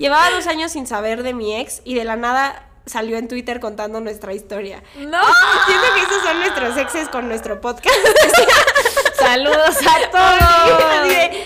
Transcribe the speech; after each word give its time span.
Llevaba 0.00 0.30
dos 0.30 0.46
años 0.46 0.72
sin 0.72 0.86
saber 0.86 1.22
de 1.22 1.34
mi 1.34 1.54
ex 1.54 1.82
y 1.84 1.94
de 1.94 2.04
la 2.04 2.16
nada 2.16 2.66
salió 2.86 3.18
en 3.18 3.28
Twitter 3.28 3.60
contando 3.60 4.00
nuestra 4.00 4.32
historia. 4.32 4.82
No. 4.96 5.20
Siento 5.66 5.86
que 5.94 6.00
esos 6.02 6.22
son 6.24 6.38
nuestros 6.40 6.76
exes 6.78 7.08
con 7.10 7.28
nuestro 7.28 7.60
podcast. 7.60 7.94
Saludos 9.18 9.76
a 9.86 10.10
todos. 10.10 11.08
de, 11.08 11.44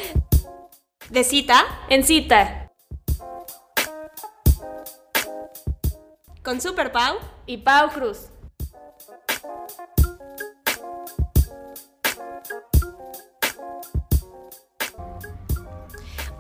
de 1.10 1.24
cita 1.24 1.64
En 1.88 2.04
cita. 2.04 2.70
con 6.44 6.60
Super 6.60 6.92
Pau. 6.92 7.16
Y 7.46 7.56
Pau 7.58 7.90
Cruz. 7.90 8.28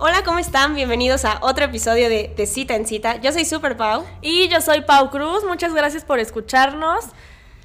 Hola, 0.06 0.22
¿cómo 0.22 0.38
están? 0.38 0.74
Bienvenidos 0.74 1.24
a 1.24 1.38
otro 1.40 1.64
episodio 1.64 2.10
de, 2.10 2.30
de 2.36 2.46
Cita 2.46 2.74
en 2.74 2.86
Cita. 2.86 3.16
Yo 3.22 3.32
soy 3.32 3.46
Super 3.46 3.74
Pau. 3.74 4.04
Y 4.20 4.48
yo 4.48 4.60
soy 4.60 4.82
Pau 4.82 5.10
Cruz. 5.10 5.44
Muchas 5.44 5.72
gracias 5.72 6.04
por 6.04 6.18
escucharnos. 6.18 7.06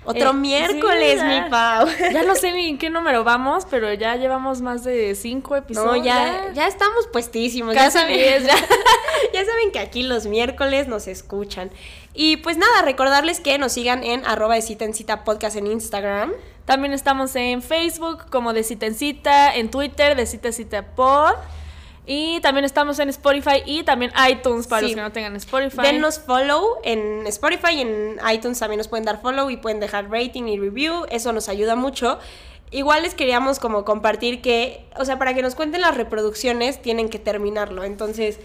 Otro 0.05 0.29
Eh, 0.29 0.33
miércoles, 0.35 1.19
sí, 1.19 1.25
mi. 1.25 1.49
Pau. 1.49 1.85
Ya 2.13 2.23
no 2.23 2.35
sé 2.35 2.53
ni 2.53 2.69
en 2.69 2.77
qué 2.77 2.89
número 2.89 3.25
vamos, 3.25 3.67
pero 3.69 3.91
ya 3.91 4.15
llevamos 4.15 4.61
más 4.61 4.85
de 4.85 5.15
cinco 5.15 5.57
episodios. 5.57 5.97
No, 5.97 6.01
ya, 6.01 6.53
ya 6.53 6.67
estamos 6.67 7.07
puestísimos. 7.11 7.75
Casi 7.75 7.87
ya 7.87 7.91
saben, 7.91 8.15
diez, 8.15 8.45
ya. 8.45 8.55
ya 9.33 9.45
saben 9.45 9.73
que 9.73 9.79
aquí 9.79 10.03
los 10.03 10.25
miércoles 10.25 10.87
nos 10.87 11.09
escuchan. 11.09 11.69
Y 12.13 12.37
pues 12.37 12.55
nada, 12.55 12.83
recordarles 12.83 13.41
que 13.41 13.57
nos 13.57 13.73
sigan 13.73 14.01
en 14.05 14.25
arroba 14.25 14.55
de 14.55 14.61
cita 14.61 14.85
en 14.85 14.93
cita 14.93 15.25
podcast 15.25 15.57
en 15.57 15.67
Instagram. 15.67 16.31
También 16.63 16.93
estamos 16.93 17.35
en 17.35 17.61
Facebook 17.61 18.29
como 18.29 18.53
de 18.53 18.63
cita 18.63 18.85
en 18.85 18.95
cita, 18.95 19.53
en 19.53 19.69
Twitter 19.69 20.15
de 20.15 20.25
cita 20.25 20.47
en 20.47 20.53
cita 20.53 20.95
pod. 20.95 21.33
Y 22.11 22.39
también 22.39 22.65
estamos 22.65 22.97
en 22.97 23.07
Spotify 23.09 23.61
y 23.67 23.83
también 23.83 24.11
iTunes 24.31 24.65
para 24.65 24.79
Sí. 24.79 24.87
los 24.87 24.95
que 24.95 25.01
no 25.01 25.11
tengan 25.11 25.35
Spotify. 25.35 25.83
Denos 25.83 26.17
follow 26.19 26.77
en 26.83 27.27
Spotify 27.27 27.73
y 27.75 27.81
en 27.81 28.19
iTunes 28.33 28.57
también 28.57 28.79
nos 28.79 28.87
pueden 28.87 29.05
dar 29.05 29.21
follow 29.21 29.51
y 29.51 29.57
pueden 29.57 29.79
dejar 29.79 30.09
rating 30.09 30.45
y 30.47 30.57
review. 30.57 31.05
Eso 31.11 31.31
nos 31.33 31.49
ayuda 31.49 31.75
mucho. 31.75 32.17
Igual 32.71 33.03
les 33.03 33.13
queríamos 33.13 33.59
como 33.59 33.85
compartir 33.85 34.41
que, 34.41 34.87
o 34.97 35.05
sea, 35.05 35.19
para 35.19 35.35
que 35.35 35.43
nos 35.43 35.53
cuenten 35.53 35.81
las 35.81 35.95
reproducciones 35.95 36.81
tienen 36.81 37.09
que 37.09 37.19
terminarlo. 37.19 37.83
Entonces, 37.83 38.39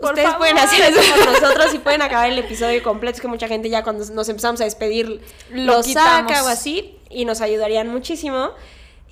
Por 0.00 0.10
ustedes 0.12 0.24
favor. 0.30 0.38
pueden 0.38 0.58
hacer 0.58 0.80
eso 0.90 1.00
por 1.14 1.42
nosotros 1.42 1.74
y 1.74 1.80
pueden 1.80 2.00
acabar 2.00 2.30
el 2.30 2.38
episodio 2.38 2.82
completo. 2.82 3.16
Es 3.16 3.20
que 3.20 3.28
mucha 3.28 3.48
gente 3.48 3.68
ya 3.68 3.82
cuando 3.84 4.02
nos 4.14 4.30
empezamos 4.30 4.62
a 4.62 4.64
despedir 4.64 5.20
Lo 5.50 5.76
lo, 5.76 5.82
saca 5.82 6.42
o 6.42 6.48
así 6.48 6.98
y 7.10 7.26
nos 7.26 7.42
ayudarían 7.42 7.88
muchísimo. 7.88 8.52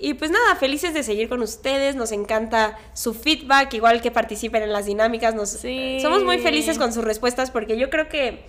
Y 0.05 0.14
pues 0.14 0.33
nada, 0.33 0.56
felices 0.56 0.95
de 0.95 1.05
seguir 1.05 1.28
con 1.28 1.42
ustedes, 1.42 1.95
nos 1.95 2.11
encanta 2.11 2.77
su 2.92 3.14
feedback, 3.14 3.72
igual 3.75 4.03
que 4.03 4.11
participen 4.11 4.64
en 4.64 4.72
las 4.72 4.86
dinámicas, 4.86 5.33
nos, 5.36 5.50
Sí. 5.50 5.98
somos 6.03 6.25
muy 6.25 6.39
felices 6.41 6.77
con 6.77 6.92
sus 6.92 7.05
respuestas 7.05 7.53
porque 7.53 7.78
yo 7.78 7.89
creo 7.89 8.09
que 8.09 8.44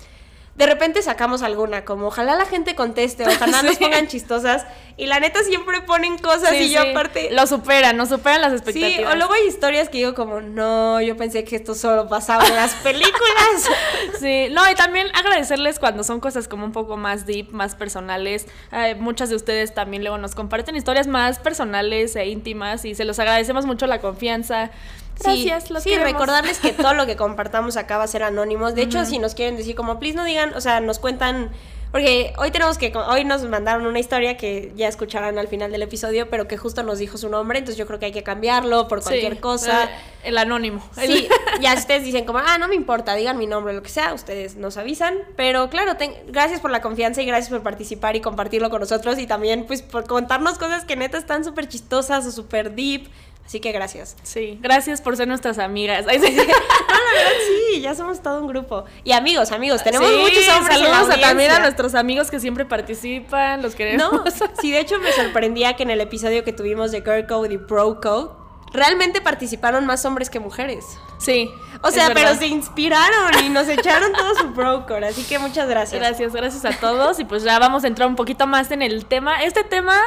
de 0.55 0.67
repente 0.67 1.01
sacamos 1.01 1.41
alguna, 1.41 1.83
como 1.83 2.07
ojalá 2.07 2.35
la 2.35 2.45
gente 2.45 2.75
conteste, 2.75 3.25
ojalá 3.27 3.63
nos 3.63 3.73
Sí. 3.77 3.83
pongan 3.83 4.07
chistosas 4.07 4.65
y 4.97 5.07
la 5.07 5.19
neta 5.19 5.41
siempre 5.43 5.81
ponen 5.81 6.19
cosas 6.19 6.51
Sí, 6.51 6.57
y 6.65 6.69
yo 6.71 6.83
sí. 6.83 6.89
aparte... 6.91 7.29
Lo 7.31 7.47
superan, 7.47 7.97
nos 7.97 8.09
superan 8.09 8.41
las 8.41 8.51
Sí, 8.51 8.57
expectativas. 8.57 9.11
o 9.13 9.17
luego 9.17 9.33
hay 9.33 9.47
historias 9.47 9.89
que 9.89 9.97
digo 9.97 10.13
como, 10.13 10.41
no, 10.41 11.01
yo 11.01 11.17
pensé 11.17 11.43
que 11.43 11.55
esto 11.55 11.73
solo 11.73 12.07
pasaba 12.07 12.45
en 12.45 12.55
las 12.55 12.73
películas. 12.75 13.13
Sí, 14.19 14.47
no, 14.51 14.69
y 14.69 14.75
también 14.75 15.07
agradecerles 15.15 15.79
cuando 15.79 16.03
son 16.03 16.19
cosas 16.19 16.47
como 16.47 16.65
un 16.65 16.71
poco 16.71 16.95
más 16.97 17.25
deep, 17.25 17.51
más 17.51 17.75
personales. 17.75 18.45
Eh, 18.71 18.95
muchas 18.95 19.29
de 19.29 19.35
ustedes 19.35 19.73
también 19.73 20.03
luego 20.03 20.17
nos 20.17 20.35
comparten 20.35 20.75
historias 20.75 21.07
más 21.07 21.39
personales 21.39 22.15
e 22.15 22.27
íntimas 22.27 22.85
y 22.85 22.95
se 22.95 23.03
los 23.05 23.17
agradecemos 23.19 23.65
mucho 23.65 23.88
la 23.88 23.99
confianza. 23.99 24.69
Gracias, 25.22 25.66
sí, 25.66 25.73
los 25.73 25.83
sí, 25.83 25.89
queremos. 25.92 26.11
recordarles 26.14 26.59
que 26.59 26.72
todo 26.73 26.94
lo 26.94 27.06
que 27.06 27.16
compartamos 27.17 27.78
acá 27.78 27.97
va 27.97 28.03
a 28.03 28.08
ser 28.08 28.23
anónimos. 28.23 28.75
De 28.75 28.81
hecho, 28.83 29.06
si 29.06 29.19
nos 29.19 29.36
quieren 29.36 29.58
decir 29.58 29.75
como, 29.75 30.00
please 30.00 30.16
no 30.16 30.25
digan, 30.25 30.53
o 30.56 30.61
sea, 30.61 30.80
nos 30.80 31.00
cuentan, 31.00 31.52
porque 31.92 32.33
hoy 32.39 32.50
tenemos 32.50 32.80
que, 32.80 32.92
hoy 32.95 33.23
nos 33.23 33.44
mandaron 33.44 33.86
una 33.86 34.00
historia 34.00 34.36
que 34.36 34.72
ya 34.75 34.88
escucharán 34.88 35.38
al 35.38 35.47
final 35.47 35.72
del 35.72 35.84
episodio, 35.84 36.28
pero 36.29 36.47
que 36.47 36.57
justo 36.57 36.81
nos 36.81 36.97
dijo 36.97 37.19
su 37.19 37.29
nombre, 37.29 37.59
entonces 37.59 37.78
yo 37.78 37.85
creo 37.85 38.00
que 38.00 38.07
hay 38.07 38.12
que 38.12 38.23
cambiarlo 38.23 38.88
por 38.88 39.02
Sí, 39.02 39.09
cualquier 39.09 39.40
cosa. 39.40 39.84
eh, 39.84 39.90
el 40.23 40.38
anónimo. 40.40 40.84
Sí, 41.00 41.28
ya 41.62 41.75
ustedes 41.75 42.03
dicen 42.03 42.25
como, 42.25 42.40
ah, 42.40 42.57
no 42.57 42.68
me 42.68 42.73
importa, 42.75 43.13
digan 43.13 43.38
mi 43.38 43.46
nombre, 43.46 43.73
lo 43.73 43.84
que 43.84 43.90
sea, 43.90 44.13
ustedes 44.16 44.56
nos 44.56 44.78
avisan. 44.78 45.16
Pero 45.35 45.69
claro, 45.69 45.96
ten- 45.97 46.16
gracias 46.29 46.59
por 46.62 46.72
la 46.72 46.81
confianza 46.81 47.22
y 47.22 47.25
gracias 47.28 47.50
por 47.52 47.62
participar 47.62 48.16
y 48.16 48.22
compartirlo 48.22 48.72
con 48.72 48.79
nosotros 48.79 49.19
y 49.19 49.28
también 49.28 49.66
pues 49.68 49.84
por 49.84 50.07
contarnos 50.07 50.57
cosas 50.57 50.85
que 50.85 50.96
neta 50.96 51.19
están 51.19 51.44
súper 51.46 51.68
chistosas 51.68 52.25
o 52.25 52.31
súper 52.31 52.73
deep. 52.73 53.07
Así 53.45 53.59
que 53.59 53.71
gracias. 53.71 54.15
Sí, 54.23 54.57
gracias 54.61 55.01
por 55.01 55.17
ser 55.17 55.27
nuestras 55.27 55.59
amigas. 55.59 56.05
Ay, 56.07 56.19
sí. 56.25 56.31
No, 56.35 56.43
la 56.43 57.13
verdad 57.13 57.31
sí, 57.71 57.81
ya 57.81 57.93
somos 57.93 58.21
todo 58.23 58.39
un 58.39 58.47
grupo. 58.47 58.85
Y 59.03 59.11
amigos, 59.11 59.51
amigos, 59.51 59.83
tenemos 59.83 60.07
Sí, 60.09 60.15
muchos 60.17 60.47
hombres 60.57 60.77
en 60.77 60.83
la 60.85 60.89
Saludos 60.97 61.15
a- 61.17 61.21
también 61.21 61.51
a 61.51 61.59
nuestros 61.59 61.93
amigos 61.93 62.31
que 62.31 62.39
siempre 62.39 62.65
participan, 62.65 63.61
los 63.61 63.75
queremos. 63.75 64.11
No, 64.11 64.23
sí, 64.61 64.71
de 64.71 64.79
hecho 64.79 64.97
me 64.99 65.11
sorprendía 65.11 65.75
que 65.75 65.83
en 65.83 65.89
el 65.91 66.01
episodio 66.01 66.43
que 66.43 66.53
tuvimos 66.53 66.91
de 66.91 67.01
Girl 67.01 67.27
Code 67.27 67.53
y 67.53 67.57
Bro 67.57 67.99
Code, 68.01 68.31
realmente 68.71 69.21
participaron 69.21 69.85
más 69.85 70.03
hombres 70.05 70.29
que 70.31 70.39
mujeres. 70.39 70.85
Sí. 71.19 71.51
O 71.83 71.91
sea, 71.91 72.11
pero 72.13 72.33
se 72.35 72.47
inspiraron 72.47 73.43
y 73.45 73.49
nos 73.49 73.67
echaron 73.67 74.13
todo 74.13 74.35
su 74.35 74.47
bro 74.49 74.85
code, 74.87 75.05
así 75.07 75.23
que 75.25 75.37
muchas 75.37 75.67
gracias. 75.69 75.99
Gracias, 76.01 76.33
gracias 76.33 76.65
a 76.65 76.79
todos. 76.79 77.19
Y 77.19 77.25
pues 77.25 77.43
ya 77.43 77.59
vamos 77.59 77.83
a 77.83 77.87
entrar 77.87 78.07
un 78.07 78.15
poquito 78.15 78.47
más 78.47 78.71
en 78.71 78.81
el 78.81 79.05
tema. 79.05 79.43
Este 79.43 79.63
tema, 79.63 79.99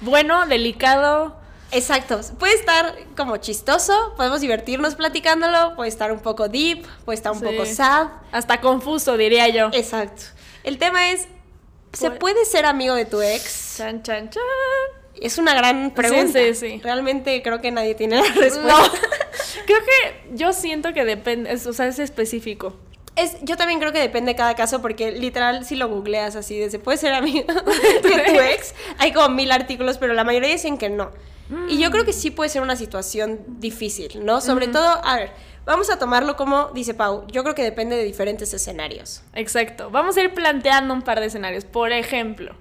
bueno, 0.00 0.44
delicado. 0.46 1.40
Exacto, 1.72 2.20
puede 2.38 2.54
estar 2.54 2.94
como 3.16 3.38
chistoso, 3.38 4.12
podemos 4.16 4.40
divertirnos 4.42 4.94
platicándolo, 4.94 5.74
puede 5.74 5.88
estar 5.88 6.12
un 6.12 6.20
poco 6.20 6.48
deep, 6.48 6.84
puede 7.04 7.16
estar 7.16 7.32
un 7.32 7.38
Sí. 7.40 7.44
poco 7.46 7.64
sad. 7.66 8.08
Hasta 8.30 8.60
confuso, 8.60 9.16
diría 9.16 9.48
yo. 9.48 9.70
Exacto. 9.72 10.22
El 10.64 10.76
tema 10.78 11.10
es, 11.10 11.26
¿se 11.94 12.10
Pu- 12.10 12.18
puede 12.18 12.44
ser 12.44 12.66
amigo 12.66 12.94
de 12.94 13.06
tu 13.06 13.22
ex? 13.22 13.74
Chan, 13.78 14.02
chan, 14.02 14.28
chan. 14.30 14.42
Es 15.20 15.38
una 15.38 15.54
gran 15.54 15.92
pregunta. 15.92 16.38
sí, 16.38 16.54
sí. 16.54 16.80
Realmente 16.84 17.42
creo 17.42 17.60
que 17.60 17.70
nadie 17.70 17.94
tiene 17.94 18.16
la 18.16 18.22
respuesta. 18.34 18.60
No. 18.62 18.78
Creo 19.66 19.78
que 19.78 20.34
yo 20.34 20.52
siento 20.52 20.92
que 20.92 21.04
depende, 21.04 21.52
o 21.54 21.72
sea, 21.72 21.86
es 21.86 21.98
específico. 21.98 22.74
Es, 23.16 23.36
yo 23.42 23.56
también 23.56 23.78
creo 23.78 23.92
que 23.92 23.98
depende 24.00 24.32
de 24.32 24.36
cada 24.36 24.54
caso, 24.56 24.80
porque 24.82 25.12
literal, 25.12 25.64
si 25.64 25.76
lo 25.76 25.88
googleas 25.88 26.34
así, 26.36 26.58
de 26.58 26.70
se 26.70 26.78
puede 26.78 26.96
ser 26.98 27.12
amigo 27.12 27.46
de 28.02 28.08
tu 28.32 28.40
ex, 28.40 28.74
hay 28.98 29.12
como 29.12 29.28
mil 29.28 29.52
artículos, 29.52 29.98
pero 29.98 30.14
la 30.14 30.24
mayoría 30.24 30.48
dicen 30.50 30.78
que 30.78 30.88
no. 30.90 31.10
Y 31.68 31.78
yo 31.78 31.90
creo 31.90 32.04
que 32.04 32.12
sí 32.12 32.30
puede 32.30 32.48
ser 32.50 32.62
una 32.62 32.76
situación 32.76 33.40
difícil, 33.46 34.24
¿no? 34.24 34.40
Sobre 34.40 34.68
todo, 34.68 34.88
a 35.04 35.16
ver, 35.16 35.32
vamos 35.66 35.90
a 35.90 35.98
tomarlo 35.98 36.36
como 36.36 36.70
dice 36.70 36.94
Pau, 36.94 37.26
yo 37.28 37.42
creo 37.42 37.54
que 37.54 37.62
depende 37.62 37.96
de 37.96 38.04
diferentes 38.04 38.52
escenarios. 38.54 39.22
Exacto. 39.34 39.90
Vamos 39.90 40.16
a 40.16 40.22
ir 40.22 40.32
planteando 40.34 40.94
un 40.94 41.02
par 41.02 41.20
de 41.20 41.26
escenarios. 41.26 41.64
Por 41.64 41.92
ejemplo, 41.92 42.54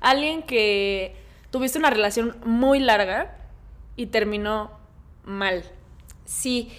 alguien 0.00 0.42
que 0.42 1.16
tuviste 1.50 1.78
una 1.78 1.90
relación 1.90 2.36
muy 2.44 2.80
larga 2.80 3.36
y 3.96 4.06
terminó 4.06 4.72
mal. 5.24 5.64
Sí, 6.24 6.70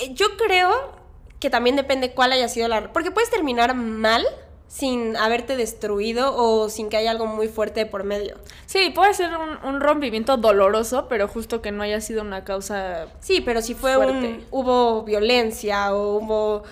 Eh, 0.00 0.14
yo 0.14 0.36
creo 0.36 0.92
que 1.40 1.50
también 1.50 1.74
depende 1.74 2.12
cuál 2.12 2.32
haya 2.32 2.48
sido 2.48 2.68
la... 2.68 2.92
Porque 2.92 3.10
puedes 3.10 3.30
terminar 3.30 3.74
mal 3.74 4.24
sin 4.68 5.16
haberte 5.16 5.56
destruido 5.56 6.34
o 6.36 6.68
sin 6.68 6.90
que 6.90 6.98
haya 6.98 7.10
algo 7.10 7.26
muy 7.26 7.48
fuerte 7.48 7.86
por 7.86 8.04
medio. 8.04 8.36
Sí, 8.66 8.90
puede 8.94 9.14
ser 9.14 9.30
un, 9.36 9.66
un 9.68 9.80
rompimiento 9.80 10.36
doloroso, 10.36 11.06
pero 11.08 11.26
justo 11.26 11.62
que 11.62 11.72
no 11.72 11.82
haya 11.82 12.00
sido 12.02 12.20
una 12.22 12.44
causa 12.44 13.06
Sí, 13.20 13.40
pero 13.40 13.62
si 13.62 13.74
fue 13.74 13.94
Fuerte. 13.94 14.12
un... 14.12 14.44
hubo 14.50 15.02
violencia 15.04 15.94
o 15.94 16.18
hubo 16.18 16.62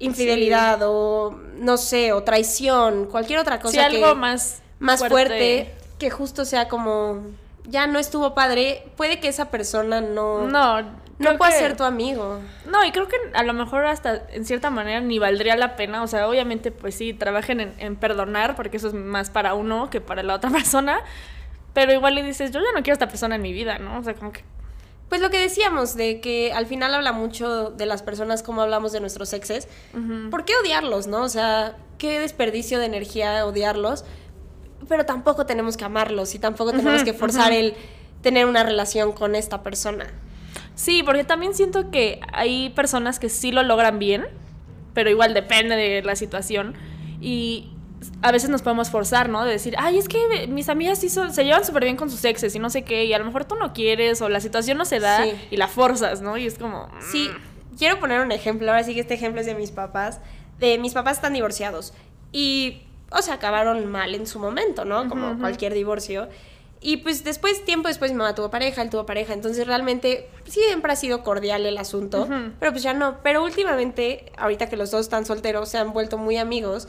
infidelidad 0.00 0.80
o 0.82 1.38
no 1.58 1.76
sé, 1.76 2.12
o 2.12 2.22
traición, 2.24 3.06
cualquier 3.06 3.38
otra 3.38 3.60
cosa 3.60 3.72
sí, 3.72 3.78
algo 3.78 4.08
que 4.10 4.14
más, 4.16 4.60
más 4.80 5.06
fuerte. 5.06 5.72
que 5.98 6.10
justo 6.10 6.44
sea 6.44 6.68
como 6.68 7.22
ya 7.66 7.86
no 7.86 7.98
estuvo 7.98 8.34
padre, 8.34 8.84
puede 8.96 9.20
que 9.20 9.28
esa 9.28 9.50
persona 9.50 10.00
no 10.00 10.46
No, 10.48 10.82
no 11.18 11.38
que- 11.38 11.52
ser 11.52 11.76
tu 11.76 11.84
amigo. 11.84 12.40
No, 12.66 12.84
y 12.84 12.90
creo 12.92 13.06
que 13.08 13.16
a 13.34 13.42
lo 13.42 13.52
mejor 13.52 13.86
hasta 13.86 14.22
en 14.32 14.44
cierta 14.44 14.70
manera 14.70 15.00
ni 15.00 15.18
valdría 15.18 15.56
la 15.56 15.76
pena. 15.76 16.02
O 16.02 16.06
sea, 16.06 16.28
obviamente, 16.28 16.70
pues 16.70 16.94
sí, 16.94 17.14
trabajen 17.14 17.60
en, 17.60 17.74
en 17.78 17.96
perdonar, 17.96 18.56
porque 18.56 18.76
eso 18.78 18.88
es 18.88 18.94
más 18.94 19.30
para 19.30 19.54
uno 19.54 19.90
que 19.90 20.00
para 20.00 20.22
la 20.22 20.34
otra 20.34 20.50
persona. 20.50 21.00
Pero 21.72 21.92
igual 21.92 22.14
le 22.14 22.22
dices, 22.22 22.50
yo 22.52 22.60
ya 22.60 22.66
no 22.74 22.82
quiero 22.82 22.92
a 22.92 22.94
esta 22.94 23.08
persona 23.08 23.34
en 23.36 23.42
mi 23.42 23.52
vida, 23.52 23.78
¿no? 23.78 23.98
O 23.98 24.02
sea, 24.02 24.14
como 24.14 24.32
que. 24.32 24.42
Pues 25.08 25.20
lo 25.20 25.30
que 25.30 25.38
decíamos, 25.38 25.96
de 25.96 26.20
que 26.20 26.52
al 26.52 26.66
final 26.66 26.94
habla 26.94 27.12
mucho 27.12 27.70
de 27.70 27.86
las 27.86 28.02
personas 28.02 28.42
como 28.42 28.62
hablamos 28.62 28.90
de 28.92 29.00
nuestros 29.00 29.32
exes. 29.32 29.68
¿Por 30.30 30.44
qué 30.44 30.54
odiarlos, 30.56 31.06
no? 31.06 31.22
O 31.22 31.28
sea, 31.28 31.76
qué 31.98 32.18
desperdicio 32.18 32.78
de 32.80 32.86
energía 32.86 33.44
odiarlos. 33.46 34.04
Pero 34.88 35.04
tampoco 35.06 35.46
tenemos 35.46 35.76
que 35.76 35.84
amarlos 35.84 36.34
y 36.34 36.38
tampoco 36.38 36.72
tenemos 36.72 37.04
que 37.04 37.12
forzar 37.12 37.52
el 37.52 37.74
tener 38.22 38.46
una 38.46 38.62
relación 38.64 39.12
con 39.12 39.34
esta 39.34 39.62
persona. 39.62 40.06
Sí, 40.74 41.02
porque 41.04 41.24
también 41.24 41.54
siento 41.54 41.90
que 41.90 42.20
hay 42.32 42.70
personas 42.70 43.18
que 43.20 43.28
sí 43.28 43.52
lo 43.52 43.62
logran 43.62 43.98
bien, 43.98 44.24
pero 44.92 45.10
igual 45.10 45.34
depende 45.34 45.76
de 45.76 46.02
la 46.02 46.16
situación. 46.16 46.74
Y 47.20 47.68
a 48.22 48.32
veces 48.32 48.50
nos 48.50 48.62
podemos 48.62 48.90
forzar, 48.90 49.28
¿no? 49.28 49.44
De 49.44 49.52
decir, 49.52 49.74
ay, 49.78 49.98
es 49.98 50.08
que 50.08 50.46
mis 50.48 50.68
amigas 50.68 50.98
sí 50.98 51.08
son- 51.08 51.32
se 51.32 51.44
llevan 51.44 51.64
súper 51.64 51.84
bien 51.84 51.96
con 51.96 52.10
sus 52.10 52.24
exes 52.24 52.54
y 52.54 52.58
no 52.58 52.68
sé 52.70 52.82
qué, 52.82 53.04
y 53.04 53.12
a 53.12 53.18
lo 53.18 53.24
mejor 53.24 53.44
tú 53.44 53.54
no 53.54 53.72
quieres 53.72 54.20
o 54.20 54.28
la 54.28 54.40
situación 54.40 54.76
no 54.76 54.84
se 54.84 55.00
da 55.00 55.24
Sí. 55.24 55.32
y 55.52 55.56
la 55.56 55.68
forzas, 55.68 56.20
¿no? 56.20 56.36
Y 56.36 56.46
es 56.46 56.58
como... 56.58 56.88
Sí, 57.12 57.30
mm. 57.32 57.76
quiero 57.78 57.98
poner 58.00 58.20
un 58.20 58.30
ejemplo, 58.32 58.68
ahora 58.70 58.82
sí 58.84 58.94
que 58.94 59.00
este 59.00 59.14
ejemplo 59.14 59.40
es 59.40 59.46
de 59.46 59.54
mis 59.54 59.70
papás. 59.70 60.20
De 60.58 60.78
mis 60.78 60.92
papás 60.92 61.16
están 61.16 61.32
divorciados 61.32 61.94
y, 62.30 62.82
o 63.10 63.22
sea, 63.22 63.34
acabaron 63.34 63.86
mal 63.86 64.14
en 64.14 64.26
su 64.26 64.38
momento, 64.38 64.84
¿no? 64.84 65.08
Como 65.08 65.38
cualquier 65.38 65.72
divorcio. 65.74 66.28
Y 66.86 66.98
pues 66.98 67.24
después, 67.24 67.64
tiempo 67.64 67.88
después, 67.88 68.12
mi 68.12 68.18
mamá 68.18 68.34
tuvo 68.34 68.50
pareja, 68.50 68.82
él 68.82 68.90
tuvo 68.90 69.06
pareja. 69.06 69.32
Entonces 69.32 69.66
realmente 69.66 70.28
siempre 70.44 70.92
ha 70.92 70.96
sido 70.96 71.24
cordial 71.24 71.64
el 71.64 71.78
asunto. 71.78 72.28
Pero 72.60 72.72
pues 72.72 72.82
ya 72.82 72.92
no. 72.92 73.22
Pero 73.22 73.42
últimamente, 73.42 74.30
ahorita 74.36 74.68
que 74.68 74.76
los 74.76 74.90
dos 74.90 75.00
están 75.00 75.24
solteros, 75.24 75.70
se 75.70 75.78
han 75.78 75.94
vuelto 75.94 76.18
muy 76.18 76.36
amigos. 76.36 76.86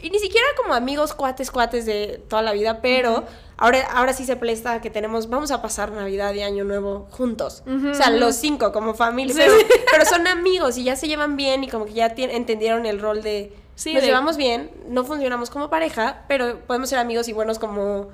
Y 0.00 0.10
ni 0.10 0.20
siquiera 0.20 0.46
como 0.56 0.72
amigos, 0.72 1.14
cuates, 1.14 1.50
cuates 1.50 1.84
de 1.84 2.22
toda 2.28 2.42
la 2.42 2.52
vida, 2.52 2.80
pero 2.80 3.24
ahora, 3.56 3.84
ahora 3.92 4.12
sí 4.12 4.24
se 4.24 4.36
presta 4.36 4.80
que 4.80 4.90
tenemos, 4.90 5.28
vamos 5.28 5.50
a 5.50 5.62
pasar 5.62 5.90
Navidad 5.90 6.32
y 6.34 6.42
Año 6.42 6.62
Nuevo 6.62 7.08
juntos. 7.10 7.64
O 7.66 7.94
sea, 7.94 8.10
los 8.10 8.36
cinco 8.36 8.70
como 8.70 8.94
familia. 8.94 9.34
Pero, 9.34 10.04
son 10.04 10.28
amigos 10.28 10.78
y 10.78 10.84
ya 10.84 10.94
se 10.94 11.08
llevan 11.08 11.36
bien 11.36 11.64
y 11.64 11.68
como 11.68 11.86
que 11.86 11.94
ya 11.94 12.06
entendieron 12.06 12.86
el 12.86 13.00
rol 13.00 13.20
de... 13.22 13.52
Sí, 13.74 13.94
nos 13.94 14.04
llevamos 14.04 14.36
bien, 14.36 14.70
no 14.86 15.04
funcionamos 15.04 15.50
como 15.50 15.70
pareja, 15.70 16.24
pero 16.28 16.60
podemos 16.60 16.88
ser 16.88 17.00
amigos 17.00 17.26
y 17.26 17.32
buenos 17.32 17.58
como 17.58 18.10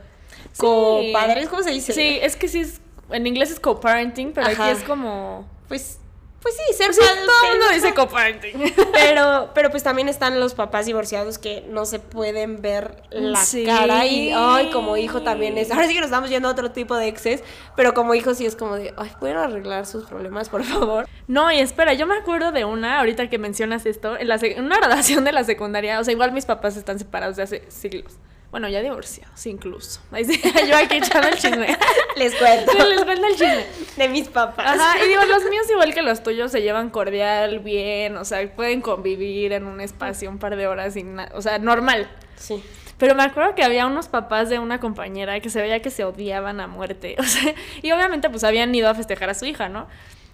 Co-padres, 0.56 1.48
¿cómo 1.48 1.62
se 1.62 1.70
dice? 1.70 1.92
Sí, 1.92 2.18
es 2.22 2.36
que 2.36 2.48
sí 2.48 2.60
es. 2.60 2.80
En 3.10 3.26
inglés 3.26 3.50
es 3.50 3.60
co-parenting, 3.60 4.32
pero 4.32 4.48
aquí 4.48 4.62
es 4.70 4.82
como. 4.82 5.48
Pues. 5.68 5.98
Pues 6.42 6.54
sí, 6.56 6.72
ser 6.72 6.94
sí, 6.94 7.00
todo 7.00 7.52
el 7.52 7.58
mundo 7.58 7.74
dice 7.74 7.92
co-parenting. 7.92 8.72
Pero, 8.94 9.50
pero 9.52 9.70
pues 9.70 9.82
también 9.82 10.08
están 10.08 10.40
los 10.40 10.54
papás 10.54 10.86
divorciados 10.86 11.36
que 11.36 11.66
no 11.68 11.84
se 11.84 11.98
pueden 11.98 12.62
ver 12.62 13.02
la 13.10 13.38
cara 13.66 14.06
y 14.06 14.32
ay, 14.34 14.70
como 14.70 14.96
hijo 14.96 15.20
también 15.22 15.58
es. 15.58 15.70
Ahora 15.70 15.86
sí 15.86 15.92
que 15.92 16.00
nos 16.00 16.06
estamos 16.06 16.30
yendo 16.30 16.48
a 16.48 16.52
otro 16.52 16.70
tipo 16.70 16.96
de 16.96 17.08
exes, 17.08 17.42
pero 17.76 17.92
como 17.92 18.14
hijo 18.14 18.32
sí 18.32 18.46
es 18.46 18.56
como 18.56 18.76
de, 18.76 18.94
ay, 18.96 19.10
¿pueden 19.20 19.36
arreglar 19.36 19.84
sus 19.84 20.06
problemas, 20.06 20.48
por 20.48 20.64
favor? 20.64 21.06
No, 21.26 21.52
y 21.52 21.58
espera, 21.58 21.92
yo 21.92 22.06
me 22.06 22.16
acuerdo 22.16 22.52
de 22.52 22.64
una, 22.64 23.00
ahorita 23.00 23.28
que 23.28 23.36
mencionas 23.36 23.84
esto, 23.84 24.16
en, 24.16 24.28
la, 24.28 24.36
en 24.36 24.64
una 24.64 24.76
graduación 24.80 25.24
de 25.24 25.32
la 25.32 25.44
secundaria, 25.44 26.00
o 26.00 26.04
sea, 26.04 26.12
igual 26.12 26.32
mis 26.32 26.46
papás 26.46 26.74
están 26.78 26.98
separados 26.98 27.36
de 27.36 27.42
hace 27.42 27.70
siglos. 27.70 28.14
Bueno, 28.50 28.68
ya 28.68 28.82
divorciados 28.82 29.46
incluso. 29.46 30.00
Yo 30.10 30.76
aquí 30.76 30.96
echando 30.96 31.28
el 31.28 31.36
chisme. 31.36 31.76
Les 32.16 32.34
cuento. 32.34 32.72
Les 32.72 33.04
cuento 33.04 33.26
el 33.26 33.34
chisme. 33.34 33.66
De 33.96 34.08
mis 34.08 34.28
papás. 34.28 34.78
Ajá, 34.78 35.04
y 35.04 35.08
digo, 35.08 35.24
los 35.24 35.44
míos 35.44 35.66
igual 35.70 35.94
que 35.94 36.02
los 36.02 36.22
tuyos 36.22 36.50
se 36.50 36.60
llevan 36.60 36.90
cordial, 36.90 37.60
bien, 37.60 38.16
o 38.16 38.24
sea, 38.24 38.52
pueden 38.54 38.80
convivir 38.80 39.52
en 39.52 39.66
un 39.66 39.80
espacio 39.80 40.28
un 40.28 40.38
par 40.38 40.56
de 40.56 40.66
horas 40.66 40.94
sin 40.94 41.14
nada, 41.14 41.30
o 41.34 41.42
sea, 41.42 41.58
normal. 41.58 42.10
Sí. 42.36 42.62
Pero 43.00 43.14
me 43.14 43.22
acuerdo 43.22 43.54
que 43.54 43.64
había 43.64 43.86
unos 43.86 44.08
papás 44.08 44.50
de 44.50 44.58
una 44.58 44.78
compañera 44.78 45.40
que 45.40 45.48
se 45.48 45.62
veía 45.62 45.80
que 45.80 45.90
se 45.90 46.04
odiaban 46.04 46.60
a 46.60 46.66
muerte. 46.66 47.16
O 47.20 47.22
sea, 47.22 47.54
y 47.82 47.90
obviamente 47.92 48.28
pues 48.28 48.44
habían 48.44 48.74
ido 48.74 48.88
a 48.88 48.94
festejar 48.94 49.30
a 49.30 49.34
su 49.34 49.46
hija, 49.46 49.68
¿no? 49.68 49.88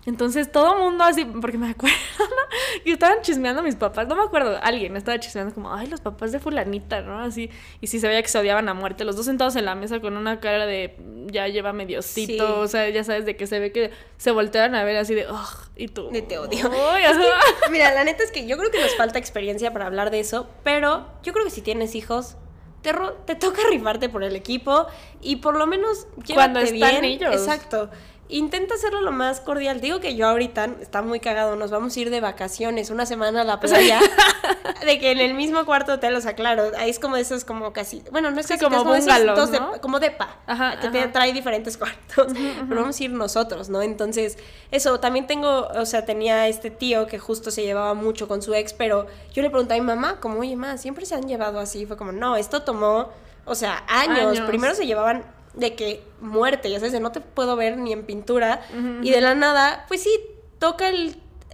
Entonces 0.06 0.52
todo 0.52 0.78
mundo 0.78 1.02
así, 1.02 1.24
porque 1.24 1.58
me 1.58 1.70
acuerdo 1.70 1.96
¿no? 2.20 2.82
que 2.84 2.92
estaban 2.92 3.22
chismeando 3.22 3.60
mis 3.64 3.74
papás, 3.74 4.06
no 4.06 4.14
me 4.14 4.22
acuerdo, 4.22 4.56
alguien 4.62 4.96
estaba 4.96 5.18
chismeando 5.18 5.52
como, 5.52 5.74
ay, 5.74 5.88
los 5.88 6.00
papás 6.00 6.30
de 6.30 6.38
fulanita, 6.38 7.00
¿no? 7.00 7.18
Así, 7.18 7.50
y 7.80 7.88
sí 7.88 7.98
se 7.98 8.06
veía 8.06 8.22
que 8.22 8.28
se 8.28 8.38
odiaban 8.38 8.68
a 8.68 8.74
muerte, 8.74 9.04
los 9.04 9.16
dos 9.16 9.26
sentados 9.26 9.56
en 9.56 9.64
la 9.64 9.74
mesa 9.74 10.00
con 10.00 10.16
una 10.16 10.38
cara 10.38 10.64
de, 10.64 10.96
ya 11.26 11.48
lleva 11.48 11.72
mediocito, 11.72 12.60
o 12.60 12.68
sea, 12.68 12.88
ya 12.88 13.02
sabes, 13.02 13.26
de 13.26 13.36
que 13.36 13.48
se 13.48 13.58
ve 13.58 13.72
que 13.72 13.90
se 14.16 14.30
voltean 14.30 14.76
a 14.76 14.84
ver 14.84 14.96
así 14.96 15.12
de, 15.12 15.26
oh, 15.28 15.50
y 15.74 15.88
tú. 15.88 16.08
De 16.10 16.22
te 16.22 16.38
odio. 16.38 16.70
mira, 17.72 17.92
la 17.92 18.04
neta 18.04 18.22
es 18.22 18.30
que 18.30 18.46
yo 18.46 18.56
creo 18.58 18.70
que 18.70 18.80
nos 18.80 18.94
falta 18.94 19.18
experiencia 19.18 19.72
para 19.72 19.86
hablar 19.86 20.12
de 20.12 20.20
eso, 20.20 20.48
pero 20.62 21.04
yo 21.24 21.32
creo 21.32 21.44
que 21.44 21.50
si 21.50 21.62
tienes 21.62 21.96
hijos, 21.96 22.36
te, 22.82 22.94
te 23.24 23.34
toca 23.34 23.62
rifarte 23.68 24.08
por 24.08 24.22
el 24.22 24.36
equipo 24.36 24.86
y 25.20 25.36
por 25.36 25.56
lo 25.56 25.66
menos 25.66 26.06
cuando 26.32 26.60
están 26.60 27.04
ellos. 27.04 27.34
Exacto. 27.34 27.90
Intenta 28.28 28.74
hacerlo 28.74 29.00
lo 29.02 29.12
más 29.12 29.40
cordial. 29.40 29.80
Digo 29.80 30.00
que 30.00 30.16
yo 30.16 30.28
ahorita 30.28 30.68
está 30.80 31.00
muy 31.00 31.20
cagado. 31.20 31.54
Nos 31.54 31.70
vamos 31.70 31.96
a 31.96 32.00
ir 32.00 32.10
de 32.10 32.20
vacaciones 32.20 32.90
una 32.90 33.06
semana 33.06 33.42
a 33.42 33.44
la 33.44 33.60
playa. 33.60 34.00
de 34.84 34.98
que 34.98 35.12
en 35.12 35.20
el 35.20 35.34
mismo 35.34 35.64
cuarto 35.64 35.92
hotel, 35.94 36.12
los 36.12 36.26
aclaro. 36.26 36.72
Ahí 36.76 36.90
es 36.90 36.98
como 36.98 37.16
de 37.16 37.22
esos, 37.22 37.44
como 37.44 37.72
casi. 37.72 38.02
Bueno, 38.10 38.32
no 38.32 38.40
es 38.40 38.48
casi 38.48 38.64
como 38.64 38.84
bungalows, 38.84 39.50
¿no? 39.50 39.80
como 39.80 40.00
depa. 40.00 40.36
Ajá, 40.46 40.80
que 40.80 40.88
te 40.88 41.06
trae 41.08 41.32
diferentes 41.32 41.76
cuartos. 41.76 42.32
Pero 42.68 42.80
vamos 42.80 42.98
a 42.98 43.04
ir 43.04 43.12
nosotros, 43.12 43.68
¿no? 43.68 43.80
Entonces, 43.82 44.38
eso. 44.72 44.98
También 44.98 45.28
tengo, 45.28 45.68
o 45.68 45.86
sea, 45.86 46.04
tenía 46.04 46.48
este 46.48 46.70
tío 46.70 47.06
que 47.06 47.18
justo 47.20 47.52
se 47.52 47.62
llevaba 47.62 47.94
mucho 47.94 48.26
con 48.26 48.42
su 48.42 48.54
ex, 48.54 48.72
pero 48.72 49.06
yo 49.32 49.42
le 49.42 49.50
pregunté 49.50 49.74
a 49.74 49.76
mi 49.76 49.84
mamá, 49.84 50.20
como, 50.20 50.40
oye, 50.40 50.56
mamá, 50.56 50.78
siempre 50.78 51.06
se 51.06 51.14
han 51.14 51.28
llevado 51.28 51.60
así. 51.60 51.86
Fue 51.86 51.96
como, 51.96 52.10
no, 52.10 52.36
esto 52.36 52.62
tomó, 52.62 53.10
o 53.44 53.54
sea, 53.54 53.84
años. 53.88 54.40
Primero 54.40 54.74
se 54.74 54.84
llevaban 54.84 55.35
de 55.56 55.74
que 55.74 56.02
muerte, 56.20 56.70
ya 56.70 56.78
sabes, 56.78 56.92
de 56.92 57.00
no 57.00 57.12
te 57.12 57.20
puedo 57.20 57.56
ver 57.56 57.76
ni 57.78 57.92
en 57.92 58.04
pintura. 58.04 58.60
Y 59.02 59.10
de 59.10 59.20
la 59.20 59.34
nada, 59.34 59.84
pues 59.88 60.02
sí, 60.02 60.10
toca 60.58 60.90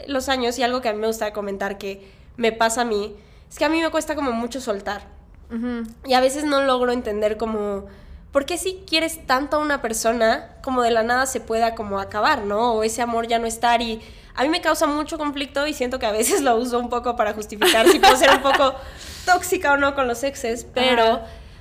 los 0.06 0.28
años 0.28 0.58
y 0.58 0.62
algo 0.62 0.80
que 0.80 0.88
a 0.88 0.92
mí 0.92 0.98
me 0.98 1.06
gusta 1.06 1.32
comentar 1.32 1.78
que 1.78 2.10
me 2.36 2.52
pasa 2.52 2.82
a 2.82 2.84
mí, 2.84 3.16
es 3.48 3.58
que 3.58 3.64
a 3.64 3.68
mí 3.68 3.80
me 3.80 3.90
cuesta 3.90 4.14
como 4.14 4.32
mucho 4.32 4.60
soltar. 4.60 5.06
Y 6.06 6.14
a 6.14 6.20
veces 6.20 6.44
no 6.44 6.62
logro 6.62 6.92
entender 6.92 7.36
como, 7.36 7.86
¿por 8.32 8.46
qué 8.46 8.56
si 8.56 8.84
quieres 8.86 9.26
tanto 9.26 9.56
a 9.56 9.60
una 9.60 9.82
persona, 9.82 10.56
como 10.62 10.82
de 10.82 10.90
la 10.90 11.02
nada 11.02 11.26
se 11.26 11.40
pueda 11.40 11.74
como 11.74 12.00
acabar, 12.00 12.42
¿no? 12.44 12.72
O 12.72 12.82
ese 12.82 13.02
amor 13.02 13.26
ya 13.26 13.38
no 13.38 13.46
estar 13.46 13.82
y... 13.82 14.00
A 14.34 14.44
mí 14.44 14.48
me 14.48 14.62
causa 14.62 14.86
mucho 14.86 15.18
conflicto 15.18 15.66
y 15.66 15.74
siento 15.74 15.98
que 15.98 16.06
a 16.06 16.10
veces 16.10 16.40
lo 16.40 16.56
uso 16.56 16.78
un 16.78 16.88
poco 16.88 17.16
para 17.16 17.34
justificar 17.34 17.86
si 17.86 17.98
puedo 17.98 18.16
ser 18.16 18.30
un 18.30 18.40
poco 18.40 18.74
tóxica 19.26 19.74
o 19.74 19.76
no 19.76 19.94
con 19.94 20.08
los 20.08 20.24
exes, 20.24 20.66
pero, 20.72 21.20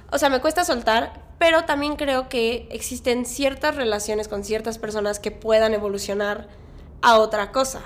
o 0.09 0.17
sea, 0.17 0.29
me 0.29 0.39
cuesta 0.39 0.63
soltar, 0.63 1.11
pero 1.41 1.63
también 1.63 1.95
creo 1.95 2.29
que 2.29 2.67
existen 2.69 3.25
ciertas 3.25 3.75
relaciones 3.75 4.27
con 4.27 4.43
ciertas 4.43 4.77
personas 4.77 5.19
que 5.19 5.31
puedan 5.31 5.73
evolucionar 5.73 6.47
a 7.01 7.17
otra 7.17 7.51
cosa. 7.51 7.81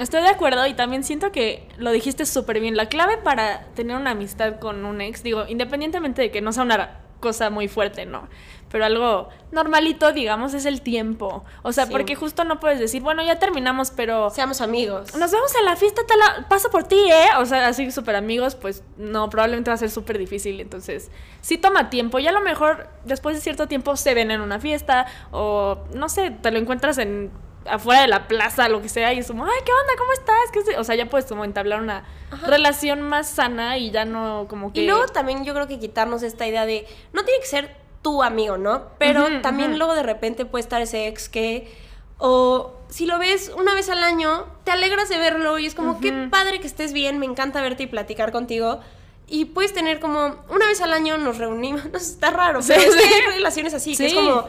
Estoy 0.00 0.22
de 0.22 0.30
acuerdo 0.30 0.66
y 0.66 0.74
también 0.74 1.04
siento 1.04 1.30
que 1.30 1.68
lo 1.78 1.92
dijiste 1.92 2.26
súper 2.26 2.58
bien. 2.58 2.76
La 2.76 2.88
clave 2.88 3.18
para 3.18 3.66
tener 3.76 3.96
una 3.96 4.10
amistad 4.10 4.58
con 4.58 4.84
un 4.84 5.00
ex, 5.00 5.22
digo, 5.22 5.44
independientemente 5.46 6.22
de 6.22 6.32
que 6.32 6.40
no 6.40 6.52
sea 6.52 6.64
una 6.64 7.03
cosa 7.24 7.50
muy 7.50 7.66
fuerte, 7.66 8.06
¿no? 8.06 8.28
Pero 8.70 8.84
algo 8.84 9.28
normalito, 9.52 10.12
digamos, 10.12 10.52
es 10.52 10.66
el 10.66 10.82
tiempo. 10.82 11.44
O 11.62 11.72
sea, 11.72 11.86
porque 11.86 12.16
justo 12.16 12.44
no 12.44 12.60
puedes 12.60 12.80
decir, 12.80 13.02
bueno, 13.02 13.22
ya 13.22 13.38
terminamos, 13.38 13.92
pero... 13.92 14.30
Seamos 14.30 14.60
amigos. 14.60 15.16
Nos 15.16 15.30
vemos 15.30 15.54
en 15.56 15.64
la 15.64 15.76
fiesta, 15.76 16.02
te 16.06 16.16
la 16.16 16.48
paso 16.48 16.70
por 16.70 16.84
ti, 16.84 16.98
¿eh? 16.98 17.28
O 17.38 17.46
sea, 17.46 17.68
así 17.68 17.90
súper 17.92 18.16
amigos, 18.16 18.56
pues 18.56 18.82
no, 18.96 19.30
probablemente 19.30 19.70
va 19.70 19.76
a 19.76 19.78
ser 19.78 19.90
súper 19.90 20.18
difícil. 20.18 20.60
Entonces, 20.60 21.10
sí 21.40 21.56
toma 21.56 21.88
tiempo. 21.88 22.18
Y 22.18 22.26
a 22.26 22.32
lo 22.32 22.40
mejor 22.40 22.88
después 23.04 23.36
de 23.36 23.42
cierto 23.42 23.68
tiempo 23.68 23.96
se 23.96 24.12
ven 24.12 24.32
en 24.32 24.40
una 24.40 24.58
fiesta 24.58 25.06
o, 25.30 25.78
no 25.94 26.08
sé, 26.08 26.32
te 26.32 26.50
lo 26.50 26.58
encuentras 26.58 26.98
en 26.98 27.30
afuera 27.66 28.02
de 28.02 28.08
la 28.08 28.28
plaza, 28.28 28.68
lo 28.68 28.82
que 28.82 28.88
sea, 28.88 29.12
y 29.12 29.18
es 29.18 29.26
como, 29.26 29.44
ay, 29.44 29.60
¿qué 29.64 29.72
onda? 29.72 29.92
¿Cómo 29.98 30.12
estás? 30.12 30.78
O 30.78 30.84
sea, 30.84 30.94
ya 30.94 31.08
puedes 31.08 31.26
como 31.26 31.44
entablar 31.44 31.80
una 31.80 32.04
relación 32.46 33.02
más 33.02 33.28
sana 33.28 33.78
y 33.78 33.90
ya 33.90 34.04
no 34.04 34.46
como 34.48 34.72
que... 34.72 34.80
Y 34.82 34.86
luego 34.86 35.06
también 35.06 35.44
yo 35.44 35.54
creo 35.54 35.66
que 35.66 35.78
quitarnos 35.78 36.22
esta 36.22 36.46
idea 36.46 36.66
de, 36.66 36.86
no 37.12 37.24
tiene 37.24 37.40
que 37.40 37.46
ser 37.46 37.76
tu 38.02 38.22
amigo, 38.22 38.58
¿no? 38.58 38.88
Pero 38.98 39.40
también 39.40 39.78
luego 39.78 39.94
de 39.94 40.02
repente 40.02 40.44
puede 40.44 40.62
estar 40.62 40.82
ese 40.82 41.08
ex 41.08 41.28
que, 41.28 41.74
o 42.18 42.74
si 42.88 43.06
lo 43.06 43.18
ves 43.18 43.50
una 43.56 43.74
vez 43.74 43.88
al 43.88 44.02
año, 44.02 44.46
te 44.64 44.70
alegras 44.70 45.08
de 45.08 45.18
verlo 45.18 45.58
y 45.58 45.66
es 45.66 45.74
como, 45.74 46.00
qué 46.00 46.28
padre 46.30 46.60
que 46.60 46.66
estés 46.66 46.92
bien, 46.92 47.18
me 47.18 47.26
encanta 47.26 47.62
verte 47.62 47.84
y 47.84 47.86
platicar 47.86 48.30
contigo. 48.30 48.80
Y 49.26 49.46
puedes 49.46 49.72
tener 49.72 50.00
como, 50.00 50.36
una 50.50 50.66
vez 50.66 50.82
al 50.82 50.92
año 50.92 51.16
nos 51.16 51.38
reunimos, 51.38 51.86
no 51.92 51.96
está 51.96 52.30
raro, 52.30 52.60
pero 52.66 52.80
es 52.80 52.94
que 52.94 53.04
hay 53.04 53.20
relaciones 53.36 53.72
así, 53.72 53.96
que 53.96 54.06
es 54.06 54.14
como, 54.14 54.44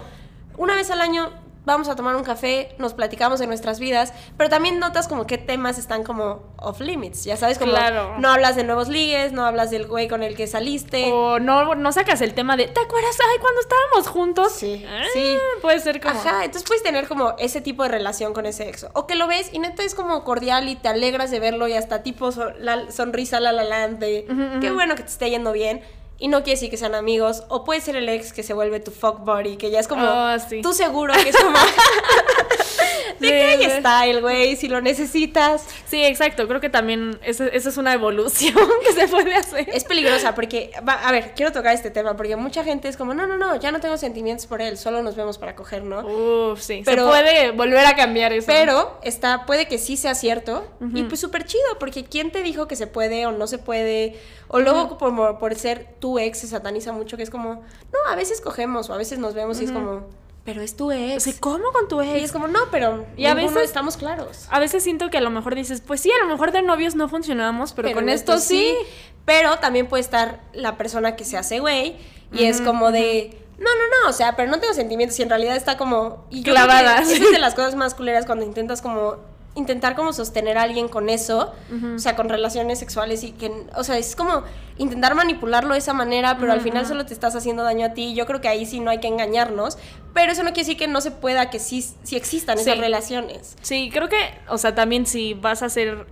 una 0.58 0.76
vez 0.76 0.92
al 0.92 1.02
año 1.02 1.32
vamos 1.66 1.90
a 1.90 1.96
tomar 1.96 2.16
un 2.16 2.24
café, 2.24 2.76
nos 2.78 2.94
platicamos 2.94 3.40
de 3.40 3.48
nuestras 3.48 3.80
vidas, 3.80 4.14
pero 4.38 4.50
también 4.50 4.80
notas 4.80 5.08
como 5.08 5.28
qué 5.28 5.38
temas 5.38 5.78
están 5.78 6.04
como 6.04 6.44
off 6.58 6.80
limits, 6.80 7.24
ya 7.24 7.38
sabes, 7.38 7.60
como 7.60 7.74
no 8.20 8.30
hablas 8.30 8.56
de 8.56 8.64
nuevos 8.64 8.88
ligues, 8.88 9.32
no 9.32 9.46
hablas 9.46 9.72
del 9.72 9.88
güey 9.88 10.08
con 10.08 10.24
el 10.24 10.36
que 10.36 10.48
saliste. 10.48 11.12
O 11.12 11.40
no, 11.40 11.76
no 11.76 11.92
sacas 11.92 12.22
el 12.22 12.34
tema 12.34 12.58
de, 12.58 12.68
¿te 12.68 12.80
acuerdas? 12.80 13.18
Ay, 13.32 13.40
cuando 13.40 13.62
estábamos 13.62 14.08
juntos. 14.08 14.54
Sí, 14.54 14.86
ah, 14.88 15.04
sí. 15.14 15.36
Puede 15.62 15.80
ser 15.80 16.00
como... 16.02 16.20
Ajá, 16.20 16.46
entonces 16.46 16.68
puedes 16.68 16.84
tener 16.84 17.08
como 17.08 17.36
ese 17.38 17.62
tipo 17.62 17.84
de 17.84 17.90
relación 17.90 18.34
con 18.34 18.46
ese 18.46 18.70
ex. 18.70 18.86
O 18.94 19.08
que 19.08 19.16
lo 19.16 19.28
ves 19.28 19.50
y 19.54 19.60
neta 19.60 19.84
es 19.84 19.96
como 19.96 20.24
cordial 20.24 20.70
y 20.70 20.76
te 20.76 20.88
alegras 20.88 21.32
de 21.32 21.40
verlo 21.40 21.68
y 21.68 21.74
hasta 21.74 22.04
tipo 22.04 22.30
la 22.60 22.92
sonrisa 22.92 23.40
la 23.40 23.52
la 23.52 23.64
la 23.64 23.88
de, 23.88 24.26
qué 24.62 24.72
bueno 24.72 24.96
que 24.96 25.04
te 25.04 25.10
esté 25.10 25.30
yendo 25.30 25.52
bien 25.52 25.82
y 26.18 26.28
no 26.28 26.40
quiere 26.44 26.52
decir 26.52 26.70
que 26.70 26.78
sean 26.78 26.96
amigos, 26.96 27.44
o 27.50 27.64
puede 27.64 27.82
ser 27.82 27.96
el 27.96 28.08
ex 28.08 28.32
que 28.32 28.44
se 28.44 28.54
vuelve 28.54 28.80
tu 28.80 28.92
fuck 28.92 29.20
buddy, 29.26 29.58
que 29.58 29.70
ya 29.70 29.80
es 29.80 29.88
como 29.88 30.06
oh, 30.06 30.38
tú 30.62 30.74
seguro 30.74 31.14
que 31.14 31.30
es 31.30 31.38
como 31.38 31.58
de 33.20 33.28
que 33.28 33.44
ahí 33.44 33.64
está 33.64 34.06
el 34.06 34.22
güey 34.22 34.56
si 34.56 34.68
lo 34.68 34.82
necesitas. 34.82 35.66
Sí, 35.86 36.04
exacto, 36.04 36.48
creo 36.48 36.62
que 36.62 36.70
también 36.70 37.20
esa, 37.24 37.48
es 37.48 37.78
una 37.78 37.94
evolución 37.94 38.56
que 38.86 38.94
se 38.94 39.08
puede 39.08 39.36
hacer. 39.36 39.70
Es 39.72 39.84
peligrosa 39.84 40.36
porque, 40.36 40.72
a 40.86 41.12
ver, 41.12 41.34
quiero 41.36 41.52
tocar 41.52 41.74
este 41.74 41.92
tema 41.92 42.16
porque 42.16 42.36
mucha 42.36 42.64
gente 42.64 42.88
es 42.88 42.98
como, 42.98 43.14
no, 43.14 43.28
no, 43.28 43.38
no, 43.38 43.56
ya 43.58 43.72
no 43.72 43.80
tengo 43.80 43.98
sentimientos 43.98 44.46
por 44.48 44.62
él, 44.62 44.78
solo 44.78 45.02
nos 45.02 45.16
vemos 45.16 45.38
para 45.38 45.56
coger, 45.56 45.84
¿no? 45.84 46.06
Uf, 46.06 46.62
sí, 46.62 46.82
pero, 46.86 47.04
se 47.04 47.10
puede 47.10 47.52
volver 47.52 47.86
a 47.86 47.96
cambiar 47.96 48.34
eso. 48.34 48.48
Pero 48.48 49.00
está, 49.04 49.46
puede 49.46 49.68
que 49.68 49.78
sí 49.78 49.98
sea 49.98 50.16
cierto 50.16 50.66
y 50.94 51.04
pues 51.04 51.20
súper 51.20 51.46
chido 51.46 51.64
porque 51.80 52.04
¿quién 52.04 52.32
te 52.32 52.42
dijo 52.44 52.68
que 52.68 52.76
se 52.76 52.88
puede 52.88 53.26
o 53.26 53.32
no 53.32 53.48
se 53.48 53.58
puede? 53.58 54.20
O 54.48 54.60
luego 54.60 54.98
por, 54.98 55.40
por 55.40 55.56
ser 55.56 55.88
tu 56.06 56.20
ex 56.20 56.38
se 56.38 56.48
sataniza 56.48 56.92
mucho, 56.92 57.18
que 57.18 57.24
es 57.24 57.32
como, 57.32 57.56
no, 57.56 58.12
a 58.12 58.16
veces 58.16 58.40
cogemos 58.40 58.92
o 58.92 58.94
a 58.94 58.98
veces 58.98 59.18
nos 59.18 59.34
vemos 59.34 59.60
y 59.60 59.66
es 59.66 59.72
como, 59.72 60.04
pero 60.44 60.62
es 60.62 60.78
tu 60.78 60.92
ex. 60.92 61.24
Sí, 61.24 61.34
¿cómo 61.40 61.72
con 61.72 61.88
tu 61.88 62.00
ex? 62.00 62.22
Y 62.22 62.24
es 62.26 62.32
como, 62.32 62.48
no, 62.48 62.60
pero 62.70 63.08
Y 63.18 63.26
a 63.26 63.34
veces- 63.34 63.64
estamos 63.64 63.98
claros. 63.98 64.46
A 64.52 64.60
veces 64.60 64.84
siento 64.84 65.10
que 65.10 65.18
a 65.18 65.22
lo 65.22 65.32
mejor 65.32 65.56
dices, 65.56 65.82
pues 65.82 66.02
sí, 66.02 66.12
a 66.12 66.24
lo 66.24 66.30
mejor 66.30 66.52
de 66.52 66.62
novios 66.62 66.94
no 66.94 67.10
funcionamos, 67.10 67.74
pero, 67.74 67.92
con 67.94 68.08
esto, 68.08 68.38
sí. 68.38 68.76
Pero 69.26 69.58
también 69.58 69.88
puede 69.88 70.02
estar 70.02 70.42
la 70.54 70.78
persona 70.78 71.16
que 71.16 71.26
se 71.26 71.38
hace 71.40 71.60
güey 71.60 71.96
y 72.32 72.44
es 72.44 72.62
como 72.62 72.92
de, 72.92 73.36
no, 73.58 73.66
no, 73.72 74.04
no, 74.04 74.10
o 74.12 74.14
sea, 74.14 74.36
pero 74.36 74.52
no 74.52 74.60
tengo 74.60 74.76
sentimientos 74.76 75.18
y 75.18 75.24
en 75.24 75.30
realidad 75.30 75.56
está 75.56 75.76
como... 75.76 76.28
Y 76.30 76.44
yo 76.44 76.54
creo 76.54 76.66
que 76.68 76.70
Clavada, 76.70 77.02
esa 77.02 77.16
sí. 77.16 77.24
es 77.24 77.32
de 77.32 77.40
las 77.40 77.56
cosas 77.56 77.74
más 77.74 77.96
culeras 77.96 78.28
cuando 78.28 78.46
intentas 78.46 78.84
como... 78.84 79.16
Intentar 79.56 79.96
como 79.96 80.12
sostener 80.12 80.58
a 80.58 80.64
alguien 80.64 80.90
con 80.90 81.10
eso, 81.10 81.54
o 81.96 81.98
sea, 81.98 82.16
con 82.16 82.28
relaciones 82.28 82.78
sexuales 82.78 83.24
y 83.24 83.32
que, 83.32 83.52
o 83.76 83.84
sea, 83.84 83.98
es 83.98 84.16
como 84.16 84.44
intentar 84.78 85.16
manipularlo 85.16 85.74
de 85.74 85.80
esa 85.80 85.94
manera, 85.94 86.38
pero 86.38 86.52
al 86.52 86.60
final 86.60 86.86
solo 86.86 87.06
te 87.06 87.14
estás 87.14 87.36
haciendo 87.36 87.64
daño 87.64 87.86
a 87.86 87.94
ti. 87.94 88.14
Yo 88.14 88.26
creo 88.26 88.42
que 88.42 88.50
ahí 88.50 88.66
sí 88.66 88.82
no 88.82 88.92
hay 88.92 89.00
que 89.00 89.08
engañarnos, 89.08 89.78
pero 90.14 90.34
eso 90.34 90.44
no 90.44 90.50
quiere 90.50 90.68
decir 90.68 90.78
que 90.78 90.88
no 90.88 91.00
se 91.00 91.12
pueda, 91.12 91.50
que 91.50 91.60
sí, 91.60 91.86
sí 92.04 92.18
existan 92.18 92.60
esas 92.60 92.78
relaciones. 92.78 93.56
Sí, 93.62 93.90
creo 93.94 94.10
que, 94.10 94.18
o 94.50 94.58
sea, 94.58 94.76
también 94.76 95.06
si 95.06 95.34
vas 95.34 95.64
a 95.64 95.70
ser 95.70 96.06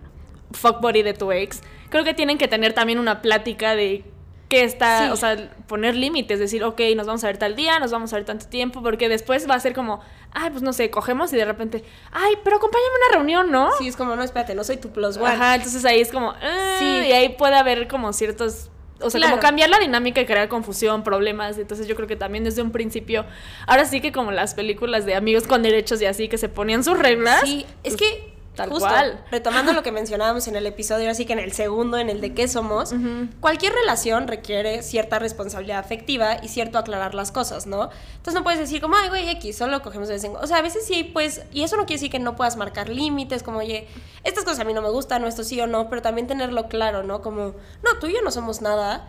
fuckbody 0.52 1.04
de 1.04 1.14
tu 1.14 1.32
ex, 1.32 1.62
creo 1.90 2.04
que 2.06 2.14
tienen 2.14 2.38
que 2.38 2.48
tener 2.48 2.72
también 2.74 2.98
una 2.98 3.22
plática 3.22 3.76
de 3.76 4.06
qué 4.54 4.64
está, 4.64 5.06
Sí. 5.08 5.12
o 5.12 5.16
sea, 5.16 5.50
poner 5.68 5.96
límites, 5.96 6.40
decir, 6.40 6.64
ok, 6.64 6.80
nos 6.96 7.08
vamos 7.08 7.24
a 7.24 7.28
ver 7.28 7.38
tal 7.38 7.56
día, 7.56 7.80
nos 7.80 7.92
vamos 7.92 8.14
a 8.14 8.18
ver 8.18 8.26
tanto 8.26 8.46
tiempo, 8.48 8.82
porque 8.84 9.10
después 9.10 9.50
va 9.50 9.56
a 9.56 9.60
ser 9.60 9.74
como, 9.74 10.00
ay, 10.32 10.50
pues 10.52 10.62
no 10.62 10.74
sé, 10.74 10.90
cogemos 10.90 11.34
y 11.34 11.38
de 11.38 11.46
repente, 11.46 11.84
ay, 12.12 12.34
pero 12.44 12.58
acompáñame 12.58 12.90
a 12.92 13.08
una 13.08 13.18
reunión, 13.18 13.52
¿no? 13.52 13.72
Sí, 13.78 13.88
es 13.88 13.96
como, 13.96 14.16
no, 14.16 14.24
espérate, 14.24 14.54
no 14.56 14.64
soy 14.64 14.78
tu 14.78 14.92
plus 14.92 15.18
one. 15.18 15.28
Ajá, 15.34 15.56
entonces 15.56 15.84
ahí 15.86 16.02
es 16.02 16.12
como, 16.12 16.32
ah, 16.42 16.76
Sí. 16.80 16.86
y 16.86 17.12
ahí 17.12 17.30
puede 17.30 17.56
haber 17.56 17.88
como 17.88 18.14
ciertos, 18.14 18.70
o 19.02 19.10
sea, 19.10 19.20
Claro. 19.20 19.32
como 19.32 19.42
cambiar 19.42 19.70
la 19.70 19.80
dinámica 19.80 20.22
y 20.22 20.26
crear 20.26 20.48
confusión, 20.50 21.04
problemas, 21.04 21.58
entonces 21.58 21.88
yo 21.88 21.96
creo 21.96 22.08
que 22.08 22.16
también 22.16 22.44
desde 22.44 22.62
un 22.62 22.72
principio, 22.72 23.26
ahora 23.68 23.86
sí 23.86 24.00
que 24.02 24.12
como 24.12 24.32
las 24.32 24.54
películas 24.56 25.06
de 25.06 25.16
amigos 25.16 25.48
con 25.48 25.62
derechos 25.64 26.02
y 26.02 26.06
así, 26.06 26.28
que 26.30 26.38
se 26.38 26.48
ponían 26.50 26.84
sus 26.84 26.98
reglas. 27.00 27.42
Sí, 27.44 27.66
es 27.84 27.96
que 27.98 28.33
tal 28.56 28.70
justo, 28.70 28.88
cual. 28.88 29.24
retomando 29.32 29.74
lo 29.74 29.84
que 29.84 29.92
mencionábamos 29.92 30.48
en 30.48 30.56
el 30.56 30.66
episodio, 30.66 31.10
así 31.10 31.26
que 31.26 31.34
en 31.34 31.40
el 31.40 31.54
segundo, 31.54 31.98
en 31.98 32.10
el 32.10 32.22
de 32.22 32.34
qué 32.34 32.48
somos, 32.48 32.94
cualquier 33.40 33.74
relación 33.74 34.28
requiere 34.28 34.84
cierta 34.84 35.20
responsabilidad 35.20 35.80
afectiva 35.80 36.38
y 36.42 36.48
cierto 36.48 36.78
aclarar 36.78 37.16
las 37.16 37.32
cosas, 37.32 37.66
¿no? 37.66 37.90
Entonces 38.12 38.34
no 38.34 38.44
puedes 38.44 38.60
decir 38.60 38.82
como, 38.82 38.96
ay, 38.96 39.10
güey, 39.10 39.30
X, 39.30 39.58
solo 39.58 39.82
cogemos 39.82 40.08
de 40.08 40.16
vez 40.16 40.24
en 40.24 40.32
cuando. 40.32 40.46
O 40.46 40.48
sea, 40.48 40.58
a 40.58 40.62
veces 40.62 40.86
sí, 40.86 41.04
pues, 41.04 41.44
y 41.52 41.64
eso 41.64 41.78
no 41.78 41.86
quiere 41.86 42.00
decir 42.00 42.12
que 42.12 42.20
no 42.20 42.36
puedas 42.36 42.58
marcar 42.58 42.90
límites, 42.90 43.44
como, 43.44 43.60
oye, 43.60 43.88
estas 44.24 44.44
cosas 44.44 44.60
a 44.60 44.64
mí 44.64 44.74
no 44.74 44.82
me 44.82 44.90
gustan, 44.90 45.24
o 45.24 45.28
esto 45.28 45.44
sí 45.44 45.60
o 45.60 45.68
no, 45.68 45.90
pero 45.90 46.02
también 46.02 46.28
tenerlo 46.28 46.68
claro, 46.68 47.04
¿no? 47.04 47.22
Como, 47.22 47.54
no, 47.84 48.00
tú 48.00 48.08
y 48.08 48.14
yo 48.14 48.22
no 48.22 48.32
somos 48.32 48.62
nada. 48.62 49.08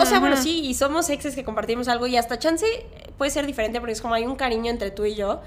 o 0.00 0.06
sea, 0.06 0.20
bueno, 0.20 0.36
sí, 0.36 0.64
y 0.64 0.74
somos 0.74 1.10
exes 1.10 1.34
que 1.34 1.44
compartimos 1.44 1.88
algo 1.88 2.06
y 2.06 2.16
hasta 2.16 2.38
chance 2.38 2.64
puede 3.18 3.30
ser 3.30 3.46
diferente 3.46 3.80
porque 3.80 3.92
es 3.92 4.00
como 4.00 4.14
hay 4.14 4.24
un 4.24 4.36
cariño 4.36 4.70
entre 4.70 4.90
tú 4.90 5.04
y 5.04 5.14
yo, 5.14 5.40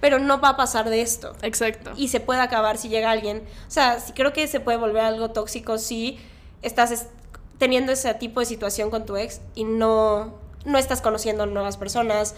pero 0.00 0.18
no 0.18 0.40
va 0.40 0.50
a 0.50 0.56
pasar 0.56 0.88
de 0.88 1.02
esto 1.02 1.34
Exacto. 1.42 1.92
y 1.96 2.08
se 2.08 2.20
puede 2.20 2.40
acabar 2.40 2.78
si 2.78 2.88
llega 2.88 3.10
alguien. 3.10 3.42
O 3.68 3.70
sea, 3.70 4.00
sí 4.00 4.12
creo 4.14 4.32
que 4.32 4.46
se 4.48 4.60
puede 4.60 4.78
volver 4.78 5.02
algo 5.04 5.30
tóxico 5.30 5.78
si 5.78 6.18
estás 6.62 6.90
es- 6.90 7.06
teniendo 7.58 7.92
ese 7.92 8.12
tipo 8.14 8.40
de 8.40 8.46
situación 8.46 8.90
con 8.90 9.04
tu 9.04 9.16
ex 9.16 9.40
y 9.54 9.64
no, 9.64 10.34
no 10.64 10.78
estás 10.78 11.00
conociendo 11.02 11.44
nuevas 11.46 11.76
personas, 11.76 12.34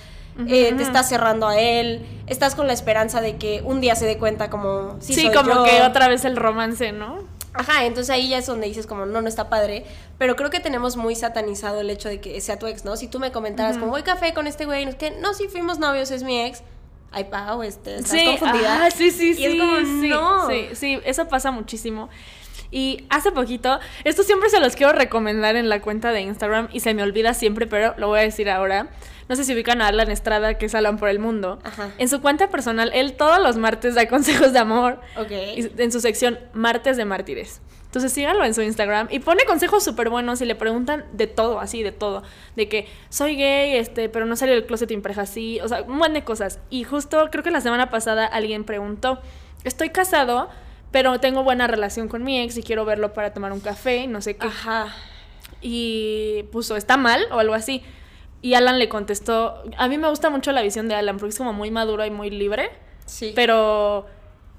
eh, 0.49 0.73
te 0.77 0.83
estás 0.83 1.09
cerrando 1.11 1.47
a 1.47 1.59
él, 1.61 2.07
estás 2.27 2.55
con 2.55 2.67
la 2.67 2.73
esperanza 2.73 3.21
de 3.21 3.37
que 3.37 3.63
un 3.65 3.81
día 3.83 3.95
se 3.95 4.07
dé 4.07 4.17
cuenta 4.19 4.49
como... 4.51 4.97
Sí, 5.01 5.13
Sí, 5.15 5.23
soy 5.27 5.33
como 5.35 5.53
yo". 5.53 5.65
que 5.65 5.83
otra 5.83 6.09
vez 6.09 6.25
el 6.25 6.37
romance, 6.37 6.91
¿no? 6.91 7.19
Ajá, 7.55 7.85
entonces 7.85 8.09
ahí 8.09 8.31
ya 8.31 8.39
es 8.39 8.47
donde 8.47 8.67
dices 8.67 8.87
como, 8.87 9.05
no, 9.05 9.21
no 9.21 9.29
está 9.29 9.51
padre, 9.51 9.85
pero 10.17 10.37
creo 10.37 10.49
que 10.49 10.59
tenemos 10.59 10.97
muy 10.97 11.15
satanizado 11.15 11.81
el 11.83 11.91
hecho 11.91 12.09
de 12.09 12.19
que 12.19 12.41
sea 12.41 12.59
tu 12.59 12.67
ex, 12.67 12.85
¿no? 12.87 12.97
Si 12.97 13.09
tú 13.09 13.19
me 13.21 13.31
comentaras 13.31 13.77
como, 13.77 13.91
voy 13.93 14.03
café 14.03 14.33
con 14.33 14.47
este 14.47 14.65
güey, 14.65 14.97
que, 14.97 15.11
no, 15.11 15.35
si 15.35 15.49
fuimos 15.49 15.79
novios, 15.79 16.11
es 16.11 16.23
mi 16.23 16.41
ex. 16.41 16.63
Ay, 17.13 17.25
Pau, 17.25 17.63
este, 17.63 17.97
estás 17.97 18.11
Sí, 18.11 18.25
confundida. 18.25 18.91
sí, 18.91 19.11
sí, 19.11 19.31
Y 19.31 19.35
sí. 19.35 19.45
es 19.47 19.61
como, 19.61 19.77
sí, 19.79 20.09
no. 20.09 20.49
sí, 20.49 20.69
sí, 20.75 21.01
eso 21.05 21.29
pasa 21.29 21.51
muchísimo. 21.51 22.09
Y 22.71 23.05
hace 23.11 23.31
poquito, 23.33 23.79
esto 24.05 24.23
siempre 24.23 24.49
se 24.49 24.59
los 24.59 24.77
quiero 24.77 24.93
recomendar 24.95 25.57
en 25.57 25.69
la 25.69 25.83
cuenta 25.83 26.11
de 26.11 26.23
Instagram 26.23 26.69
y 26.73 26.81
se 26.81 26.95
me 26.95 27.03
olvida 27.03 27.35
siempre, 27.35 27.67
pero 27.67 27.95
lo 27.99 28.09
voy 28.09 28.21
a 28.21 28.23
decir 28.23 28.49
ahora. 28.49 28.89
No 29.29 29.37
sé 29.37 29.45
si 29.45 29.53
ubican 29.55 29.83
a 29.83 29.89
Alan 29.89 30.11
Estrada, 30.11 30.55
que 30.59 30.67
es 30.67 30.75
Alan 30.75 30.97
por 30.99 31.09
el 31.11 31.19
mundo. 31.19 31.59
Ajá. 31.65 31.91
En 31.99 32.09
su 32.09 32.21
cuenta 32.23 32.49
personal, 32.49 32.91
él 32.95 33.13
todos 33.15 33.39
los 33.41 33.57
martes 33.59 33.95
da 33.95 34.09
consejos 34.09 34.53
de 34.55 34.59
amor. 34.59 35.01
Ok. 35.17 35.31
Y 35.31 35.71
en 35.83 35.93
su 35.93 36.01
sección 36.01 36.39
Martes 36.55 36.97
de 36.97 37.05
Mártires. 37.05 37.61
Entonces 37.93 38.11
síganlo 38.15 38.43
en 38.47 38.55
su 38.55 38.63
Instagram 38.63 39.09
y 39.11 39.19
pone 39.19 39.45
consejos 39.45 39.85
súper 39.85 40.09
buenos 40.09 40.41
y 40.41 40.47
le 40.47 40.55
preguntan 40.55 41.05
de 41.13 41.27
todo, 41.27 41.61
así, 41.61 41.83
de 41.83 41.93
todo. 41.93 42.23
De 42.57 42.67
que 42.67 42.89
soy 43.11 43.37
gay, 43.37 43.77
este, 43.77 44.09
pero 44.09 44.25
no 44.25 44.35
salí 44.35 44.53
del 44.53 44.65
closet 44.65 44.91
y 44.93 44.97
pareja 44.97 45.21
así. 45.21 45.61
O 45.61 45.69
sea, 45.69 45.83
un 45.83 45.97
montón 45.99 46.15
de 46.15 46.25
cosas. 46.25 46.59
Y 46.71 46.85
justo 46.85 47.29
creo 47.31 47.45
que 47.45 47.51
la 47.51 47.61
semana 47.61 47.91
pasada 47.91 48.25
alguien 48.25 48.65
preguntó, 48.65 49.19
estoy 49.65 49.91
casado, 49.91 50.49
pero 50.91 51.21
tengo 51.21 51.43
buena 51.45 51.67
relación 51.67 52.09
con 52.09 52.25
mi 52.25 52.41
ex 52.41 52.57
y 52.57 52.63
quiero 52.63 52.87
verlo 52.87 53.13
para 53.13 53.35
tomar 53.35 53.53
un 53.53 53.61
café, 53.61 54.07
no 54.07 54.23
sé 54.23 54.37
qué. 54.37 54.47
Ajá. 54.47 54.95
Y 55.61 56.45
puso, 56.51 56.79
¿está 56.79 56.97
mal? 56.97 57.27
o 57.31 57.41
algo 57.41 57.53
así. 57.53 57.83
Y 58.41 58.55
Alan 58.55 58.79
le 58.79 58.89
contestó, 58.89 59.63
a 59.77 59.87
mí 59.89 59.99
me 59.99 60.09
gusta 60.09 60.31
mucho 60.31 60.51
la 60.53 60.63
visión 60.63 60.89
de 60.89 60.95
Alan 60.95 61.19
porque 61.19 61.29
es 61.33 61.37
como 61.37 61.53
muy 61.53 61.71
maduro 61.71 62.07
y 62.07 62.11
muy 62.11 62.31
libre 62.31 62.71
Sí. 63.05 63.33
pero 63.37 64.07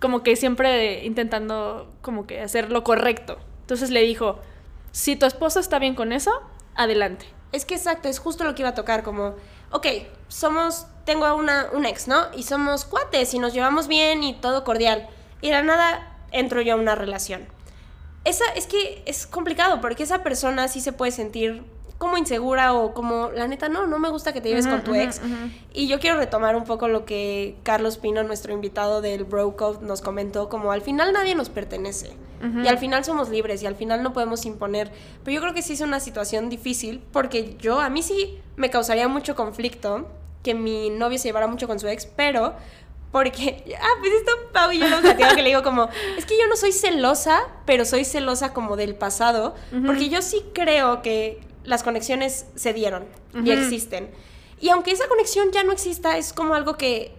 como 0.03 0.22
que 0.22 0.36
siempre 0.36 1.05
intentando 1.05 1.89
como 2.01 2.27
que 2.27 2.41
hacer 2.41 2.69
lo 2.69 2.83
correcto. 2.83 3.38
Entonces 3.62 3.89
le 3.89 4.01
dijo, 4.01 4.38
si 4.91 5.15
tu 5.15 5.25
esposo 5.25 5.62
está 5.62 5.79
bien 5.79 5.95
con 5.95 6.12
eso, 6.12 6.29
adelante. 6.75 7.25
Es 7.53 7.63
que 7.63 7.75
exacto, 7.75 8.10
es 8.10 8.19
justo 8.19 8.43
lo 8.43 8.53
que 8.53 8.63
iba 8.63 8.69
a 8.72 8.75
tocar, 8.75 9.03
como, 9.03 9.36
ok, 9.72 9.88
somos, 10.27 10.88
tengo 11.05 11.33
una, 11.38 11.69
un 11.72 11.86
ex, 11.86 12.10
¿no? 12.10 12.25
Y 12.36 12.43
somos 12.43 12.83
cuates 12.83 13.33
y 13.33 13.39
nos 13.39 13.53
llevamos 13.53 13.88
bien 13.88 14.24
y 14.24 14.33
todo 14.33 14.65
cordial. 14.65 15.07
Y 15.39 15.48
de 15.48 15.53
la 15.53 15.63
nada 15.63 16.17
entro 16.31 16.60
yo 16.60 16.74
a 16.74 16.75
una 16.75 16.95
relación. 16.95 17.48
Esa, 18.25 18.43
es 18.57 18.67
que 18.67 19.03
es 19.05 19.25
complicado 19.25 19.79
porque 19.79 20.03
esa 20.03 20.22
persona 20.22 20.67
sí 20.67 20.81
se 20.81 20.91
puede 20.91 21.13
sentir 21.13 21.63
como 22.03 22.17
insegura 22.17 22.74
o 22.74 22.93
como, 22.93 23.31
la 23.31 23.48
neta, 23.48 23.69
no, 23.69 23.88
no 23.88 23.98
me 23.98 24.10
gusta 24.10 24.33
que 24.33 24.41
te 24.41 24.50
lleves 24.50 24.65
Ujú, 24.67 24.75
con 24.75 24.83
tu 24.83 24.93
ex. 24.95 25.19
ujú. 25.19 25.50
Y 25.74 25.88
yo 25.88 26.00
quiero 26.00 26.17
retomar 26.17 26.55
un 26.55 26.65
poco 26.65 26.88
lo 26.88 27.05
que 27.05 27.55
Carlos 27.63 27.98
Pino, 27.98 28.22
nuestro 28.24 28.53
invitado 28.53 29.01
del 29.01 29.24
Bro 29.24 29.55
Code, 29.55 29.86
nos 29.86 30.01
comentó, 30.01 30.50
como 30.50 30.72
al 30.72 30.81
final 30.81 31.13
nadie 31.13 31.33
nos 31.36 31.50
pertenece. 31.50 32.12
Y 32.62 32.67
al 32.67 32.77
final 32.77 33.05
somos 33.05 33.29
libres 33.29 33.63
y 33.63 33.67
al 33.67 33.75
final 33.75 34.03
no 34.03 34.12
podemos 34.12 34.45
imponer. 34.45 34.91
Pero 35.24 35.33
yo 35.36 35.39
creo 35.41 35.53
que 35.53 35.62
sí 35.62 35.74
es 35.74 35.79
una 35.81 36.01
situación 36.01 36.50
difícil 36.50 37.01
porque 37.13 37.55
yo, 37.57 37.79
a 37.79 37.89
mí 37.89 38.03
sí 38.03 38.38
me 38.57 38.69
causaría 38.69 39.07
mucho 39.07 39.33
conflicto 39.33 40.10
que 40.43 40.53
mi 40.53 40.89
novio 40.89 41.17
se 41.17 41.29
llevara 41.29 41.48
mucho 41.48 41.67
con 41.67 41.79
su 41.79 41.88
ex, 41.88 42.05
pero 42.05 42.53
porque, 43.13 43.63
ah, 43.81 43.88
pues 44.01 44.12
esto 44.12 44.31
Pau 44.51 44.72
y 44.74 44.79
yo 44.79 44.89
lo 44.89 45.00
platicamos 45.00 45.36
que 45.36 45.41
le 45.41 45.50
digo 45.50 45.63
como, 45.63 45.88
es 46.17 46.25
que 46.25 46.38
yo 46.38 46.48
no 46.50 46.57
soy 46.57 46.74
celosa, 46.74 47.39
pero 47.65 47.86
soy 47.86 48.03
celosa 48.03 48.51
como 48.53 48.75
del 48.75 48.95
pasado, 48.95 49.55
porque 49.86 50.10
yo 50.10 50.22
sí 50.22 50.43
creo 50.53 51.01
que 51.01 51.39
las 51.63 51.84
conexiones 51.84 52.46
se 52.55 52.74
dieron 52.74 53.05
y 53.34 53.39
Ujú. 53.51 53.51
existen. 53.51 54.10
Y 54.60 54.70
aunque 54.70 54.91
esa 54.91 55.08
conexión 55.08 55.51
ya 55.51 55.63
no 55.63 55.72
exista, 55.72 56.17
es 56.17 56.34
como 56.34 56.55
algo 56.55 56.75
que 56.77 57.12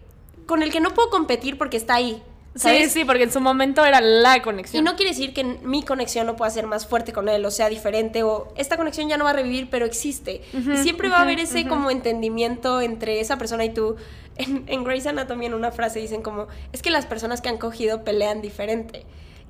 con 0.47 0.63
el 0.63 0.71
que 0.73 0.81
no 0.81 0.91
puedo 0.95 1.11
competir 1.11 1.57
porque 1.59 1.77
está 1.77 1.95
ahí. 1.95 2.23
Sí, 2.55 2.61
¿sabes? 2.61 2.93
sí, 2.93 3.05
porque 3.05 3.25
en 3.25 3.33
su 3.33 3.41
momento 3.41 3.85
era 3.85 4.01
la 4.01 4.37
Y 4.37 4.41
conexión. 4.41 4.85
no 4.85 4.95
quiere 4.95 5.11
decir 5.11 5.35
que 5.35 5.43
mi 5.43 5.83
conexión 5.83 6.25
no 6.27 6.37
pueda 6.37 6.51
ser 6.53 6.67
más 6.69 6.87
fuerte 6.87 7.13
con 7.13 7.29
él 7.29 7.45
o 7.45 7.51
sea 7.51 7.69
diferente 7.69 8.23
o 8.23 8.53
esta 8.57 8.77
conexión 8.77 9.09
ya 9.09 9.17
no 9.17 9.25
va 9.25 9.31
a 9.31 9.33
revivir, 9.33 9.69
pero 9.71 9.85
existe. 9.87 10.41
y 10.53 10.77
siempre 10.79 11.09
va 11.09 11.19
a 11.19 11.23
haber 11.23 11.41
ese 11.41 11.67
como 11.67 11.91
entendimiento 11.91 12.81
entre 12.81 13.21
esa 13.21 13.39
persona 13.39 13.65
y 13.65 13.71
tú. 13.75 13.97
En, 14.37 14.65
en 14.69 14.83
Grey's 14.85 15.07
Anatomy 15.07 15.47
en 15.47 15.55
una 15.55 15.71
frase 15.73 15.99
dicen 16.01 16.21
como, 16.23 16.47
es 16.73 16.83
que 16.83 16.91
las 16.91 17.07
personas 17.07 17.41
que 17.41 17.49
han 17.49 17.59
cogido 17.59 18.05
pelean 18.05 18.41
diferente. 18.43 19.05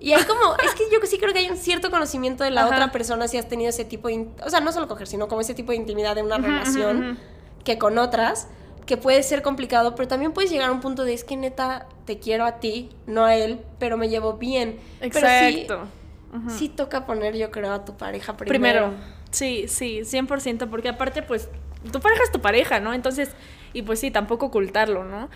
Y 0.05 0.13
hay 0.13 0.23
como, 0.25 0.55
es 0.63 0.75
que 0.75 0.85
yo 0.93 0.99
sí 1.07 1.17
creo 1.17 1.33
que 1.33 1.39
hay 1.39 1.49
un 1.49 1.57
cierto 1.57 1.91
conocimiento 1.91 2.45
de 2.45 2.51
la 2.51 2.67
Ajá. 2.67 2.75
otra 2.75 2.93
persona 2.93 3.27
si 3.27 3.39
has 3.39 3.49
tenido 3.49 3.71
ese 3.71 3.87
tipo 3.87 4.09
de, 4.09 4.29
o 4.45 4.51
sea, 4.51 4.61
no 4.61 4.71
solo 4.71 4.87
coger, 4.87 5.07
sino 5.07 5.29
como 5.29 5.41
ese 5.41 5.55
tipo 5.55 5.73
de 5.73 5.79
intimidad 5.79 6.15
de 6.15 6.23
una 6.23 6.37
relación 6.37 7.19
que 7.65 7.79
con 7.79 7.97
otras, 7.97 8.49
que 8.85 8.99
puede 8.99 9.23
ser 9.23 9.41
complicado, 9.41 9.95
pero 9.95 10.07
también 10.07 10.33
puedes 10.33 10.51
llegar 10.51 10.69
a 10.69 10.73
un 10.73 10.81
punto 10.81 11.05
de 11.05 11.15
es 11.15 11.25
que 11.25 11.39
neta 11.39 11.87
te 12.05 12.19
quiero 12.19 12.45
a 12.45 12.61
ti, 12.61 12.91
no 13.07 13.25
a 13.25 13.35
él, 13.35 13.61
pero 13.79 13.97
me 13.97 14.11
llevo 14.11 14.35
bien. 14.35 14.79
Pero 15.01 15.15
sí, 15.15 15.63
Exacto. 15.63 15.89
Ujú. 16.37 16.51
sí 16.51 16.69
toca 16.69 17.07
poner, 17.07 17.35
yo 17.35 17.51
creo, 17.51 17.73
a 17.73 17.87
tu 17.87 17.97
pareja 17.97 18.37
primero. 18.37 18.89
Primero. 18.89 18.95
Sí, 19.31 19.69
sí, 19.69 20.03
100%, 20.05 20.69
porque 20.69 20.91
aparte, 20.91 21.23
pues, 21.23 21.49
tu 21.91 22.01
pareja 22.01 22.25
es 22.25 22.31
tu 22.31 22.43
pareja, 22.43 22.79
¿no? 22.79 22.93
Entonces, 22.93 23.31
y 23.73 23.81
pues 23.81 24.01
sí, 24.01 24.11
tampoco 24.11 24.45
ocultarlo, 24.47 25.03
¿no? 25.03 25.31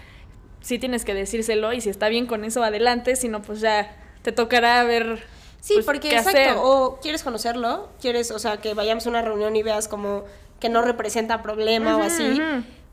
Sí 0.61 0.79
tienes 0.79 1.07
que 1.07 1.15
decírselo 1.15 1.73
y 1.73 1.81
si 1.81 1.89
está 1.89 2.11
bien 2.11 2.27
con 2.27 2.45
eso, 2.45 2.63
adelante, 2.63 3.17
si 3.17 3.29
no, 3.29 3.41
pues 3.41 3.63
ya 3.63 4.05
te 4.23 4.33
tocará 4.33 4.83
ver. 4.85 5.23
Sí, 5.61 5.75
pues, 5.75 5.87
porque 5.87 6.09
qué 6.09 6.17
exacto, 6.17 6.39
hacer. 6.39 6.55
o 6.57 6.99
quieres 7.03 7.23
conocerlo, 7.23 7.89
quieres, 8.01 8.31
o 8.31 8.39
sea, 8.39 8.59
que 8.59 8.75
vayamos 8.75 9.07
a 9.07 9.11
una 9.11 9.23
reunión 9.23 9.55
y 9.57 9.63
veas 9.63 9.89
como 9.89 10.25
que 10.61 10.69
no 10.69 10.83
representa 10.83 11.43
problema 11.43 11.97
o 11.97 12.03
así. 12.03 12.41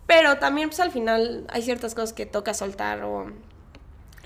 Pero 0.07 0.37
también, 0.37 0.69
pues 0.69 0.79
al 0.79 0.91
final 0.91 1.45
hay 1.49 1.61
ciertas 1.61 1.95
cosas 1.95 2.13
que 2.13 2.25
toca 2.25 2.53
soltar 2.53 3.03
o. 3.03 3.31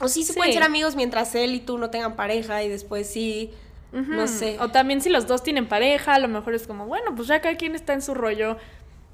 O 0.01 0.07
sí 0.07 0.23
se 0.23 0.31
Sí. 0.33 0.37
pueden 0.37 0.53
ser 0.53 0.63
amigos 0.63 0.95
mientras 0.95 1.35
él 1.35 1.53
y 1.53 1.59
tú 1.59 1.77
no 1.77 1.89
tengan 1.89 2.15
pareja 2.15 2.63
y 2.63 2.69
después 2.69 3.09
sí. 3.09 3.51
No 3.91 4.27
sé. 4.27 4.57
O 4.59 4.69
también 4.69 5.01
si 5.01 5.09
los 5.09 5.25
dos 5.25 5.41
tienen 5.41 5.67
pareja, 5.67 6.13
a 6.13 6.19
lo 6.19 6.27
mejor 6.27 6.53
es 6.53 6.67
como, 6.67 6.85
bueno, 6.85 7.15
pues 7.15 7.27
ya 7.27 7.41
cada 7.41 7.55
quien 7.57 7.73
está 7.75 7.93
en 7.93 8.01
su 8.01 8.13
rollo. 8.13 8.55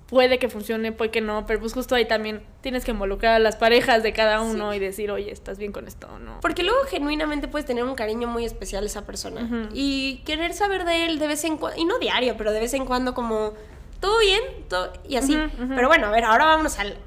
Puede 0.08 0.38
que 0.38 0.50
funcione, 0.50 0.92
puede 0.92 1.12
que 1.12 1.22
no, 1.22 1.46
pero 1.46 1.60
pues 1.60 1.74
justo 1.74 1.96
ahí 1.96 2.06
también 2.06 2.44
tienes 2.62 2.86
que 2.86 2.92
involucrar 2.92 3.34
a 3.36 3.40
las 3.40 3.56
parejas 3.56 4.04
de 4.04 4.14
cada 4.14 4.42
uno 4.42 4.74
y 4.74 4.80
decir, 4.80 5.12
oye, 5.12 5.32
¿estás 5.32 5.58
bien 5.58 5.72
con 5.72 5.88
esto 5.88 6.08
o 6.14 6.20
no? 6.20 6.40
Porque 6.42 6.64
luego 6.64 6.80
genuinamente 6.88 7.48
puedes 7.48 7.66
tener 7.66 7.84
un 7.84 7.96
cariño 7.96 8.28
muy 8.28 8.46
especial 8.46 8.84
a 8.84 8.88
esa 8.88 9.06
persona 9.06 9.70
y 9.74 10.22
querer 10.26 10.54
saber 10.54 10.86
de 10.86 11.06
él 11.06 11.20
de 11.20 11.28
vez 11.28 11.44
en 11.44 11.58
cuando, 11.58 11.80
y 11.80 11.86
no 11.86 11.98
diario, 12.00 12.36
pero 12.38 12.52
de 12.52 12.60
vez 12.60 12.74
en 12.74 12.86
cuando 12.86 13.14
como, 13.14 13.54
todo 14.00 14.20
bien, 14.20 14.42
todo, 14.70 14.94
y 15.08 15.16
así. 15.16 15.38
Pero 15.76 15.88
bueno, 15.88 16.08
a 16.08 16.12
ver, 16.12 16.24
ahora 16.26 16.46
vamos 16.46 16.80
al, 16.80 16.98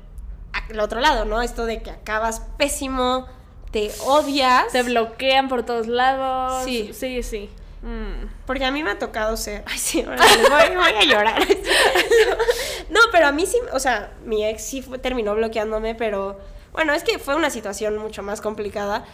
al 0.53 0.81
otro 0.81 1.01
lado, 1.01 1.25
¿no? 1.25 1.41
Esto 1.43 1.67
de 1.67 1.83
que 1.83 1.91
acabas 1.91 2.41
pésimo, 2.57 3.27
te 3.71 3.91
odias. 4.07 4.73
Te 4.73 4.83
bloquean 4.83 5.49
por 5.49 5.63
todos 5.63 5.87
lados. 5.87 6.65
Sí. 6.65 6.91
Sí, 6.93 7.23
sí. 7.23 7.51
Mm. 7.83 8.38
Porque 8.49 8.65
a 8.65 8.73
mí 8.73 8.83
me 8.83 8.91
ha 8.91 8.99
tocado 8.99 9.37
ser. 9.37 9.63
Ay, 9.67 9.79
sí, 9.79 10.01
ahora 10.03 10.17
voy, 10.51 10.75
voy 10.77 10.93
a 11.01 11.05
llorar. 11.05 11.41
No, 12.91 13.01
pero 13.13 13.27
a 13.27 13.33
mí 13.33 13.45
sí, 13.47 13.59
o 13.73 13.79
sea, 13.79 14.15
mi 14.25 14.45
ex 14.45 14.63
sí 14.63 14.83
fue- 14.83 14.99
terminó 14.99 15.35
bloqueándome, 15.35 15.95
pero 15.95 16.39
bueno, 16.73 16.95
es 16.95 17.05
que 17.05 17.19
fue 17.19 17.35
una 17.35 17.51
situación 17.51 17.99
mucho 17.99 18.23
más 18.23 18.41
complicada. 18.41 19.05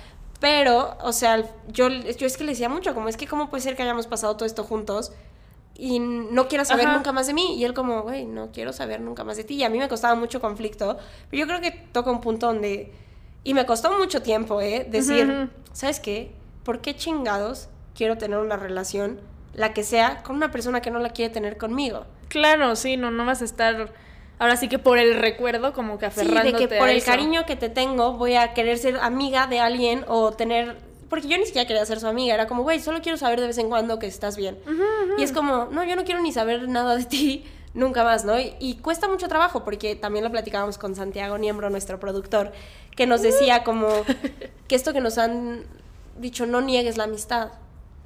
Pero, 0.40 0.96
o 1.02 1.12
sea, 1.12 1.42
yo, 1.68 1.88
yo 1.88 2.26
es 2.26 2.36
que 2.36 2.44
le 2.44 2.52
decía 2.52 2.68
mucho, 2.68 2.94
como 2.94 3.08
es 3.08 3.16
que 3.16 3.26
cómo 3.26 3.50
puede 3.50 3.62
ser 3.62 3.76
que 3.76 3.82
hayamos 3.82 4.06
pasado 4.06 4.36
todo 4.36 4.46
esto 4.46 4.62
juntos 4.62 5.12
y 5.76 5.98
no 5.98 6.46
quieras 6.48 6.68
saber 6.68 6.86
Ajá. 6.86 6.96
nunca 6.96 7.10
más 7.12 7.26
de 7.26 7.34
mí. 7.34 7.56
Y 7.58 7.64
él 7.64 7.74
como, 7.74 8.02
güey, 8.02 8.26
no 8.26 8.52
quiero 8.52 8.72
saber 8.72 9.00
nunca 9.00 9.24
más 9.24 9.36
de 9.36 9.42
ti. 9.44 9.54
Y 9.56 9.64
a 9.64 9.68
mí 9.70 9.78
me 9.78 9.88
costaba 9.88 10.14
mucho 10.14 10.40
conflicto. 10.40 10.96
Pero 11.30 11.40
yo 11.40 11.46
creo 11.48 11.60
que 11.60 11.72
toca 11.72 12.10
un 12.12 12.20
punto 12.20 12.46
donde... 12.46 12.92
Y 13.42 13.54
me 13.54 13.66
costó 13.66 13.90
mucho 13.98 14.22
tiempo, 14.22 14.60
¿eh? 14.60 14.86
Decir. 14.88 15.50
¿sabes 15.72 15.98
qué? 15.98 16.32
¿Por 16.62 16.80
qué 16.80 16.94
chingados 16.94 17.68
quiero 17.94 18.18
tener 18.18 18.38
una 18.38 18.56
relación, 18.56 19.20
la 19.54 19.72
que 19.72 19.84
sea, 19.84 20.22
con 20.22 20.36
una 20.36 20.50
persona 20.50 20.80
que 20.80 20.90
no 20.90 20.98
la 20.98 21.10
quiere 21.10 21.32
tener 21.32 21.56
conmigo? 21.56 22.06
Claro, 22.28 22.74
sí, 22.76 22.96
no, 22.96 23.10
no 23.10 23.24
vas 23.24 23.42
a 23.42 23.44
estar. 23.44 23.92
Ahora 24.38 24.56
sí 24.56 24.68
que 24.68 24.78
por 24.80 24.98
el 24.98 25.14
recuerdo, 25.14 25.72
como 25.72 25.98
que 25.98 26.10
Sí, 26.10 26.20
aferrándote 26.20 26.62
de 26.64 26.68
que 26.68 26.76
por 26.78 26.88
a 26.88 26.90
el 26.90 26.98
eso. 26.98 27.06
cariño 27.06 27.46
que 27.46 27.54
te 27.54 27.68
tengo 27.68 28.14
voy 28.14 28.34
a 28.34 28.52
querer 28.52 28.78
ser 28.78 28.96
amiga 28.96 29.46
de 29.46 29.60
alguien 29.60 30.04
o 30.08 30.32
tener... 30.32 30.76
Porque 31.08 31.28
yo 31.28 31.38
ni 31.38 31.46
siquiera 31.46 31.68
quería 31.68 31.86
ser 31.86 32.00
su 32.00 32.08
amiga, 32.08 32.34
era 32.34 32.48
como, 32.48 32.64
güey, 32.64 32.80
solo 32.80 33.00
quiero 33.00 33.16
saber 33.16 33.40
de 33.40 33.46
vez 33.46 33.58
en 33.58 33.68
cuando 33.68 34.00
que 34.00 34.06
estás 34.08 34.36
bien. 34.36 34.58
Y 35.16 35.22
es 35.22 35.30
como, 35.30 35.66
no, 35.70 35.84
yo 35.84 35.94
no 35.94 36.04
quiero 36.04 36.20
ni 36.20 36.32
saber 36.32 36.68
nada 36.68 36.96
de 36.96 37.04
ti 37.04 37.44
nunca 37.74 38.02
más, 38.02 38.24
¿no? 38.24 38.40
Y, 38.40 38.56
y 38.58 38.76
cuesta 38.78 39.06
mucho 39.08 39.28
trabajo 39.28 39.62
porque 39.62 39.94
también 39.94 40.24
lo 40.24 40.32
platicábamos 40.32 40.78
con 40.78 40.96
Santiago 40.96 41.38
Niembro, 41.38 41.70
nuestro 41.70 42.00
productor, 42.00 42.50
que 42.96 43.06
nos 43.06 43.22
decía 43.22 43.62
como 43.62 43.86
que 44.66 44.74
esto 44.74 44.92
que 44.92 45.00
nos 45.00 45.18
han 45.18 45.62
dicho, 46.18 46.46
no 46.46 46.60
niegues 46.60 46.96
la 46.96 47.04
amistad. 47.04 47.52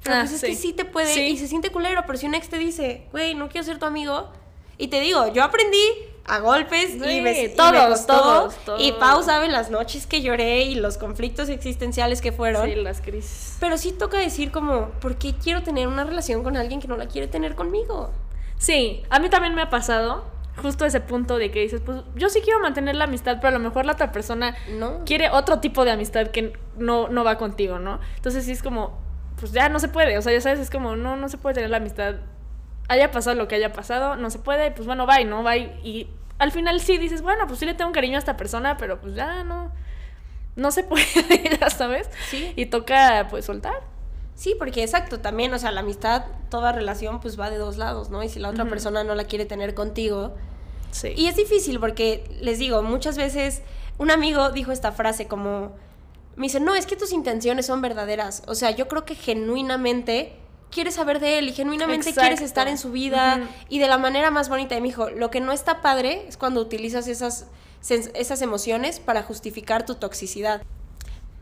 Pero 0.03 0.15
Ah, 0.15 0.19
pues 0.21 0.33
es 0.33 0.41
sí. 0.41 0.47
que 0.47 0.55
sí 0.55 0.73
te 0.73 0.85
puede 0.85 1.13
Sí. 1.13 1.21
y 1.21 1.37
se 1.37 1.47
siente 1.47 1.71
culero, 1.71 2.03
pero 2.05 2.17
si 2.17 2.25
un 2.25 2.35
ex 2.35 2.49
te 2.49 2.57
dice, 2.57 3.05
güey, 3.11 3.35
no 3.35 3.49
quiero 3.49 3.65
ser 3.65 3.79
tu 3.79 3.85
amigo, 3.85 4.29
y 4.77 4.87
te 4.87 5.01
digo, 5.01 5.27
yo 5.33 5.43
aprendí 5.43 5.77
a 6.25 6.39
golpes 6.39 6.91
y, 6.95 6.99
Sí, 6.99 7.09
y 7.17 7.21
me 7.21 7.49
todos, 7.49 7.87
costó, 7.87 8.13
todos, 8.21 8.55
todos. 8.63 8.81
y 8.81 8.91
Pau 8.93 9.23
sabe 9.23 9.47
las 9.49 9.71
noches 9.71 10.05
que 10.07 10.21
lloré 10.21 10.61
y 10.61 10.75
los 10.75 10.97
conflictos 10.97 11.49
existenciales 11.49 12.21
que 12.21 12.31
fueron. 12.31 12.65
Sí, 12.69 12.75
las 12.75 13.01
crisis. 13.01 13.57
Pero 13.59 13.77
sí 13.77 13.91
toca 13.91 14.19
decir 14.19 14.51
como, 14.51 14.89
¿por 15.01 15.17
qué 15.17 15.33
quiero 15.33 15.63
tener 15.63 15.87
una 15.87 16.03
relación 16.03 16.43
con 16.43 16.55
alguien 16.55 16.79
que 16.79 16.87
no 16.87 16.97
la 16.97 17.07
quiere 17.07 17.27
tener 17.27 17.55
conmigo? 17.55 18.11
Sí, 18.57 19.03
a 19.09 19.19
mí 19.19 19.29
también 19.29 19.55
me 19.55 19.63
ha 19.63 19.69
pasado 19.69 20.23
justo 20.61 20.85
ese 20.85 20.99
punto 20.99 21.37
de 21.37 21.51
que 21.51 21.61
dices, 21.61 21.81
pues 21.83 22.01
yo 22.15 22.29
sí 22.29 22.41
quiero 22.41 22.59
mantener 22.59 22.95
la 22.95 23.05
amistad, 23.05 23.37
pero 23.41 23.47
a 23.47 23.51
lo 23.51 23.59
mejor 23.59 23.85
la 23.85 23.93
otra 23.93 24.11
persona 24.11 24.55
No. 24.77 25.03
quiere 25.05 25.29
otro 25.31 25.59
tipo 25.59 25.83
de 25.85 25.91
amistad 25.91 26.27
que 26.27 26.53
no, 26.77 27.07
no 27.09 27.23
va 27.23 27.37
contigo, 27.37 27.79
¿no? 27.79 27.99
Entonces 28.17 28.45
sí 28.45 28.51
es 28.51 28.61
como, 28.61 28.97
pues 29.39 29.51
ya 29.51 29.69
no 29.69 29.79
se 29.79 29.87
puede, 29.87 30.17
o 30.17 30.21
sea, 30.21 30.33
ya 30.33 30.41
sabes, 30.41 30.59
es 30.59 30.69
como, 30.69 30.95
no, 30.95 31.15
no 31.15 31.29
se 31.29 31.37
puede 31.37 31.55
tener 31.55 31.69
la 31.69 31.77
amistad, 31.77 32.15
haya 32.89 33.11
pasado 33.11 33.35
lo 33.35 33.47
que 33.47 33.55
haya 33.55 33.71
pasado, 33.71 34.15
no 34.15 34.29
se 34.29 34.39
puede, 34.39 34.71
pues 34.71 34.85
bueno, 34.85 35.05
bye, 35.05 35.23
¿no? 35.23 35.43
Bye. 35.43 35.79
Y 35.83 36.09
al 36.39 36.51
final 36.51 36.81
sí 36.81 36.97
dices, 36.97 37.21
bueno, 37.21 37.45
pues 37.47 37.59
sí 37.59 37.65
le 37.65 37.75
tengo 37.75 37.91
cariño 37.91 38.15
a 38.15 38.19
esta 38.19 38.35
persona, 38.35 38.77
pero 38.77 38.99
pues 38.99 39.15
ya 39.15 39.43
no, 39.43 39.71
no 40.55 40.71
se 40.71 40.83
puede, 40.85 41.05
ya 41.59 41.69
sabes. 41.69 42.09
Sí. 42.29 42.51
Y 42.55 42.65
toca, 42.65 43.27
pues, 43.29 43.45
soltar. 43.45 43.81
Sí, 44.33 44.55
porque 44.57 44.83
exacto, 44.83 45.19
también, 45.19 45.53
o 45.53 45.59
sea, 45.59 45.71
la 45.71 45.81
amistad, 45.81 46.25
toda 46.49 46.71
relación, 46.71 47.19
pues 47.19 47.39
va 47.39 47.49
de 47.49 47.57
dos 47.57 47.77
lados, 47.77 48.09
¿no? 48.09 48.23
Y 48.23 48.29
si 48.29 48.39
la 48.39 48.49
otra 48.49 48.65
persona 48.65 49.03
no 49.03 49.13
la 49.13 49.25
quiere 49.25 49.45
tener 49.45 49.75
contigo. 49.75 50.33
Sí. 50.91 51.13
Y 51.15 51.27
es 51.27 51.35
difícil 51.35 51.79
porque, 51.79 52.23
les 52.41 52.57
digo, 52.57 52.81
muchas 52.81 53.17
veces 53.17 53.61
un 53.97 54.11
amigo 54.11 54.49
dijo 54.51 54.71
esta 54.71 54.93
frase 54.93 55.27
como, 55.27 55.75
me 56.39 56.45
dice, 56.45 56.61
no, 56.61 56.73
es 56.73 56.85
que 56.85 56.95
tus 56.95 57.11
intenciones 57.11 57.65
son 57.65 57.81
verdaderas. 57.81 58.43
O 58.47 58.55
sea, 58.55 58.71
yo 58.71 58.87
creo 58.87 59.03
que 59.03 59.13
genuinamente 59.13 60.31
quieres 60.71 60.95
saber 60.95 61.19
de 61.19 61.37
él 61.37 61.49
y 61.49 61.51
genuinamente 61.51 62.09
Exacto. 62.09 62.21
quieres 62.21 62.39
estar 62.41 62.69
en 62.69 62.77
su 62.77 62.93
vida 62.93 63.41
y 63.67 63.79
de 63.79 63.87
la 63.89 63.97
manera 63.97 64.31
más 64.31 64.47
bonita. 64.47 64.73
Y 64.77 64.79
me 64.79 64.87
dijo, 64.87 65.09
lo 65.09 65.29
que 65.31 65.41
no 65.41 65.51
está 65.51 65.81
padre 65.81 66.23
es 66.29 66.37
cuando 66.37 66.61
utilizas 66.61 67.09
esas, 67.09 67.47
esas 67.81 68.41
emociones 68.41 69.01
para 69.01 69.21
justificar 69.21 69.85
tu 69.85 69.95
toxicidad. 69.95 70.61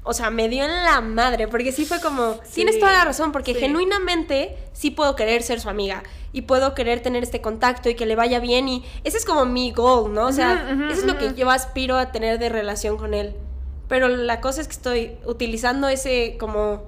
O 0.02 0.14
sea, 0.14 0.32
me 0.32 0.50
dio 0.50 0.64
en 0.64 0.84
la 0.84 1.00
madre, 1.02 1.48
porque 1.48 1.72
sí 1.72 1.86
fue 1.86 2.02
como, 2.02 2.34
Sí, 2.44 2.56
tienes 2.56 2.80
toda 2.80 2.94
la 2.94 3.06
razón, 3.06 3.32
porque 3.32 3.54
sí. 3.54 3.60
genuinamente 3.60 4.58
sí 4.74 4.90
puedo 4.90 5.16
querer 5.16 5.44
ser 5.44 5.60
su 5.60 5.70
amiga 5.70 6.02
y 6.34 6.42
puedo 6.42 6.74
querer 6.74 7.02
tener 7.02 7.22
este 7.22 7.40
contacto 7.40 7.88
y 7.88 7.94
que 7.94 8.08
le 8.08 8.16
vaya 8.16 8.40
bien 8.40 8.68
y 8.68 8.84
ese 9.04 9.18
es 9.18 9.26
como 9.26 9.46
mi 9.46 9.72
goal, 9.74 10.12
¿no? 10.12 10.26
O 10.26 10.32
sea, 10.32 10.76
eso 10.90 11.02
es 11.02 11.06
lo 11.06 11.20
que 11.20 11.36
yo 11.36 11.52
aspiro 11.52 11.98
a 11.98 12.12
tener 12.12 12.40
de 12.40 12.50
relación 12.50 12.98
con 12.98 13.14
él. 13.14 13.36
Pero 13.88 14.08
la 14.10 14.42
cosa 14.42 14.62
es 14.62 14.68
que 14.68 14.74
estoy 14.74 15.18
utilizando 15.26 15.88
ese 15.88 16.36
como 16.40 16.84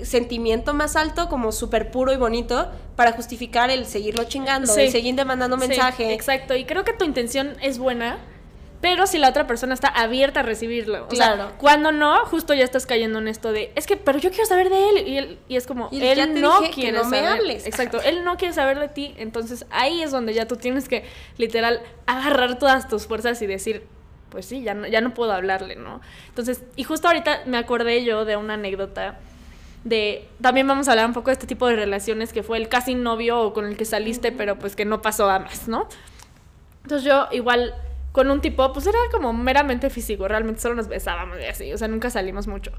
sentimiento 0.00 0.74
más 0.74 0.96
alto, 0.96 1.28
como 1.28 1.52
súper 1.52 1.90
puro 1.90 2.12
y 2.12 2.16
bonito, 2.16 2.68
para 2.96 3.12
justificar 3.12 3.70
el 3.70 3.86
seguirlo 3.86 4.24
chingando, 4.24 4.72
Sí. 4.72 4.82
el 4.82 4.90
seguir 4.90 5.24
mandando 5.24 5.58
Sí, 5.58 5.68
mensaje. 5.68 6.12
exacto, 6.14 6.56
y 6.56 6.64
creo 6.64 6.84
que 6.84 6.92
tu 6.92 7.04
intención 7.04 7.56
es 7.62 7.78
buena, 7.78 8.18
pero 8.80 9.06
si 9.06 9.18
la 9.18 9.28
otra 9.30 9.46
persona 9.46 9.72
está 9.72 9.88
abierta 9.88 10.40
a 10.40 10.42
recibirlo. 10.42 11.04
O 11.04 11.08
Claro. 11.08 11.48
sea, 11.48 11.58
cuando 11.58 11.90
no, 11.92 12.26
justo 12.26 12.52
ya 12.54 12.64
estás 12.64 12.86
cayendo 12.86 13.18
en 13.18 13.28
esto 13.28 13.52
de, 13.52 13.72
es 13.76 13.86
que, 13.86 13.96
pero 13.96 14.18
yo 14.18 14.30
quiero 14.30 14.44
saber 14.46 14.68
de 14.68 14.90
él. 14.90 15.08
Y, 15.08 15.16
él, 15.16 15.38
y 15.48 15.56
es 15.56 15.66
como, 15.66 15.88
Y 15.90 16.04
él 16.04 16.40
no 16.40 16.60
quiere 16.74 16.98
no 16.98 17.04
me 17.04 17.16
saber. 17.20 17.32
hables. 17.32 17.66
Exacto, 17.66 18.02
él 18.02 18.24
no 18.24 18.36
quiere 18.36 18.52
saber 18.52 18.78
de 18.80 18.88
ti. 18.88 19.14
Entonces 19.16 19.64
ahí 19.70 20.02
es 20.02 20.10
donde 20.10 20.34
ya 20.34 20.46
tú 20.46 20.56
tienes 20.56 20.86
que, 20.88 21.04
literal, 21.38 21.80
agarrar 22.06 22.58
todas 22.58 22.86
tus 22.88 23.06
fuerzas 23.06 23.40
y 23.40 23.46
decir, 23.46 23.86
pues 24.34 24.46
sí, 24.46 24.64
ya 24.64 24.74
no, 24.74 24.88
ya 24.88 25.00
no 25.00 25.14
puedo 25.14 25.30
hablarle, 25.30 25.76
¿no? 25.76 26.00
Entonces, 26.28 26.64
y 26.74 26.82
justo 26.82 27.06
ahorita 27.06 27.42
me 27.46 27.56
acordé 27.56 28.04
yo 28.04 28.24
de 28.24 28.36
una 28.36 28.54
anécdota 28.54 29.16
de 29.84 30.26
también 30.40 30.66
vamos 30.66 30.88
a 30.88 30.90
hablar 30.90 31.06
un 31.06 31.12
poco 31.12 31.30
de 31.30 31.34
este 31.34 31.46
tipo 31.46 31.68
de 31.68 31.76
relaciones 31.76 32.32
que 32.32 32.42
fue 32.42 32.58
el 32.58 32.68
casi 32.68 32.96
novio 32.96 33.40
o 33.40 33.52
con 33.52 33.64
el 33.66 33.76
que 33.76 33.84
saliste 33.84 34.32
pero 34.32 34.58
pues 34.58 34.74
que 34.74 34.84
no 34.84 35.02
pasó 35.02 35.30
a 35.30 35.38
más, 35.38 35.68
¿no? 35.68 35.86
Entonces 36.82 37.06
yo 37.06 37.28
igual 37.30 37.76
con 38.10 38.28
un 38.28 38.40
tipo 38.40 38.72
pues 38.72 38.88
era 38.88 38.98
como 39.12 39.32
meramente 39.32 39.88
físico, 39.90 40.26
realmente 40.26 40.60
solo 40.60 40.74
nos 40.74 40.88
besábamos 40.88 41.38
y 41.40 41.44
así, 41.44 41.72
o 41.72 41.78
sea, 41.78 41.86
nunca 41.86 42.10
salimos 42.10 42.48
mucho. 42.48 42.72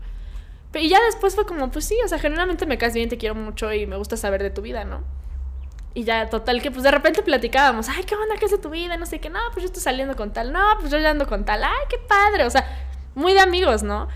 Pero 0.74 0.84
y 0.84 0.90
ya 0.90 1.02
después 1.06 1.36
fue 1.36 1.46
como 1.46 1.72
pues 1.72 1.86
sí, 1.86 1.96
o 2.04 2.08
sea, 2.10 2.20
genuinamente 2.20 2.66
me 2.66 2.78
caes 2.78 2.96
bien, 2.96 3.08
te 3.08 3.18
quiero 3.18 3.36
mucho 3.36 3.72
y 3.72 3.88
me 3.88 3.96
gusta 3.96 4.18
saber 4.18 4.44
de 4.44 4.50
tu 4.50 4.62
vida, 4.62 4.84
¿no? 4.84 5.04
Y 5.96 6.04
ya, 6.04 6.30
total, 6.30 6.62
que 6.62 6.70
pues 6.72 6.84
de 6.84 6.92
repente 6.92 7.24
platicábamos, 7.24 7.88
ay, 7.90 8.04
¿qué 8.04 8.16
onda? 8.16 8.36
¿Qué 8.38 8.46
es 8.46 8.52
de 8.52 8.58
tu 8.58 8.70
vida? 8.70 8.98
No 8.98 9.06
sé 9.06 9.20
qué, 9.20 9.30
no, 9.30 9.40
pues 9.54 9.64
yo 9.64 9.66
estoy 9.68 9.82
saliendo 9.82 10.16
con 10.18 10.34
tal, 10.34 10.52
no, 10.52 10.62
pues 10.80 10.92
yo 10.92 11.00
ya 11.00 11.10
ando 11.12 11.26
con 11.26 11.46
tal, 11.46 11.64
ay, 11.64 11.72
qué 11.90 11.98
padre, 11.98 12.44
o 12.44 12.50
sea, 12.50 12.66
muy 13.16 13.32
de 13.34 13.40
amigos, 13.40 13.82
¿no? 13.82 14.10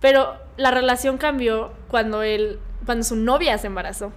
Pero 0.00 0.36
la 0.56 0.70
relación 0.70 1.18
cambió 1.18 1.72
cuando 1.88 2.22
él, 2.22 2.60
cuando 2.86 3.02
su 3.04 3.16
novia 3.16 3.58
se 3.58 3.66
embarazó. 3.66 4.12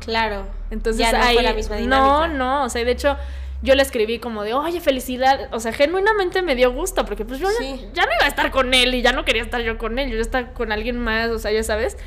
Claro. 0.00 0.46
Entonces 0.70 1.00
ya 1.10 1.12
no 1.18 1.24
ahí, 1.24 1.34
fue 1.34 1.42
la 1.42 1.52
misma 1.52 1.76
no, 1.76 1.82
dinámica. 1.82 2.28
no, 2.28 2.64
o 2.64 2.68
sea, 2.70 2.84
de 2.84 2.90
hecho 2.90 3.16
yo 3.62 3.74
le 3.74 3.82
escribí 3.82 4.18
como 4.18 4.42
de, 4.42 4.54
oye, 4.54 4.80
felicidad, 4.80 5.48
o 5.52 5.60
sea, 5.60 5.72
genuinamente 5.74 6.40
me 6.40 6.54
dio 6.54 6.72
gusto, 6.72 7.04
porque 7.04 7.24
pues 7.26 7.38
yo 7.38 7.48
ya- 7.60 7.66
ya, 7.92 8.06
no 8.06 8.12
iba 8.18 8.24
a 8.24 8.28
estar 8.28 8.50
con 8.50 8.72
él 8.72 8.94
y 8.94 9.02
ya 9.02 9.12
no 9.12 9.24
quería 9.26 9.42
estar 9.42 9.60
yo 9.60 9.76
con 9.76 9.98
él, 9.98 10.08
yo 10.08 10.16
ya 10.16 10.22
estaba 10.22 10.48
con 10.54 10.72
alguien 10.72 10.98
más, 10.98 11.28
o 11.28 11.38
sea, 11.38 11.50
ya 11.52 11.62
sabes. 11.62 11.98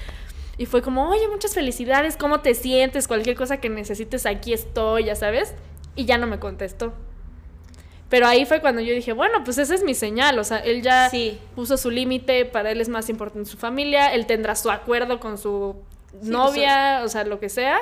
Y 0.59 0.65
fue 0.67 0.81
como, 0.83 1.09
oye, 1.09 1.27
muchas 1.29 1.53
felicidades, 1.55 2.17
¿cómo 2.17 2.41
te 2.41 2.53
sientes? 2.53 3.07
Cualquier 3.07 3.35
cosa 3.35 3.57
que 3.61 3.69
necesites, 3.69 4.25
aquí 4.27 4.53
estoy, 4.53 5.05
ya 5.05 5.15
sabes. 5.15 5.55
Y 5.95 6.05
ya 6.05 6.17
no 6.19 6.27
me 6.27 6.37
contestó. 6.37 6.93
Pero 8.09 8.27
ahí 8.27 8.45
fue 8.45 8.59
cuando 8.59 8.81
yo 8.81 8.93
dije, 8.93 9.13
bueno, 9.13 9.43
pues 9.45 9.57
esa 9.57 9.73
es 9.73 9.83
mi 9.83 9.93
señal, 9.93 10.37
o 10.37 10.43
sea, 10.43 10.57
él 10.57 10.81
ya 10.81 11.09
Sí. 11.09 11.39
puso 11.55 11.77
su 11.77 11.89
límite, 11.91 12.43
para 12.45 12.71
él 12.71 12.81
es 12.81 12.89
más 12.89 13.07
importante 13.09 13.49
su 13.49 13.57
familia, 13.57 14.13
él 14.13 14.25
tendrá 14.25 14.55
su 14.55 14.69
acuerdo 14.69 15.19
con 15.19 15.37
su 15.37 15.75
Sí, 16.21 16.29
novia, 16.29 17.01
o 17.05 17.07
sea, 17.07 17.23
lo 17.23 17.39
que 17.39 17.49
sea, 17.49 17.79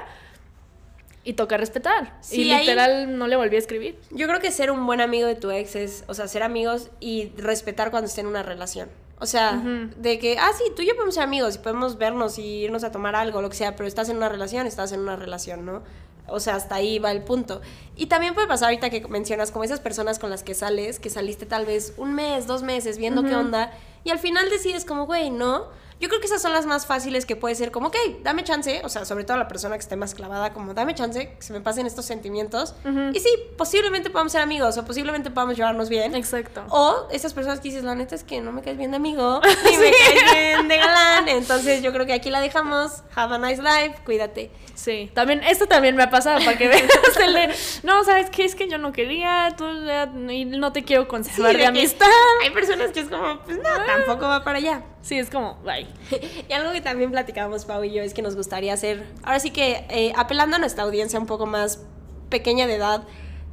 y 1.23 1.33
toca 1.33 1.57
respetar. 1.57 2.13
Sí, 2.21 2.43
y 2.43 2.51
ahí- 2.51 2.59
literal 2.65 3.17
no 3.17 3.27
le 3.27 3.37
volví 3.37 3.55
a 3.55 3.59
escribir. 3.59 3.97
Yo 4.11 4.27
creo 4.27 4.39
que 4.41 4.51
ser 4.51 4.69
un 4.69 4.85
buen 4.85 4.99
amigo 5.01 5.27
de 5.27 5.35
tu 5.35 5.49
ex 5.49 5.75
es, 5.77 6.03
o 6.07 6.13
sea, 6.13 6.27
ser 6.27 6.43
amigos 6.43 6.89
y 6.99 7.31
respetar 7.37 7.89
cuando 7.89 8.07
esté 8.07 8.21
en 8.21 8.27
una 8.27 8.43
relación. 8.43 8.89
O 9.19 9.25
sea, 9.25 9.63
de 9.97 10.19
que, 10.19 10.37
ah, 10.37 10.51
sí, 10.55 10.65
tú 10.75 10.83
y 10.83 10.87
yo 10.87 10.93
podemos 10.93 11.15
ser 11.15 11.23
amigos 11.23 11.55
y 11.55 11.57
podemos 11.57 11.97
vernos 11.97 12.37
y 12.37 12.63
irnos 12.63 12.83
a 12.83 12.91
tomar 12.91 13.15
algo, 13.15 13.41
lo 13.41 13.49
que 13.49 13.55
sea, 13.55 13.75
pero 13.75 13.87
estás 13.87 14.09
en 14.09 14.17
una 14.17 14.29
relación, 14.29 14.67
estás 14.67 14.91
en 14.91 14.99
una 14.99 15.15
relación, 15.15 15.65
¿no? 15.65 15.81
O 16.27 16.39
sea, 16.39 16.55
hasta 16.55 16.75
ahí 16.75 16.99
va 16.99 17.11
el 17.11 17.23
punto. 17.23 17.61
Y 17.95 18.07
también 18.07 18.35
puede 18.35 18.47
pasar 18.47 18.67
ahorita 18.67 18.89
que 18.91 19.07
mencionas 19.07 19.49
como 19.49 19.63
esas 19.63 19.79
personas 19.79 20.19
con 20.19 20.29
las 20.29 20.43
que 20.43 20.53
sales, 20.53 20.99
que 20.99 21.09
saliste 21.09 21.45
tal 21.45 21.65
vez 21.65 21.93
un 21.97 22.13
mes, 22.13 22.45
dos 22.45 22.61
meses 22.61 22.97
viendo 22.97 23.23
qué 23.23 23.33
onda, 23.33 23.71
y 24.03 24.11
al 24.11 24.19
final 24.19 24.49
decides 24.49 24.85
como, 24.85 25.05
güey, 25.05 25.29
no. 25.31 25.65
Yo 25.99 26.09
creo 26.09 26.19
que 26.19 26.27
esas 26.27 26.41
son 26.41 26.53
las 26.53 26.65
más 26.67 26.85
fáciles 26.85 27.25
que 27.25 27.35
puede 27.35 27.55
ser 27.55 27.71
como, 27.71 27.87
ok, 27.87 27.95
dame 28.23 28.43
chance, 28.43 28.81
o 28.83 28.89
sea, 28.89 29.03
sobre 29.05 29.23
todo 29.23 29.37
la 29.37 29.47
persona 29.47 29.75
que 29.75 29.81
esté 29.81 29.95
más 29.95 30.13
clavada, 30.13 30.53
como, 30.53 30.73
dame 30.75 30.93
chance, 30.93 31.29
que 31.35 31.41
se 31.41 31.53
me 31.53 31.61
pasen 31.61 31.87
estos 31.87 32.05
sentimientos. 32.05 32.75
Y 33.13 33.19
sí, 33.19 33.29
posiblemente 33.57 34.09
podamos 34.09 34.31
ser 34.31 34.41
amigos 34.41 34.77
o 34.77 34.85
posiblemente 34.85 35.31
podamos 35.31 35.57
llevarnos 35.57 35.89
bien. 35.89 36.13
Exacto. 36.15 36.63
O 36.69 37.07
esas 37.11 37.33
personas 37.33 37.59
que 37.59 37.69
dices, 37.69 37.83
la 37.83 37.95
neta 37.95 38.13
es 38.15 38.23
que 38.23 38.41
no 38.41 38.51
me 38.51 38.61
caes 38.61 38.77
bien 38.77 38.91
de 38.91 38.97
amigo, 38.97 39.41
ni 39.65 39.77
me 39.77 39.91
caes 39.91 40.33
bien 40.33 40.67
de 40.67 40.77
galán. 40.77 41.27
Entonces 41.29 41.81
yo 41.81 41.91
creo 41.93 42.05
que 42.05 42.13
aquí 42.13 42.29
la 42.29 42.41
dejamos. 42.41 43.03
Have 43.15 43.35
a 43.35 43.37
nice 43.39 43.61
life, 43.61 43.95
cuídate. 44.05 44.51
Sí, 44.75 45.09
también, 45.15 45.43
esto 45.43 45.65
también 45.65 45.95
me 45.95 46.03
ha 46.03 46.09
pasado 46.11 46.37
para 46.45 46.55
que 46.57 46.67
veas. 46.67 46.83
el 47.19 47.33
de, 47.33 47.55
no, 47.83 48.03
¿sabes 48.03 48.29
qué? 48.29 48.45
Es 48.45 48.53
que 48.53 48.67
yo 48.69 48.77
no 48.77 48.91
quería, 48.91 49.55
tú 49.57 49.65
ya- 49.85 50.11
y 50.31 50.45
no 50.45 50.71
te 50.71 50.83
quiero 50.83 51.07
conservar 51.07 51.51
Sí, 51.51 51.57
de, 51.57 51.63
de 51.63 51.67
amistad. 51.67 52.05
Hay 52.43 52.51
personas 52.51 52.91
que 52.91 52.99
es 52.99 53.07
como, 53.09 53.39
pues 53.39 53.57
no, 53.57 53.63
tampoco 53.87 54.27
va 54.27 54.43
para 54.43 54.59
allá. 54.59 54.83
Sí, 55.07 55.17
es 55.17 55.29
como, 55.29 55.55
bye. 55.63 55.87
Y 56.49 56.51
algo 56.51 56.73
que 56.73 56.81
también 56.81 57.11
platicábamos, 57.11 57.63
Pau 57.63 57.81
y 57.81 57.93
yo, 57.93 58.03
es 58.03 58.13
que 58.13 58.21
nos 58.21 58.35
gustaría 58.35 58.73
hacer, 58.73 59.05
ahora 59.23 59.39
sí 59.39 59.51
que 59.51 59.85
eh, 59.89 60.11
apelando 60.17 60.57
a 60.57 60.59
nuestra 60.59 60.83
audiencia 60.83 61.17
un 61.17 61.27
poco 61.27 61.45
más 61.45 61.79
pequeña 62.27 62.67
de 62.67 62.75
edad, 62.75 63.03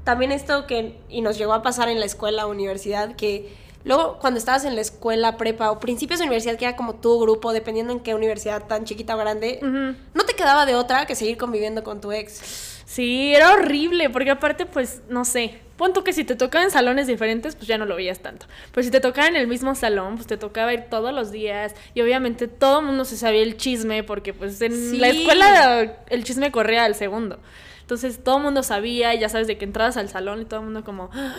también 0.02 0.32
esto 0.32 0.66
que, 0.66 0.98
y 1.08 1.20
nos 1.20 1.38
llegó 1.38 1.52
a 1.52 1.62
pasar 1.62 1.88
en 1.88 2.00
la 2.00 2.06
escuela 2.06 2.48
universidad, 2.48 3.14
que 3.14 3.54
luego 3.84 4.18
cuando 4.18 4.38
estabas 4.38 4.64
en 4.64 4.74
la 4.74 4.80
escuela, 4.80 5.36
prepa 5.36 5.70
o 5.70 5.78
principios 5.78 6.18
de 6.18 6.24
universidad, 6.24 6.56
que 6.56 6.64
era 6.64 6.74
como 6.74 6.96
tu 6.96 7.20
grupo, 7.20 7.52
dependiendo 7.52 7.92
en 7.92 8.00
qué 8.00 8.16
universidad 8.16 8.66
tan 8.66 8.84
chiquita 8.84 9.14
o 9.14 9.18
grande, 9.18 9.60
no 9.62 10.24
te 10.24 10.34
quedaba 10.34 10.66
de 10.66 10.74
otra 10.74 11.06
que 11.06 11.14
seguir 11.14 11.36
conviviendo 11.36 11.84
con 11.84 12.00
tu 12.00 12.10
ex. 12.10 12.82
Sí, 12.84 13.32
era 13.32 13.52
horrible, 13.52 14.10
porque 14.10 14.32
aparte, 14.32 14.66
pues, 14.66 15.02
no 15.08 15.24
sé. 15.24 15.60
Pon 15.76 15.92
tú 15.92 16.04
que 16.04 16.12
si 16.12 16.24
te 16.24 16.36
tocaba 16.36 16.64
en 16.64 16.70
salones 16.70 17.06
diferentes, 17.08 17.56
pues 17.56 17.66
ya 17.66 17.78
no 17.78 17.84
lo 17.84 17.96
veías 17.96 18.20
tanto. 18.20 18.46
Pero 18.72 18.84
si 18.84 18.90
te 18.90 19.00
tocaba 19.00 19.26
en 19.26 19.36
el 19.36 19.46
mismo 19.48 19.74
salón, 19.74 20.14
pues 20.14 20.26
te 20.28 20.36
tocaba 20.36 20.72
ir 20.72 20.84
todos 20.88 21.12
los 21.12 21.32
días. 21.32 21.74
Y 21.94 22.00
obviamente 22.02 22.46
todo 22.46 22.80
el 22.80 22.86
mundo 22.86 23.04
se 23.04 23.16
sabía 23.16 23.42
el 23.42 23.56
chisme, 23.56 24.04
porque 24.04 24.32
pues 24.32 24.60
en 24.62 24.72
Sí. 24.72 24.98
la 24.98 25.08
escuela 25.08 25.96
el 26.08 26.22
chisme 26.24 26.52
corría 26.52 26.84
al 26.84 26.94
segundo. 26.94 27.38
Entonces 27.80 28.22
todo 28.22 28.36
el 28.38 28.42
mundo 28.44 28.62
sabía, 28.62 29.14
y 29.14 29.18
ya 29.18 29.28
sabes 29.28 29.46
de 29.46 29.58
que 29.58 29.64
entrabas 29.64 29.96
al 29.96 30.08
salón 30.08 30.40
y 30.42 30.44
todo 30.44 30.60
el 30.60 30.66
mundo 30.66 30.84
como, 30.84 31.10
"Ah, 31.12 31.34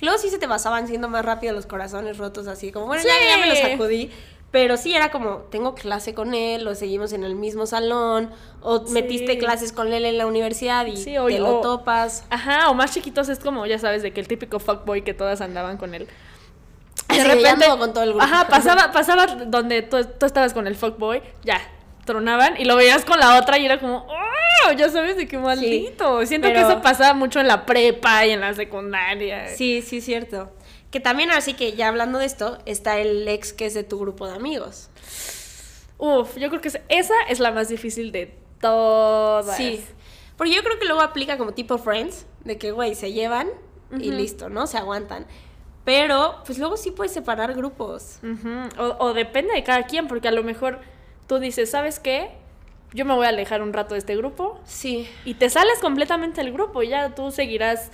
Luego 0.00 0.18
sí 0.18 0.30
se 0.30 0.38
te 0.38 0.48
pasaban 0.48 0.88
siendo 0.88 1.08
más 1.08 1.24
rápido 1.24 1.54
los 1.54 1.66
corazones 1.66 2.18
rotos, 2.18 2.48
así 2.48 2.72
como, 2.72 2.86
bueno, 2.86 3.04
Sí. 3.04 3.08
ya, 3.08 3.36
ya 3.36 3.38
me 3.40 3.46
los 3.48 3.58
sacudí. 3.60 4.10
Pero 4.52 4.76
sí 4.76 4.94
era 4.94 5.10
como, 5.10 5.38
tengo 5.50 5.74
clase 5.74 6.12
con 6.14 6.34
él, 6.34 6.68
o 6.68 6.74
seguimos 6.74 7.12
en 7.14 7.24
el 7.24 7.34
mismo 7.34 7.64
salón, 7.66 8.30
o 8.60 8.86
Sí. 8.86 8.92
metiste 8.92 9.38
clases 9.38 9.72
con 9.72 9.92
él 9.92 10.04
en 10.04 10.18
la 10.18 10.26
universidad 10.26 10.84
y 10.86 10.96
Sí, 10.98 11.16
o- 11.18 11.26
te 11.26 11.38
lo 11.38 11.58
o- 11.58 11.60
topas. 11.62 12.24
Ajá, 12.30 12.68
o 12.70 12.74
más 12.74 12.92
chiquitos 12.92 13.28
es 13.30 13.38
como, 13.38 13.64
ya 13.66 13.78
sabes, 13.78 14.02
de 14.02 14.12
que 14.12 14.20
el 14.20 14.28
típico 14.28 14.60
fuckboy 14.60 15.02
que 15.02 15.14
todas 15.14 15.40
andaban 15.40 15.78
con 15.78 15.94
él. 15.94 16.06
De, 17.08 17.42
ya 17.42 17.52
ando 17.52 17.78
con 17.78 17.92
todo 17.92 18.04
el 18.04 18.10
grupo. 18.10 18.24
Ajá, 18.24 18.46
pasaba, 18.48 18.92
pasaba 18.92 19.26
donde 19.26 19.82
tú, 19.82 19.96
tú 20.18 20.26
estabas 20.26 20.52
con 20.54 20.66
el 20.66 20.76
fuckboy, 20.76 21.22
ya, 21.42 21.60
tronaban, 22.04 22.58
y 22.60 22.64
lo 22.64 22.76
veías 22.76 23.04
con 23.04 23.18
la 23.18 23.38
otra 23.38 23.58
y 23.58 23.64
era 23.64 23.80
como, 23.80 24.06
¡oh! 24.08 24.72
Ya 24.76 24.88
sabes 24.90 25.16
de 25.16 25.26
qué 25.26 25.38
maldito. 25.38 26.24
Siento 26.26 26.48
pero- 26.48 26.60
que 26.60 26.72
eso 26.72 26.82
pasaba 26.82 27.14
mucho 27.14 27.40
en 27.40 27.48
la 27.48 27.64
prepa 27.66 28.26
y 28.26 28.30
en 28.30 28.40
la 28.40 28.54
secundaria. 28.54 29.48
Sí, 29.48 29.82
sí, 29.82 30.00
cierto. 30.00 30.50
Que 30.92 31.00
también, 31.00 31.30
así 31.32 31.54
que 31.54 31.72
ya 31.72 31.88
hablando 31.88 32.18
de 32.20 32.26
esto, 32.26 32.58
está 32.66 32.98
el 33.00 33.26
ex 33.26 33.52
que 33.52 33.66
es 33.66 33.74
de 33.74 33.82
tu 33.82 33.98
grupo 33.98 34.26
de 34.28 34.34
amigos. 34.36 34.90
Uf, 35.98 36.36
yo 36.36 36.48
creo 36.48 36.60
que 36.60 36.68
es- 36.68 36.80
esa 36.88 37.14
es 37.28 37.40
la 37.40 37.50
más 37.50 37.68
difícil 37.68 38.12
de 38.12 38.36
todas. 38.60 39.56
Sí. 39.56 39.84
Porque 40.36 40.54
yo 40.54 40.62
creo 40.62 40.78
que 40.78 40.84
luego 40.84 41.00
aplica 41.00 41.38
como 41.38 41.52
tipo 41.52 41.78
Friends, 41.78 42.26
de 42.44 42.58
que, 42.58 42.72
güey, 42.72 42.94
se 42.94 43.12
llevan 43.12 43.48
y 43.98 44.10
listo, 44.10 44.48
¿no? 44.48 44.66
Se 44.66 44.78
aguantan. 44.78 45.26
Pero, 45.84 46.36
pues 46.46 46.58
luego 46.58 46.76
sí 46.76 46.90
puedes 46.92 47.12
separar 47.12 47.54
grupos. 47.54 48.18
Ujú, 48.22 48.48
O, 48.82 48.96
o 49.06 49.12
depende 49.14 49.52
de 49.52 49.62
cada 49.64 49.84
quien, 49.84 50.08
porque 50.08 50.28
a 50.28 50.32
lo 50.32 50.42
mejor 50.42 50.80
tú 51.26 51.38
dices, 51.38 51.70
¿sabes 51.70 51.98
qué? 52.00 52.30
Yo 52.94 53.04
me 53.04 53.14
voy 53.14 53.26
a 53.26 53.30
alejar 53.30 53.62
un 53.62 53.72
rato 53.72 53.94
de 53.94 53.98
este 53.98 54.16
grupo 54.16 54.60
Sí. 54.64 55.08
y 55.24 55.34
te 55.34 55.48
sales 55.50 55.78
completamente 55.80 56.42
del 56.42 56.52
grupo 56.52 56.82
y 56.82 56.88
ya 56.88 57.14
tú 57.14 57.30
seguirás 57.30 57.90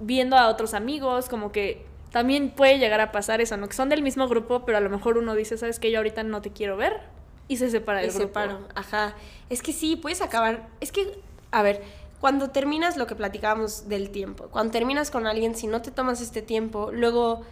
viendo 0.00 0.36
a 0.36 0.48
otros 0.48 0.74
amigos, 0.74 1.28
como 1.28 1.50
que 1.52 1.84
también 2.10 2.50
puede 2.50 2.78
llegar 2.78 3.00
a 3.00 3.12
pasar 3.12 3.40
eso, 3.40 3.56
¿no? 3.56 3.68
Que 3.68 3.74
son 3.74 3.88
del 3.88 4.02
mismo 4.02 4.28
grupo, 4.28 4.64
pero 4.64 4.78
a 4.78 4.80
lo 4.80 4.90
mejor 4.90 5.18
uno 5.18 5.34
dice, 5.34 5.58
¿sabes 5.58 5.78
qué? 5.78 5.90
Yo 5.90 5.98
ahorita 5.98 6.22
no 6.22 6.40
te 6.42 6.50
quiero 6.50 6.76
ver 6.76 7.00
y 7.48 7.56
se 7.56 7.70
separa 7.70 8.00
del 8.00 8.08
Me 8.08 8.14
grupo. 8.14 8.28
separo, 8.28 8.58
ajá. 8.74 9.14
Es 9.50 9.62
que 9.62 9.72
sí, 9.72 9.96
puedes 9.96 10.20
acabar. 10.22 10.68
Es 10.80 10.92
que, 10.92 11.20
a 11.50 11.62
ver, 11.62 11.82
cuando 12.20 12.50
terminas 12.50 12.96
lo 12.96 13.06
que 13.06 13.14
platicábamos 13.14 13.88
del 13.88 14.10
tiempo, 14.10 14.48
cuando 14.50 14.72
terminas 14.72 15.10
con 15.10 15.26
alguien, 15.26 15.54
si 15.54 15.66
no 15.66 15.82
te 15.82 15.90
tomas 15.90 16.20
este 16.20 16.42
tiempo, 16.42 16.90
luego, 16.92 17.42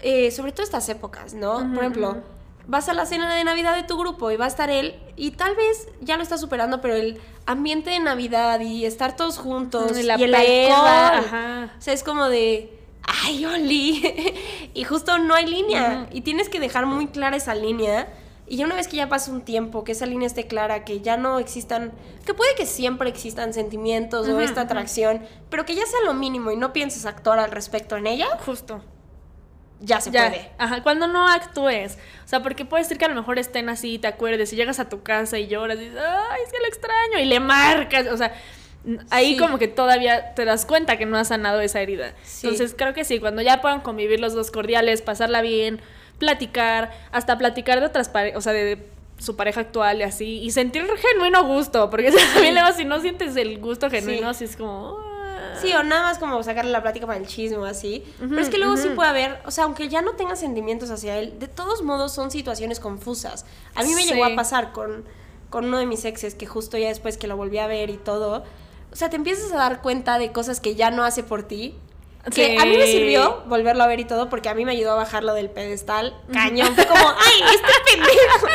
eh, 0.00 0.30
sobre 0.30 0.52
todo 0.52 0.62
estas 0.64 0.88
épocas, 0.88 1.34
¿no? 1.34 1.58
Por 1.74 1.78
ejemplo, 1.84 2.16
vas 2.66 2.88
a 2.88 2.94
la 2.94 3.06
cena 3.06 3.34
de 3.34 3.44
Navidad 3.44 3.74
de 3.76 3.84
tu 3.84 3.96
grupo 3.96 4.30
y 4.30 4.36
va 4.36 4.44
a 4.44 4.48
estar 4.48 4.70
él, 4.70 4.98
y 5.16 5.30
tal 5.32 5.54
vez 5.56 5.88
ya 6.00 6.16
lo 6.16 6.22
estás 6.22 6.40
superando, 6.40 6.80
pero 6.80 6.94
el 6.94 7.20
ambiente 7.46 7.90
de 7.90 8.00
Navidad 8.00 8.60
y 8.60 8.84
estar 8.84 9.16
todos 9.16 9.38
juntos 9.38 9.96
Y 9.96 10.00
y, 10.00 10.02
la 10.02 10.14
el 10.16 10.30
peda, 10.30 11.08
alcohol. 11.08 11.24
ajá. 11.26 11.74
O 11.78 11.80
sea, 11.82 11.94
es 11.94 12.02
como 12.02 12.28
de. 12.28 12.77
¡Ay, 13.24 13.44
Oli! 13.46 14.34
y 14.74 14.84
justo 14.84 15.16
no 15.18 15.34
hay 15.34 15.46
línea. 15.46 16.08
Y 16.12 16.20
tienes 16.20 16.48
que 16.48 16.60
dejar 16.60 16.86
muy 16.86 17.06
clara 17.08 17.36
esa 17.36 17.54
línea. 17.54 18.08
Y 18.46 18.56
ya 18.56 18.64
una 18.66 18.74
vez 18.76 18.88
que 18.88 18.96
ya 18.96 19.08
pasa 19.08 19.30
un 19.30 19.42
tiempo, 19.42 19.84
que 19.84 19.92
esa 19.92 20.06
línea 20.06 20.26
esté 20.26 20.46
clara, 20.46 20.84
que 20.84 21.00
ya 21.00 21.16
no 21.18 21.38
existan, 21.38 21.92
que 22.24 22.32
puede 22.32 22.54
que 22.54 22.64
siempre 22.64 23.08
existan 23.10 23.52
sentimientos 23.52 24.26
o 24.28 24.40
esta 24.40 24.62
atracción, 24.62 25.22
pero 25.50 25.66
que 25.66 25.74
ya 25.74 25.84
sea 25.84 26.00
lo 26.06 26.14
mínimo 26.14 26.50
y 26.50 26.56
no 26.56 26.72
pienses 26.72 27.04
actuar 27.04 27.38
al 27.38 27.50
respecto 27.50 27.96
en 27.98 28.06
ella, 28.06 28.26
Justo. 28.46 28.82
ya 29.80 30.00
se 30.00 30.10
Ya, 30.10 30.28
puede. 30.30 30.50
Ajá, 30.56 30.82
cuando 30.82 31.06
no 31.08 31.28
actúes. 31.28 31.98
O 32.24 32.28
sea, 32.28 32.42
porque 32.42 32.64
puede 32.64 32.84
ser 32.84 32.96
que 32.96 33.04
a 33.04 33.08
lo 33.08 33.14
mejor 33.14 33.38
estén 33.38 33.68
así 33.68 33.94
y 33.94 33.98
te 33.98 34.06
acuerdes 34.08 34.50
y 34.54 34.56
llegas 34.56 34.80
a 34.80 34.88
tu 34.88 35.02
casa 35.02 35.38
y 35.38 35.46
lloras 35.46 35.76
y 35.78 35.84
dices, 35.84 36.00
ay, 36.00 36.40
es 36.46 36.50
que 36.50 36.58
lo 36.58 36.66
extraño. 36.68 37.18
Y 37.20 37.26
le 37.26 37.40
marcas. 37.40 38.06
O 38.10 38.16
sea, 38.16 38.32
ahí 39.10 39.32
Sí. 39.32 39.36
como 39.38 39.58
que 39.58 39.68
todavía 39.68 40.34
te 40.34 40.44
das 40.44 40.64
cuenta 40.66 40.96
que 40.98 41.06
no 41.06 41.16
has 41.18 41.28
sanado 41.28 41.60
esa 41.60 41.80
herida. 41.80 42.14
Sí. 42.22 42.46
Entonces 42.46 42.74
creo 42.76 42.94
que 42.94 43.04
sí, 43.04 43.18
cuando 43.20 43.42
ya 43.42 43.60
puedan 43.60 43.80
convivir 43.80 44.20
los 44.20 44.34
dos 44.34 44.50
cordiales, 44.50 45.02
pasarla 45.02 45.42
bien, 45.42 45.80
platicar, 46.18 46.90
hasta 47.12 47.38
platicar 47.38 47.80
de 47.80 47.86
otras 47.86 48.08
parejas, 48.08 48.38
o 48.38 48.40
sea, 48.40 48.52
de, 48.52 48.86
su 49.18 49.34
pareja 49.34 49.62
actual 49.62 49.98
y 49.98 50.02
así, 50.04 50.38
y 50.38 50.52
sentir 50.52 50.84
genuino 51.12 51.44
gusto, 51.44 51.90
porque 51.90 52.12
también 52.34 52.54
luego 52.54 52.70
si 52.72 52.84
no 52.84 53.00
sientes 53.00 53.34
el 53.36 53.58
gusto 53.58 53.90
genuino, 53.90 54.28
así 54.28 54.44
es 54.44 54.56
como... 54.56 54.96
ah. 55.00 55.56
Sí, 55.60 55.72
o 55.72 55.82
nada 55.82 56.02
más 56.02 56.18
como 56.18 56.40
sacarle 56.44 56.70
la 56.70 56.82
plática 56.82 57.04
para 57.04 57.18
el 57.18 57.26
chisme 57.26 57.56
o 57.58 57.64
así. 57.64 58.04
Pero 58.20 58.38
es 58.40 58.48
que 58.48 58.58
luego 58.58 58.76
sí 58.76 58.90
puede 58.90 59.08
haber, 59.08 59.40
o 59.44 59.50
sea, 59.50 59.64
aunque 59.64 59.88
ya 59.88 60.02
no 60.02 60.12
tengas 60.12 60.38
sentimientos 60.38 60.90
hacia 60.90 61.18
él, 61.18 61.36
de 61.40 61.48
todos 61.48 61.82
modos 61.82 62.12
son 62.14 62.30
situaciones 62.30 62.78
confusas. 62.78 63.44
A 63.74 63.82
mí 63.82 63.92
me 63.94 64.02
Sí. 64.02 64.10
llegó 64.10 64.24
a 64.24 64.36
pasar 64.36 64.70
con, 64.70 65.04
con 65.50 65.64
uno 65.64 65.78
de 65.78 65.86
mis 65.86 66.04
exes 66.04 66.36
que 66.36 66.46
justo 66.46 66.78
ya 66.78 66.86
después 66.86 67.16
que 67.18 67.26
lo 67.26 67.36
volví 67.36 67.58
a 67.58 67.66
ver 67.66 67.90
y 67.90 67.96
todo. 67.96 68.44
O 68.92 68.96
sea, 68.96 69.10
te 69.10 69.16
empiezas 69.16 69.52
a 69.52 69.56
dar 69.56 69.82
cuenta 69.82 70.18
de 70.18 70.32
cosas 70.32 70.60
que 70.60 70.74
ya 70.74 70.90
no 70.90 71.04
hace 71.04 71.22
por 71.22 71.42
ti. 71.42 71.74
Que 72.34 72.58
a 72.58 72.64
mí 72.66 72.76
me 72.76 72.84
Sí. 72.84 72.92
sirvió 72.92 73.42
volverlo 73.46 73.82
a 73.84 73.86
ver 73.86 74.00
y 74.00 74.04
todo 74.04 74.28
porque 74.28 74.50
a 74.50 74.54
mí 74.54 74.64
me 74.66 74.72
ayudó 74.72 74.92
a 74.92 74.96
bajarlo 74.96 75.32
del 75.32 75.48
pedestal. 75.48 76.14
Cañón. 76.32 76.74
Fue 76.74 76.86
como, 76.86 77.08
ay, 77.08 77.40
este 77.54 77.72
pendejo. 77.96 78.46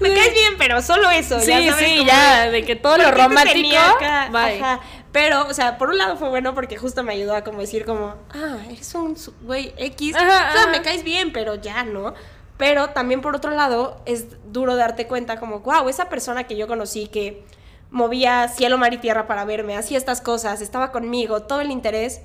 me 0.00 0.14
caes 0.14 0.32
bien, 0.34 0.54
pero 0.58 0.80
solo 0.82 1.10
eso. 1.10 1.40
Sí, 1.40 1.46
ya 1.48 1.72
sabes, 1.72 1.88
sí, 1.88 1.96
como 1.98 2.08
ya, 2.08 2.50
de- 2.50 2.64
que 2.64 2.76
todo 2.76 2.98
lo 2.98 3.04
¿Por 3.04 3.12
qué 3.14 3.18
te 3.20 3.26
romántico. 3.26 3.76
Ajá. 3.78 4.80
Pero, 5.12 5.46
o 5.48 5.54
sea, 5.54 5.76
por 5.76 5.90
un 5.90 5.98
lado 5.98 6.16
fue 6.18 6.28
bueno 6.28 6.54
porque 6.54 6.76
justo 6.76 7.02
me 7.02 7.12
ayudó 7.14 7.34
a 7.34 7.42
como 7.42 7.58
decir 7.60 7.84
como, 7.84 8.14
ah, 8.32 8.58
eres 8.70 8.94
un 8.94 9.16
güey 9.42 9.72
X. 9.76 10.14
Ajá, 10.14 10.24
o 10.50 10.52
sea, 10.52 10.62
ajá. 10.64 10.70
me 10.70 10.82
caes 10.82 11.02
bien, 11.02 11.32
pero 11.32 11.56
ya, 11.56 11.82
¿no? 11.82 12.14
Pero 12.58 12.90
también 12.90 13.22
por 13.22 13.34
otro 13.34 13.50
lado 13.50 14.00
es 14.06 14.26
duro 14.52 14.76
darte 14.76 15.08
cuenta 15.08 15.40
como, 15.40 15.60
wow, 15.60 15.88
esa 15.88 16.08
persona 16.08 16.44
que 16.44 16.56
yo 16.56 16.68
conocí 16.68 17.08
que 17.08 17.42
movía 17.90 18.48
cielo, 18.48 18.78
mar 18.78 18.92
y 18.94 18.98
tierra 18.98 19.26
para 19.26 19.44
verme, 19.44 19.76
hacía 19.76 19.98
estas 19.98 20.20
cosas, 20.20 20.60
estaba 20.60 20.92
conmigo, 20.92 21.42
todo 21.42 21.60
el 21.60 21.70
interés 21.70 22.20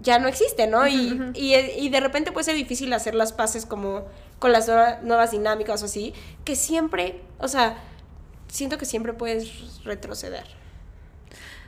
ya 0.00 0.18
no 0.18 0.26
existe, 0.28 0.66
¿no? 0.66 0.86
y, 0.88 1.12
ujú. 1.12 1.30
y, 1.34 1.54
y 1.54 1.88
de 1.88 2.00
repente 2.00 2.32
puede 2.32 2.44
ser 2.44 2.56
difícil 2.56 2.92
hacer 2.92 3.14
las 3.14 3.32
paces 3.32 3.66
como 3.66 4.04
con 4.38 4.50
las 4.52 4.66
nueva- 4.66 4.98
nuevas 5.02 5.30
dinámicas 5.30 5.80
o 5.82 5.84
así, 5.86 6.12
que 6.44 6.56
siempre, 6.56 7.20
o 7.38 7.46
sea, 7.48 7.78
siento 8.48 8.78
que 8.78 8.84
siempre 8.84 9.12
puedes 9.12 9.82
retroceder. 9.84 10.44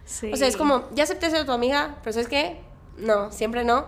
Sí. 0.04 0.30
O 0.32 0.36
sea, 0.36 0.48
es 0.48 0.56
como, 0.56 0.88
ya 0.94 1.04
acepté 1.04 1.30
ser 1.30 1.46
tu 1.46 1.52
amiga, 1.52 1.96
pero 2.02 2.12
¿sabes 2.12 2.28
qué? 2.28 2.60
No, 2.98 3.30
siempre 3.32 3.64
no. 3.64 3.86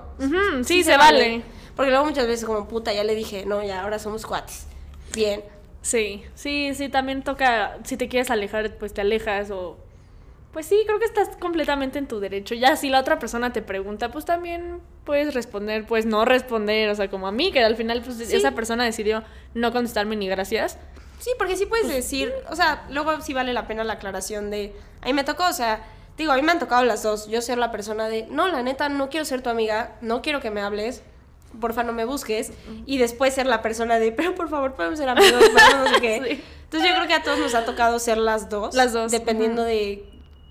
Sí, 0.65 0.83
se, 0.85 0.97
vale. 0.97 1.43
Porque 1.75 1.91
luego 1.91 2.07
muchas 2.07 2.27
veces 2.27 2.47
como, 2.47 2.67
puta, 2.69 2.93
ya 2.95 3.05
le 3.05 3.15
dije, 3.15 3.45
no, 3.45 3.63
ya 3.63 3.83
ahora 3.83 3.99
somos 3.99 4.25
cuates. 4.25 4.67
Bien. 5.13 5.45
Sí, 5.87 6.25
sí, 6.35 6.73
sí, 6.75 6.89
también 6.89 7.23
toca, 7.23 7.79
si 7.85 7.97
te 7.97 8.09
quieres 8.09 8.33
alejar, 8.33 8.73
pues 8.77 8.93
te 8.93 9.03
alejas 9.03 9.53
o... 9.53 9.79
Pues 10.53 10.67
sí, 10.67 10.83
creo 10.85 10.99
que 10.99 11.05
estás 11.05 11.37
completamente 11.37 12.01
en 12.01 12.09
tu 12.09 12.19
derecho. 12.19 12.57
Ya 12.57 12.75
si 12.75 12.89
la 12.89 12.99
otra 12.99 13.21
persona 13.21 13.53
te 13.53 13.63
pregunta, 13.63 14.11
pues 14.11 14.25
también 14.25 14.81
puedes 15.05 15.33
responder, 15.33 15.87
pues 15.87 16.05
no 16.05 16.25
responder, 16.25 16.91
o 16.91 16.95
sea, 16.97 17.09
como 17.09 17.29
a 17.29 17.33
mí, 17.33 17.53
que 17.53 17.63
al 17.63 17.77
final 17.77 18.03
pues 18.03 18.17
Sí. 18.17 18.35
esa 18.35 18.51
persona 18.51 18.83
decidió 18.85 19.23
no 19.55 19.71
contestarme 19.71 20.17
ni 20.17 20.27
gracias. 20.27 20.77
Sí, 21.21 21.31
porque 21.39 21.57
sí 21.57 21.67
puedes 21.67 21.87
decir, 21.87 22.33
o 22.51 22.57
sea, 22.57 22.85
luego 22.91 23.21
sí 23.21 23.33
vale 23.33 23.53
la 23.53 23.69
pena 23.69 23.85
la 23.85 23.93
aclaración 23.93 24.51
de, 24.51 24.75
a 25.03 25.07
mí 25.07 25.13
me 25.13 25.23
tocó, 25.23 25.45
o 25.47 25.53
sea, 25.53 25.85
digo, 26.19 26.33
a 26.33 26.35
mí 26.37 26.43
me 26.43 26.51
han 26.51 26.59
tocado 26.59 26.85
las 26.85 27.05
dos, 27.05 27.29
yo 27.29 27.41
ser 27.43 27.59
la 27.59 27.71
persona 27.71 28.09
de, 28.09 28.27
no, 28.29 28.49
la 28.49 28.63
neta, 28.65 28.89
no 28.89 29.09
quiero 29.09 29.25
ser 29.25 29.43
tu 29.43 29.51
amiga, 29.51 29.95
no 30.01 30.21
quiero 30.21 30.41
que 30.41 30.51
me 30.51 30.63
hables, 30.63 31.05
porfa 31.59 31.83
no 31.83 31.93
me 31.93 32.05
busques, 32.05 32.53
y 32.87 32.99
después 32.99 33.35
ser 33.35 33.47
la 33.47 33.63
persona 33.63 33.99
de, 33.99 34.13
pero 34.13 34.35
por 34.35 34.49
favor 34.49 34.75
podemos 34.75 34.99
ser 34.99 35.09
amigos, 35.09 35.43
pero 35.55 35.79
no 35.79 35.95
sé 35.95 36.01
qué. 36.01 36.17
Sí. 36.27 36.43
Entonces 36.65 36.91
yo 36.91 36.97
creo 36.97 37.07
que 37.07 37.15
a 37.15 37.23
todos 37.23 37.39
nos 37.39 37.55
ha 37.55 37.65
tocado 37.65 37.99
ser 38.01 38.19
las 38.19 38.51
dos. 38.51 38.75
Las 38.75 38.93
dos, 38.93 39.13
Dependiendo 39.13 39.63
de, 39.63 40.05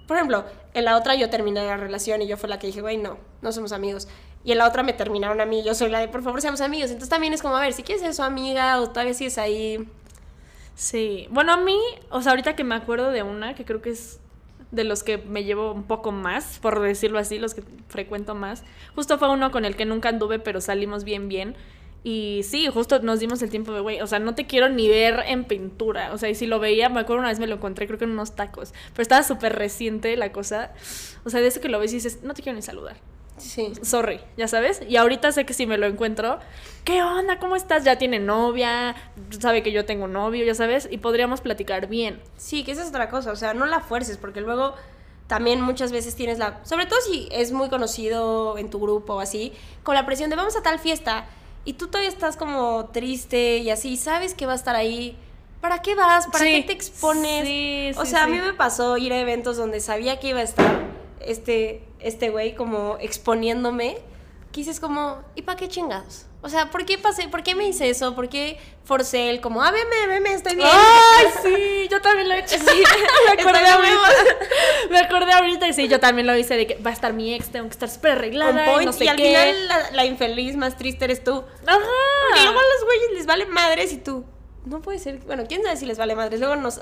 por 0.07 0.15
ejemplo, 0.15 0.45
en 0.73 0.85
la 0.85 0.95
otra 0.95 1.15
yo 1.15 1.29
terminé 1.29 1.61
la 1.65 1.75
relación 1.75 2.21
y 2.21 2.27
yo 2.27 2.37
fue 2.37 2.47
la 2.47 2.57
que 2.57 2.67
dije, 2.67 2.79
güey, 2.81 2.97
no, 2.97 3.17
no 3.41 3.51
somos 3.51 3.73
amigos. 3.73 4.07
Y 4.45 4.51
en 4.51 4.59
la 4.59 4.67
otra 4.67 4.83
me 4.83 4.93
terminaron 4.93 5.41
a 5.41 5.45
mí 5.45 5.63
yo 5.63 5.73
soy 5.73 5.89
la 5.89 5.99
de, 5.99 6.07
por 6.07 6.23
favor, 6.23 6.39
seamos 6.41 6.61
amigos. 6.61 6.89
Entonces 6.89 7.09
también 7.09 7.33
es 7.33 7.41
como, 7.41 7.57
a 7.57 7.61
ver, 7.61 7.73
si 7.73 7.83
quieres 7.83 8.01
ser 8.01 8.13
su 8.13 8.23
amiga 8.23 8.79
o 8.79 8.89
todavía 8.89 9.13
sigues 9.13 9.37
ahí. 9.37 9.89
Sí, 10.75 11.27
bueno, 11.31 11.53
a 11.53 11.57
mí, 11.57 11.77
o 12.09 12.21
sea, 12.21 12.31
ahorita 12.31 12.55
que 12.55 12.63
me 12.63 12.75
acuerdo 12.75 13.11
de 13.11 13.23
una, 13.23 13.55
que 13.55 13.65
creo 13.65 13.81
que 13.81 13.89
es 13.89 14.19
de 14.71 14.83
los 14.83 15.03
que 15.03 15.17
me 15.17 15.43
llevo 15.43 15.71
un 15.71 15.83
poco 15.83 16.11
más, 16.11 16.59
por 16.59 16.79
decirlo 16.81 17.19
así, 17.19 17.39
los 17.39 17.53
que 17.53 17.63
frecuento 17.87 18.35
más, 18.35 18.63
justo 18.95 19.17
fue 19.17 19.29
uno 19.29 19.51
con 19.51 19.65
el 19.65 19.75
que 19.75 19.85
nunca 19.85 20.09
anduve, 20.09 20.39
pero 20.39 20.61
salimos 20.61 21.03
bien, 21.03 21.27
bien. 21.29 21.55
Y 22.03 22.41
sí, 22.43 22.67
justo 22.67 22.99
nos 22.99 23.19
dimos 23.19 23.41
el 23.41 23.49
tiempo 23.49 23.71
de, 23.73 23.79
güey, 23.79 23.99
o 23.99 24.05
sea, 24.05 24.19
no 24.19 24.35
te 24.35 24.45
quiero 24.45 24.69
ni 24.69 24.87
ver 24.87 25.23
en 25.25 25.43
pintura. 25.43 26.13
O 26.13 26.19
sea, 26.19 26.29
y 26.29 26.35
si 26.35 26.45
lo 26.45 26.59
veía, 26.59 26.87
me 26.87 26.99
acuerdo 26.99 27.21
una 27.21 27.29
vez 27.29 27.39
me 27.39 27.47
lo 27.47 27.55
encontré, 27.55 27.87
creo 27.87 27.97
que 27.97 28.05
en 28.05 28.11
unos 28.11 28.35
tacos. 28.35 28.75
Pero 28.91 29.01
estaba 29.01 29.23
súper 29.23 29.55
reciente 29.55 30.15
la 30.15 30.31
cosa. 30.31 30.71
O 31.23 31.31
sea, 31.31 31.41
de 31.41 31.47
eso 31.47 31.61
que 31.61 31.67
lo 31.67 31.79
ves 31.79 31.93
y 31.93 31.95
dices, 31.95 32.21
no 32.21 32.35
te 32.35 32.43
quiero 32.43 32.55
ni 32.55 32.61
saludar. 32.61 32.97
Sí. 33.37 33.73
Sorry, 33.81 34.21
ya 34.37 34.47
sabes. 34.47 34.81
Y 34.87 34.95
ahorita 34.97 35.31
sé 35.31 35.45
que 35.45 35.53
si 35.53 35.67
me 35.67 35.77
lo 35.77 35.85
encuentro, 35.87 36.39
¿qué 36.85 37.03
onda? 37.03 37.37
¿Cómo 37.39 37.55
estás? 37.55 37.83
Ya 37.83 37.97
tiene 37.97 38.19
novia, 38.19 38.95
sabe 39.39 39.61
que 39.61 39.71
yo 39.71 39.85
tengo 39.85 40.07
novio, 40.07 40.45
ya 40.45 40.55
sabes, 40.55 40.87
y 40.89 40.97
podríamos 40.99 41.41
platicar 41.41 41.87
bien. 41.87 42.21
Sí, 42.37 42.63
que 42.63 42.71
esa 42.71 42.83
es 42.83 42.89
otra 42.89 43.09
cosa, 43.09 43.31
o 43.31 43.35
sea, 43.35 43.53
no 43.53 43.65
la 43.65 43.81
fuerces, 43.81 44.17
porque 44.17 44.41
luego 44.41 44.73
también 45.27 45.59
muchas 45.59 45.91
veces 45.91 46.15
tienes 46.15 46.37
la, 46.37 46.59
sobre 46.63 46.85
todo 46.85 46.99
si 47.01 47.27
es 47.31 47.51
muy 47.51 47.67
conocido 47.69 48.57
en 48.57 48.69
tu 48.69 48.79
grupo 48.79 49.15
o 49.15 49.19
así, 49.19 49.53
con 49.83 49.95
la 49.95 50.05
presión 50.05 50.29
de 50.29 50.35
vamos 50.35 50.55
a 50.55 50.61
tal 50.61 50.79
fiesta 50.79 51.25
y 51.65 51.73
tú 51.73 51.87
todavía 51.87 52.09
estás 52.09 52.37
como 52.37 52.85
triste 52.93 53.57
y 53.57 53.69
así, 53.71 53.97
sabes 53.97 54.33
que 54.35 54.45
va 54.45 54.53
a 54.53 54.55
estar 54.55 54.75
ahí. 54.75 55.17
¿Para 55.61 55.81
qué 55.81 55.95
vas? 55.95 56.27
¿Para 56.27 56.45
Sí. 56.45 56.51
qué 56.51 56.61
te 56.67 56.73
expones? 56.73 57.43
Sí, 57.43 57.91
o 57.97 58.05
sí, 58.05 58.11
sea, 58.11 58.25
a 58.25 58.27
mí 58.27 58.37
me 58.39 58.53
pasó 58.53 58.97
ir 58.97 59.11
a 59.13 59.19
eventos 59.19 59.57
donde 59.57 59.79
sabía 59.79 60.19
que 60.19 60.27
iba 60.29 60.39
a 60.41 60.43
estar 60.43 60.79
este 61.21 61.83
este 61.99 62.29
güey 62.29 62.55
como 62.55 62.97
exponiéndome. 62.99 63.97
Que 64.51 64.61
dices 64.61 64.79
como, 64.79 65.21
¿y 65.35 65.41
para 65.41 65.57
qué 65.57 65.67
chingados? 65.67 66.27
O 66.41 66.47
sea, 66.47 66.69
¿por 66.71 66.85
qué 66.85 66.97
pasé? 66.97 67.27
¿Por 67.27 67.43
qué 67.43 67.55
me 67.55 67.67
hice 67.67 67.89
eso? 67.89 68.15
¿Por 68.15 68.29
qué 68.29 68.57
forcé 68.85 69.29
el 69.29 69.41
como, 69.41 69.61
ah, 69.61 69.71
veme, 69.71 70.07
veme, 70.07 70.31
estoy 70.33 70.55
bien? 70.55 70.69
¡Ay, 70.71 71.25
sí! 71.43 71.87
Yo 71.91 71.99
también 72.01 72.29
lo 72.29 72.35
he 72.35 72.39
hecho. 72.39 72.55
Sí, 72.59 72.83
me 73.35 73.41
acordé 73.41 73.67
ahorita. 73.67 74.09
Me 74.91 74.99
acordé 74.99 75.33
ahorita 75.33 75.67
y 75.67 75.73
sí, 75.73 75.87
yo 75.89 75.99
también 75.99 76.27
lo 76.27 76.37
hice 76.37 76.55
de 76.55 76.67
que 76.67 76.75
va 76.75 76.91
a 76.91 76.93
estar 76.93 77.11
mi 77.11 77.33
ex, 77.33 77.49
tengo 77.51 77.65
que 77.67 77.71
estar 77.73 77.89
súper 77.89 78.11
arreglada 78.11 78.81
y 78.81 78.85
no 78.85 78.93
sé 78.93 79.05
y 79.05 79.07
al 79.07 79.17
qué. 79.17 79.23
final 79.23 79.67
la, 79.67 79.91
la 79.91 80.05
infeliz 80.05 80.55
más 80.55 80.77
triste 80.77 81.03
eres 81.05 81.23
tú. 81.23 81.43
Ajá. 81.65 81.79
Porque 82.29 82.43
luego 82.43 82.59
a 82.59 82.63
los 82.75 82.85
güeyes 82.85 83.11
les 83.13 83.25
vale 83.25 83.45
madres 83.47 83.91
y 83.91 83.97
tú. 83.97 84.23
No 84.65 84.81
puede 84.81 84.99
ser. 84.99 85.19
Bueno, 85.25 85.43
quién 85.47 85.63
sabe 85.63 85.77
si 85.77 85.85
les 85.85 85.97
vale 85.97 86.15
madres. 86.15 86.39
Luego 86.39 86.55
nos 86.55 86.81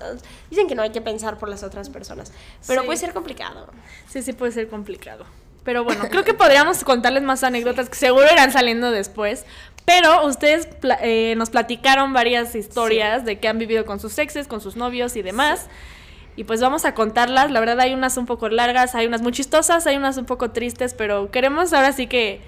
dicen 0.49 0.67
que 0.67 0.75
no 0.75 0.81
hay 0.81 0.91
que 0.91 1.01
pensar 1.01 1.37
por 1.37 1.49
las 1.49 1.63
otras 1.63 1.89
personas. 1.89 2.31
Pero 2.67 2.81
Sí. 2.81 2.85
puede 2.87 2.97
ser 2.97 3.13
complicado. 3.13 3.67
Sí, 4.07 4.21
sí 4.21 4.33
puede 4.33 4.51
ser 4.51 4.69
complicado. 4.69 5.25
Pero 5.63 5.83
bueno, 5.83 6.05
creo 6.09 6.23
que 6.23 6.33
podríamos 6.33 6.83
contarles 6.83 7.23
más 7.23 7.43
anécdotas 7.43 7.89
que 7.89 7.95
seguro 7.95 8.25
irán 8.31 8.51
saliendo 8.51 8.91
después. 8.91 9.45
Pero 9.85 10.25
ustedes 10.25 10.65
pla- 10.67 10.99
eh, 11.01 11.35
nos 11.37 11.49
platicaron 11.49 12.13
varias 12.13 12.55
historias 12.55 13.25
de 13.25 13.39
que 13.39 13.47
han 13.49 13.59
vivido 13.59 13.85
con 13.85 13.99
sus 13.99 14.17
exes, 14.17 14.47
con 14.47 14.61
sus 14.61 14.75
novios 14.77 15.15
y 15.17 15.21
demás. 15.21 15.67
Y 16.35 16.45
pues 16.45 16.61
vamos 16.61 16.83
a 16.85 16.93
contarlas. 16.93 17.51
La 17.51 17.59
verdad 17.59 17.79
hay 17.81 17.93
unas 17.93 18.17
un 18.17 18.25
poco 18.25 18.49
largas, 18.49 18.95
hay 18.95 19.05
unas 19.07 19.21
muy 19.21 19.31
chistosas, 19.33 19.85
hay 19.87 19.97
unas 19.97 20.17
un 20.17 20.25
poco 20.25 20.51
tristes, 20.51 20.93
pero 20.93 21.31
queremos 21.31 21.73
ahora 21.73 21.91
sí 21.91 22.07
que... 22.07 22.41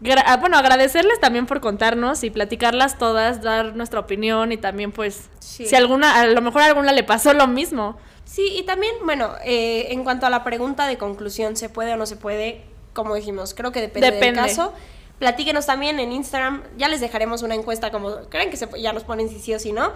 gra- 0.00 0.22
ah, 0.26 0.36
Bueno, 0.36 0.56
agradecerles 0.58 1.20
también 1.20 1.46
por 1.46 1.60
contarnos 1.60 2.22
y 2.24 2.30
platicarlas 2.30 2.98
todas, 2.98 3.42
dar 3.42 3.74
nuestra 3.76 4.00
opinión 4.00 4.52
y 4.52 4.56
también 4.56 4.92
pues 4.92 5.28
Sí. 5.40 5.66
si 5.66 5.74
alguna, 5.76 6.20
a 6.20 6.26
lo 6.26 6.40
mejor 6.40 6.62
a 6.62 6.66
alguna 6.66 6.92
le 6.92 7.04
pasó 7.04 7.32
lo 7.32 7.46
mismo. 7.46 7.96
Sí, 8.24 8.46
y 8.58 8.62
también, 8.64 8.94
bueno, 9.04 9.30
eh, 9.44 9.86
en 9.90 10.04
cuanto 10.04 10.26
a 10.26 10.30
la 10.30 10.44
pregunta 10.44 10.86
de 10.86 10.98
conclusión, 10.98 11.56
¿se 11.56 11.68
puede 11.68 11.94
o 11.94 11.96
no 11.96 12.04
se 12.06 12.16
puede? 12.16 12.62
Como 12.92 13.14
dijimos, 13.14 13.54
creo 13.54 13.72
que 13.72 13.80
depende, 13.80 14.10
Depende. 14.10 14.40
del 14.40 14.50
caso. 14.50 14.72
Platíquenos 15.18 15.66
también 15.66 15.98
en 15.98 16.12
Instagram, 16.12 16.62
ya 16.76 16.88
les 16.88 17.00
dejaremos 17.00 17.42
una 17.42 17.54
encuesta 17.54 17.90
como, 17.90 18.16
creen 18.28 18.50
que 18.50 18.56
se, 18.56 18.68
ya 18.80 18.92
nos 18.92 19.04
ponen 19.04 19.28
si 19.28 19.40
sí 19.40 19.54
o 19.54 19.58
si 19.58 19.72
no. 19.72 19.92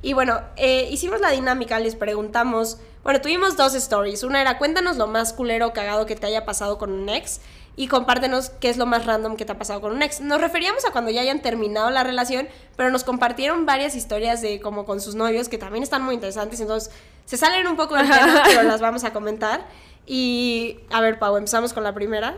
Y 0.00 0.14
bueno, 0.14 0.40
eh, 0.56 0.88
hicimos 0.90 1.20
la 1.20 1.30
dinámica, 1.30 1.78
les 1.78 1.94
preguntamos, 1.94 2.78
bueno, 3.04 3.20
tuvimos 3.20 3.56
dos 3.56 3.74
stories. 3.74 4.22
Una 4.22 4.40
era, 4.40 4.58
cuéntanos 4.58 4.96
lo 4.96 5.06
más 5.08 5.32
culero 5.32 5.66
o 5.68 5.72
cagado 5.72 6.06
que 6.06 6.16
te 6.16 6.26
haya 6.26 6.44
pasado 6.44 6.78
con 6.78 6.90
un 6.92 7.08
ex 7.08 7.40
y 7.74 7.86
compártenos 7.88 8.50
qué 8.60 8.68
es 8.68 8.76
lo 8.76 8.86
más 8.86 9.06
random 9.06 9.36
que 9.36 9.44
te 9.44 9.52
ha 9.52 9.58
pasado 9.58 9.80
con 9.80 9.92
un 9.92 10.02
ex. 10.02 10.20
Nos 10.20 10.40
referíamos 10.40 10.84
a 10.84 10.90
cuando 10.90 11.10
ya 11.10 11.22
hayan 11.22 11.40
terminado 11.40 11.90
la 11.90 12.04
relación, 12.04 12.48
pero 12.76 12.90
nos 12.90 13.04
compartieron 13.04 13.64
varias 13.64 13.96
historias 13.96 14.42
de 14.42 14.60
como 14.60 14.84
con 14.84 15.00
sus 15.00 15.14
novios 15.14 15.48
que 15.48 15.58
también 15.58 15.82
están 15.82 16.02
muy 16.02 16.14
interesantes, 16.14 16.60
entonces 16.60 16.92
se 17.24 17.36
salen 17.36 17.66
un 17.66 17.76
poco 17.76 17.96
del 17.96 18.10
tema, 18.10 18.42
pero 18.46 18.62
las 18.62 18.80
vamos 18.80 19.04
a 19.04 19.12
comentar. 19.12 19.66
Y 20.06 20.80
a 20.90 21.00
ver, 21.00 21.18
Pau, 21.18 21.36
empezamos 21.36 21.72
con 21.72 21.84
la 21.84 21.94
primera. 21.94 22.36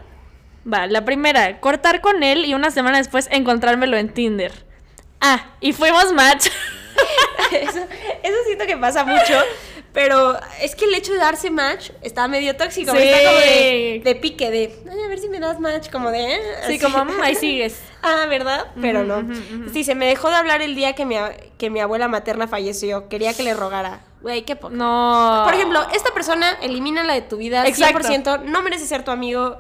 Va, 0.73 0.87
la 0.87 1.05
primera, 1.05 1.61
cortar 1.61 2.01
con 2.01 2.23
él 2.23 2.45
y 2.45 2.55
una 2.55 2.71
semana 2.71 2.99
después 2.99 3.29
encontrármelo 3.31 3.97
en 3.97 4.15
Tinder. 4.15 4.65
Ah, 5.21 5.55
y 5.61 5.73
fuimos 5.73 6.13
match. 6.13 6.47
eso, 7.53 7.81
eso 8.23 8.37
siento 8.47 8.67
que 8.67 8.77
pasa 8.77 9.05
mucho, 9.05 9.35
pero 9.95 10.37
es 10.61 10.75
que 10.77 10.85
el 10.85 10.93
hecho 10.95 11.13
de 11.13 11.19
darse 11.19 11.51
match 11.51 11.91
está 12.03 12.29
medio 12.29 12.55
tóxico, 12.57 12.93
Sí. 12.93 12.99
está 12.99 13.19
como 13.31 13.39
de, 13.39 14.03
de 14.05 14.15
pique, 14.17 14.51
de 14.51 14.77
"Ay, 14.91 15.01
a 15.03 15.09
ver 15.09 15.19
si 15.21 15.29
me 15.31 15.41
das 15.41 15.59
match, 15.61 15.89
como 15.91 16.11
de... 16.11 16.35
"Eh", 16.35 16.41
Sí, 16.67 16.75
así. 16.75 16.79
como, 16.81 17.05
"Mm, 17.07 17.21
ahí 17.23 17.35
sigues. 17.37 17.81
Ah, 18.03 18.27
¿verdad? 18.29 18.67
Pero 18.81 19.05
no. 19.05 19.25
Sí, 19.73 19.85
se 19.85 19.95
me 19.95 20.05
dejó 20.07 20.29
de 20.29 20.37
hablar 20.37 20.61
el 20.61 20.75
día 20.75 20.93
que 20.95 21.07
mi, 21.07 21.17
que 21.57 21.71
mi 21.71 21.81
abuela 21.81 22.07
materna 22.09 22.47
falleció. 22.47 23.09
Quería 23.09 23.33
que 23.33 23.43
le 23.45 23.55
rogara. 23.55 24.01
Güey, 24.21 24.43
qué 24.45 24.57
poco. 24.57 24.75
No. 24.75 25.43
Por 25.47 25.55
ejemplo, 25.55 25.81
esta 25.95 26.13
persona, 26.13 26.51
elimínala 26.61 27.15
de 27.15 27.23
tu 27.23 27.37
vida 27.39 27.67
Exacto. 27.67 28.01
100%, 28.01 28.43
no 28.45 28.61
merece 28.63 28.87
ser 28.87 29.05
tu 29.05 29.11
amigo. 29.11 29.59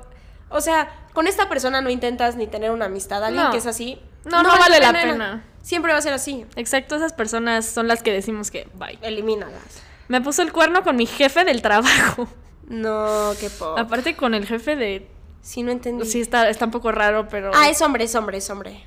O 0.51 0.61
sea, 0.61 0.91
con 1.15 1.27
esta 1.27 1.49
persona 1.49 1.81
no 1.81 1.89
intentas 1.91 2.37
ni 2.37 2.47
tener 2.47 2.71
una 2.71 2.87
amistad. 2.87 3.25
Alguien 3.25 3.45
No. 3.45 3.51
que 3.51 3.59
es 3.59 3.67
así. 3.67 3.99
No, 4.25 4.43
no 4.43 4.51
vale 4.59 4.79
la 4.81 4.93
pena. 4.93 5.45
Siempre 5.63 5.93
va 5.93 5.99
a 5.99 6.03
ser 6.03 6.13
así. 6.13 6.45
Exacto, 6.57 6.97
esas 6.97 7.13
personas 7.15 7.65
son 7.67 7.89
las 7.89 8.03
que 8.03 8.13
decimos 8.13 8.51
que 8.51 8.67
bye. 8.75 8.99
Elimínalas. 9.01 9.83
Me 10.09 10.21
puso 10.21 10.43
el 10.43 10.53
cuerno 10.53 10.83
con 10.83 10.97
mi 10.97 11.07
jefe 11.07 11.45
del 11.45 11.63
trabajo. 11.63 12.29
No, 12.69 13.33
qué 13.41 13.51
poco. 13.51 13.79
Aparte 13.79 14.17
con 14.17 14.35
el 14.35 14.47
jefe 14.47 14.77
de... 14.77 15.09
Sí, 15.43 15.63
no 15.63 15.71
entendí. 15.71 16.07
Sí, 16.07 16.21
está, 16.21 16.49
está 16.49 16.65
un 16.65 16.71
poco 16.71 16.93
raro, 16.93 17.29
pero... 17.29 17.51
Ah, 17.55 17.69
es 17.69 17.83
hombre, 17.83 18.05
es 18.05 18.15
hombre, 18.15 18.39
es 18.39 18.49
hombre. 18.49 18.85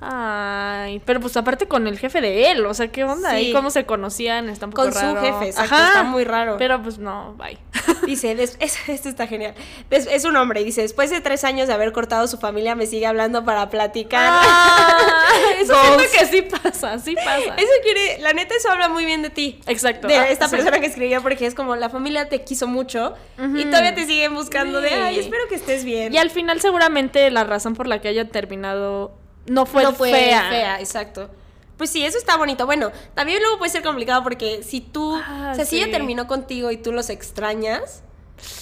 Ay, 0.00 1.00
pero 1.06 1.20
pues 1.20 1.36
aparte 1.36 1.66
con 1.66 1.86
el 1.86 1.98
jefe 1.98 2.20
de 2.20 2.50
él, 2.50 2.66
o 2.66 2.74
sea, 2.74 2.88
¿qué 2.88 3.04
onda? 3.04 3.30
Sí. 3.30 3.48
¿Y 3.48 3.52
cómo 3.52 3.70
se 3.70 3.86
conocían? 3.86 4.48
Está 4.50 4.66
un 4.66 4.72
poco 4.72 4.82
Con 4.84 4.92
su 4.92 5.16
jefe, 5.16 5.46
exacto, 5.46 5.74
está 5.76 6.02
muy 6.02 6.24
raro. 6.24 6.56
Pero 6.58 6.82
pues 6.82 6.98
no, 6.98 7.34
bye. 7.38 7.56
Dice, 8.06 8.32
es- 8.42 8.56
esto 8.88 9.08
está 9.08 9.26
genial. 9.26 9.54
Des- 9.88 10.06
es 10.06 10.24
un 10.24 10.36
hombre 10.36 10.62
dice, 10.62 10.82
después 10.82 11.10
de 11.10 11.20
tres 11.20 11.42
años 11.44 11.68
de 11.68 11.74
haber 11.74 11.92
cortado 11.92 12.26
su 12.26 12.36
familia, 12.38 12.74
me 12.74 12.86
sigue 12.86 13.06
hablando 13.06 13.44
para 13.44 13.70
platicar. 13.70 14.28
Ah, 14.30 14.98
eso 15.60 15.74
siento 15.74 16.04
que 16.18 16.26
sí 16.26 16.42
pasa, 16.42 16.98
sí 16.98 17.14
pasa. 17.14 17.54
Eso 17.56 17.72
quiere, 17.82 18.18
la 18.18 18.32
neta, 18.34 18.54
eso 18.56 18.70
habla 18.70 18.88
muy 18.88 19.04
bien 19.06 19.22
de 19.22 19.30
ti. 19.30 19.60
Exacto. 19.66 20.06
De 20.06 20.16
Ah, 20.18 20.28
esta 20.28 20.48
sí. 20.48 20.56
persona 20.56 20.80
que 20.80 20.86
escribió, 20.86 21.22
porque 21.22 21.46
es 21.46 21.54
como 21.54 21.76
la 21.76 21.88
familia 21.88 22.28
te 22.28 22.42
quiso 22.44 22.66
mucho 22.66 23.14
y 23.56 23.64
todavía 23.64 23.94
te 23.94 24.04
siguen 24.06 24.34
buscando 24.34 24.80
de, 24.80 24.90
ay, 24.90 25.18
espero 25.20 25.44
que 25.48 25.54
estés 25.54 25.84
bien. 25.84 26.12
Y 26.12 26.18
al 26.18 26.30
final 26.30 26.60
seguramente 26.60 27.30
la 27.30 27.44
razón 27.44 27.74
por 27.74 27.86
la 27.86 28.00
que 28.00 28.08
haya 28.08 28.28
terminado 28.28 29.12
no 29.46 29.66
fue, 29.66 29.82
no 29.82 29.92
fue 29.92 30.10
fea. 30.10 30.48
fea. 30.50 30.80
exacto. 30.80 31.30
Pues 31.76 31.90
sí, 31.90 32.04
eso 32.04 32.18
está 32.18 32.36
bonito. 32.36 32.66
Bueno, 32.66 32.92
también 33.14 33.40
luego 33.42 33.58
puede 33.58 33.70
ser 33.72 33.82
complicado 33.82 34.22
porque 34.22 34.62
si 34.62 34.80
tú, 34.80 35.14
Ah, 35.16 35.50
o 35.52 35.54
sea, 35.56 35.64
si 35.64 35.76
sí. 35.76 35.82
ella 35.82 35.90
terminó 35.90 36.26
contigo 36.28 36.70
y 36.70 36.76
tú 36.76 36.92
los 36.92 37.10
extrañas, 37.10 38.02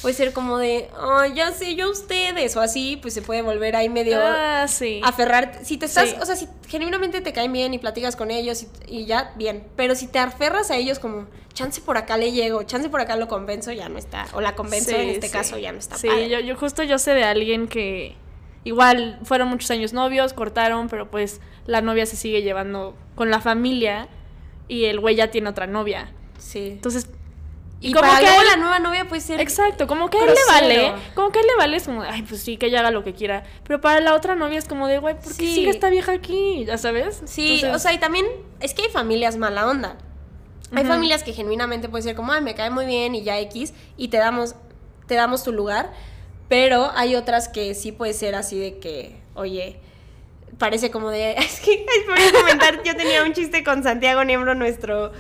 puede 0.01 0.15
ser 0.15 0.33
como 0.33 0.57
de, 0.59 0.89
ay, 0.99 1.35
ya 1.35 1.53
sé 1.53 1.75
yo 1.75 1.91
ustedes, 1.91 2.57
o 2.57 2.61
así, 2.63 2.99
pues 3.03 3.13
se 3.13 3.21
puede 3.21 3.43
volver 3.43 3.77
ahí 3.77 3.91
medio 3.91 4.19
Ah, 4.23 4.67
sí. 4.67 5.03
aferrar. 5.05 5.61
Si 5.63 5.77
te 5.77 5.85
estás, 5.87 6.09
Sí. 6.11 6.17
o 6.23 6.25
sea, 6.25 6.37
si 6.37 6.49
genuinamente 6.69 7.21
te 7.21 7.35
caen 7.35 7.53
bien 7.53 7.75
y 7.75 7.79
platicas 7.79 8.17
con 8.17 8.31
ellos 8.31 8.63
y, 8.89 9.01
y 9.01 9.05
ya, 9.05 9.33
bien. 9.37 9.67
Pero 9.77 9.95
si 9.95 10.07
te 10.07 10.19
aferras 10.19 10.71
a 10.71 10.77
ellos 10.77 10.99
como, 10.99 11.27
chance 11.53 11.83
por 11.83 11.99
acá 11.99 12.17
le 12.17 12.33
llego, 12.33 12.63
chance 12.63 12.89
por 12.89 13.03
acá 13.03 13.17
lo 13.17 13.29
convenzo, 13.29 13.73
ya 13.73 13.91
no 13.91 13.99
está. 13.99 14.27
O 14.33 14.41
la 14.41 14.55
convenzo 14.55 14.89
Sí, 14.91 14.97
en 14.97 15.11
este 15.11 15.29
caso, 15.29 15.59
ya 15.59 15.71
no 15.73 15.79
está 15.81 15.99
Sí, 15.99 16.07
padre. 16.09 16.31
yo, 16.31 16.41
yo 16.41 16.57
justo 16.57 16.83
yo 16.83 16.99
sé 16.99 17.13
de 17.13 17.25
alguien 17.25 17.69
que 17.69 18.17
igual 18.65 19.19
fueron 19.25 19.49
muchos 19.49 19.71
años 19.71 19.93
novios, 19.93 20.33
cortaron, 20.33 20.89
pero 20.89 21.11
pues 21.11 21.41
la 21.67 21.81
novia 21.81 22.07
se 22.07 22.17
sigue 22.17 22.43
llevando 22.43 22.95
con 23.15 23.31
la 23.31 23.41
familia 23.41 24.09
y 24.69 24.85
el 24.85 25.01
güey 25.01 25.17
ya 25.17 25.31
tiene 25.31 25.49
otra 25.49 25.67
novia. 25.67 26.13
Sí. 26.39 26.69
Entonces, 26.73 27.09
Y, 27.81 27.93
como 27.93 28.07
para 28.09 28.21
que 28.21 28.27
él- 28.27 28.47
la 28.49 28.57
nueva 28.57 28.79
novia 28.79 29.09
puede 29.09 29.21
ser... 29.21 29.41
Exacto, 29.41 29.87
como 29.89 30.09
que 30.09 30.17
a 30.19 30.21
él 30.25 30.29
le 30.35 30.53
vale, 30.53 30.93
como 31.17 31.31
que 31.33 31.39
a 31.41 31.43
él 31.43 31.49
le 31.49 31.57
vale 31.57 31.77
es 31.77 31.85
como, 31.85 32.03
ay, 32.03 32.23
pues 32.23 32.41
sí, 32.41 32.57
que 32.57 32.67
ella 32.67 32.79
haga 32.81 32.93
lo 32.93 33.03
que 33.03 33.13
quiera. 33.13 33.43
Pero 33.65 33.81
para 33.81 34.01
la 34.01 34.15
otra 34.15 34.37
novia 34.37 34.59
es 34.59 34.67
como 34.69 34.87
de, 34.87 34.99
güey, 34.99 35.15
¿por 35.15 35.25
qué 35.37 35.47
Sí. 35.47 35.55
sigue 35.57 35.71
esta 35.71 35.91
vieja 35.91 36.13
aquí? 36.13 36.65
¿Ya 36.65 36.79
sabes? 36.79 37.21
Sí, 37.25 37.55
Entonces, 37.57 37.75
o 37.77 37.79
sea, 37.81 37.93
y 37.93 37.99
también 37.99 38.25
es 38.61 38.73
que 38.75 38.83
hay 38.83 38.89
familias 38.91 39.37
mala 39.37 39.67
onda. 39.67 39.97
Hay 40.75 40.85
familias 40.85 41.23
que 41.23 41.33
genuinamente 41.35 41.89
puede 41.91 42.03
ser 42.03 42.15
como, 42.17 42.33
ay, 42.33 42.41
me 42.41 42.55
cae 42.55 42.71
muy 42.71 42.87
bien 42.87 43.15
y 43.15 43.23
ya 43.25 43.39
X, 43.41 43.75
y 43.99 44.09
te 44.09 44.17
damos, 44.17 44.55
te 45.07 45.17
damos 45.17 45.43
tu 45.45 45.53
lugar, 45.53 45.93
pero 46.53 46.93
hay 46.95 47.17
otras 47.17 47.49
que 47.49 47.73
sí 47.73 47.93
puede 47.93 48.13
ser 48.13 48.35
así 48.35 48.59
de 48.59 48.77
que, 48.77 49.17
oye, 49.35 49.77
parece 50.59 50.91
como 50.91 51.09
de. 51.09 51.31
Es 51.39 51.61
que, 51.61 51.87
a 52.15 52.41
comentar, 52.41 52.83
yo 52.83 52.95
tenía 52.95 53.25
un 53.25 53.33
chiste 53.33 53.65
con 53.65 53.83
Santiago 53.83 54.23
Niembro, 54.23 54.55
nuestro 54.55 55.13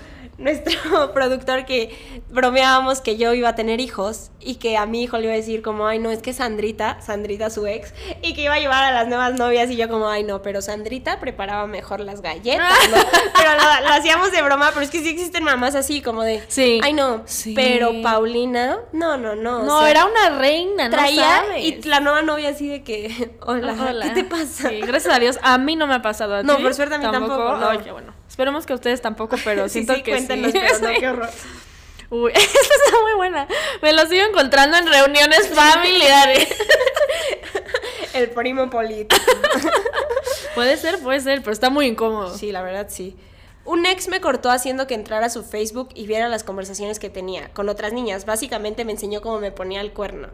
nuestro 0.42 1.12
productor 1.14 1.64
que 1.64 2.22
bromeábamos 2.31 3.00
que 3.00 3.16
yo 3.16 3.33
iba 3.35 3.50
a 3.50 3.55
tener 3.55 3.81
hijos 3.81 4.31
y 4.40 4.57
que 4.57 4.76
a 4.76 4.87
mi 4.87 5.02
hijo 5.02 5.16
le 5.18 5.24
iba 5.24 5.33
a 5.33 5.37
decir 5.37 5.62
como, 5.62 5.87
ay 5.87 5.98
no, 5.98 6.11
es 6.11 6.20
que 6.20 6.33
Sandrita, 6.33 7.00
Sandrita 7.00 7.48
su 7.50 7.66
ex, 7.66 7.94
y 8.22 8.35
que 8.35 8.42
iba 8.42 8.55
a 8.55 8.59
llevar 8.59 8.85
a 8.85 8.92
las 8.92 9.07
nuevas 9.07 9.35
novias 9.35 9.70
y 9.70 9.76
yo 9.76 9.88
como, 9.88 10.09
ay 10.09 10.24
no, 10.24 10.42
pero 10.42 10.61
Sandrita 10.61 11.20
preparaba 11.20 11.66
mejor 11.66 12.00
las 12.00 12.20
galletas, 12.20 12.72
¿no? 12.90 12.96
pero 13.37 13.50
lo, 13.55 13.92
hacíamos 13.92 14.33
de 14.33 14.42
broma, 14.42 14.70
pero 14.70 14.83
es 14.83 14.90
que 14.90 15.00
sí 15.00 15.11
existen 15.11 15.44
mamás 15.44 15.74
así 15.74 16.02
como 16.02 16.22
de, 16.22 16.42
sí. 16.48 16.81
ay 16.83 16.92
no, 16.92 17.24
pero 17.55 17.92
Paulina, 18.02 18.81
no, 18.92 19.16
no, 19.16 19.35
no. 19.37 19.62
No, 19.62 19.87
era 19.87 20.07
una 20.07 20.38
reina, 20.38 20.90
traía 20.90 21.59
y 21.59 21.81
la 21.83 22.00
nueva 22.00 22.22
novia 22.22 22.50
así 22.50 22.68
de 22.68 22.83
que, 22.83 23.37
hola, 23.42 23.74
¿qué 24.02 24.11
te 24.11 24.24
pasa? 24.24 24.70
gracias 24.70 25.14
a 25.14 25.18
Dios, 25.18 25.38
a 25.42 25.59
mí 25.59 25.76
no 25.76 25.87
me 25.87 25.94
ha 25.94 26.02
pasado 26.02 26.37
a 26.37 26.42
No, 26.42 26.59
por 26.59 26.74
suerte 26.74 26.96
a 26.96 26.98
mí 26.98 27.05
tampoco. 27.05 27.37
tampoco. 27.37 27.85
No. 27.87 27.92
bueno. 27.92 28.22
Esperemos 28.33 28.64
que 28.64 28.73
ustedes 28.73 29.03
tampoco, 29.03 29.37
pero 29.45 29.68
siento 29.68 29.92
que 29.92 30.12
cuéntanos, 30.12 30.53
sí. 30.53 30.59
Pero 30.59 30.79
no, 30.79 30.88
qué 31.01 31.07
horror. 31.07 31.29
Uy, 32.09 32.33
esta 32.35 32.59
está 32.87 33.01
muy 33.03 33.12
buena. 33.12 33.47
Me 33.83 33.92
lo 33.92 34.07
sigo 34.07 34.25
encontrando 34.25 34.79
en 34.79 34.87
reuniones 34.87 35.51
familiares. 35.51 36.49
El 38.14 38.31
primo 38.31 38.71
político. 38.71 39.23
puede 40.55 40.79
ser, 40.79 40.99
puede 41.01 41.21
ser, 41.21 41.40
pero 41.40 41.53
está 41.53 41.68
muy 41.68 41.85
incómodo. 41.85 42.35
Sí, 42.35 42.53
la 42.53 42.62
verdad 42.62 42.87
sí. 42.88 43.18
Un 43.66 43.85
ex 43.85 44.09
me 44.09 44.23
cortó 44.23 44.51
haciendo 44.51 44.87
que 44.87 44.95
entrara 44.95 45.27
a 45.27 45.31
su 45.31 45.45
Facebook 45.45 45.90
y 45.95 46.07
viera 46.07 46.31
las 46.31 46.42
conversaciones 46.42 46.99
que 46.99 47.11
tenía 47.11 47.53
con 47.53 47.68
otras 47.68 47.92
niñas. 47.92 48.25
Básicamente 48.25 48.87
me 48.87 48.92
enseñó 48.92 49.21
cómo 49.21 49.40
me 49.40 49.53
ponía 49.53 49.83
el 49.83 49.92
cuerno. 49.92 50.29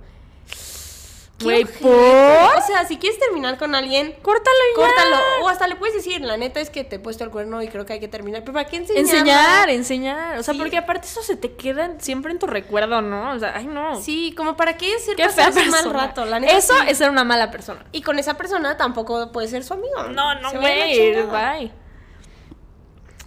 Güey, 1.40 1.64
¿por? 1.64 1.92
O 1.92 2.66
sea, 2.66 2.85
si 2.87 2.96
quieres 2.96 3.18
terminar 3.20 3.59
con 3.59 3.74
alguien, 3.77 4.12
córtalo 4.22 4.57
y 4.72 4.74
Córtalo. 4.74 5.16
O 5.42 5.48
hasta 5.48 5.68
le 5.68 5.77
puedes 5.77 5.94
decir, 5.94 6.20
la 6.20 6.37
neta 6.37 6.61
es 6.61 6.68
que 6.68 6.83
te 6.83 6.96
he 6.96 6.98
puesto 6.98 7.22
el 7.22 7.31
cuerno 7.31 7.62
y 7.62 7.68
creo 7.68 7.87
que 7.87 7.92
hay 7.92 8.01
que 8.01 8.09
terminar. 8.09 8.42
Pero 8.42 8.55
¿para 8.55 8.68
qué 8.68 8.79
enseñar? 8.79 9.01
Enseñar, 9.05 9.70
enseñar. 9.70 10.38
O 10.38 10.42
sea, 10.42 10.55
porque 10.55 10.77
aparte 10.77 11.07
eso 11.07 11.22
se 11.22 11.37
te 11.37 11.55
queda 11.55 11.94
siempre 11.98 12.33
en 12.33 12.40
tu 12.40 12.46
recuerdo, 12.46 13.03
¿no? 13.03 13.33
O 13.33 13.38
sea, 13.38 13.53
ay, 13.57 13.66
no. 13.66 14.01
Sí, 14.03 14.35
como 14.37 14.57
para 14.57 14.77
qué 14.77 14.96
qué 15.16 15.29
fea 15.29 15.51
un 15.51 15.70
mal 15.70 15.90
rato. 15.90 16.24
La 16.24 16.40
neta, 16.40 16.57
eso 16.57 16.74
es 16.88 16.98
ser 16.98 17.11
una 17.11 17.22
mala 17.22 17.51
persona. 17.53 17.85
Y 17.92 18.03
con 18.03 18.18
esa 18.18 18.35
persona 18.35 18.77
tampoco 18.77 19.31
puede 19.31 19.46
ser 19.46 19.62
su 19.62 19.74
amigo. 19.74 20.03
No, 20.11 20.35
no, 20.40 20.53
güey. 20.53 21.22
Bye. 21.27 21.72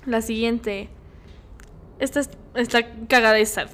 La 0.05 0.21
siguiente. 0.21 0.89
Esta 2.01 2.19
es 2.19 2.29
Está 2.53 2.83
cagada 3.07 3.39
esa. 3.39 3.65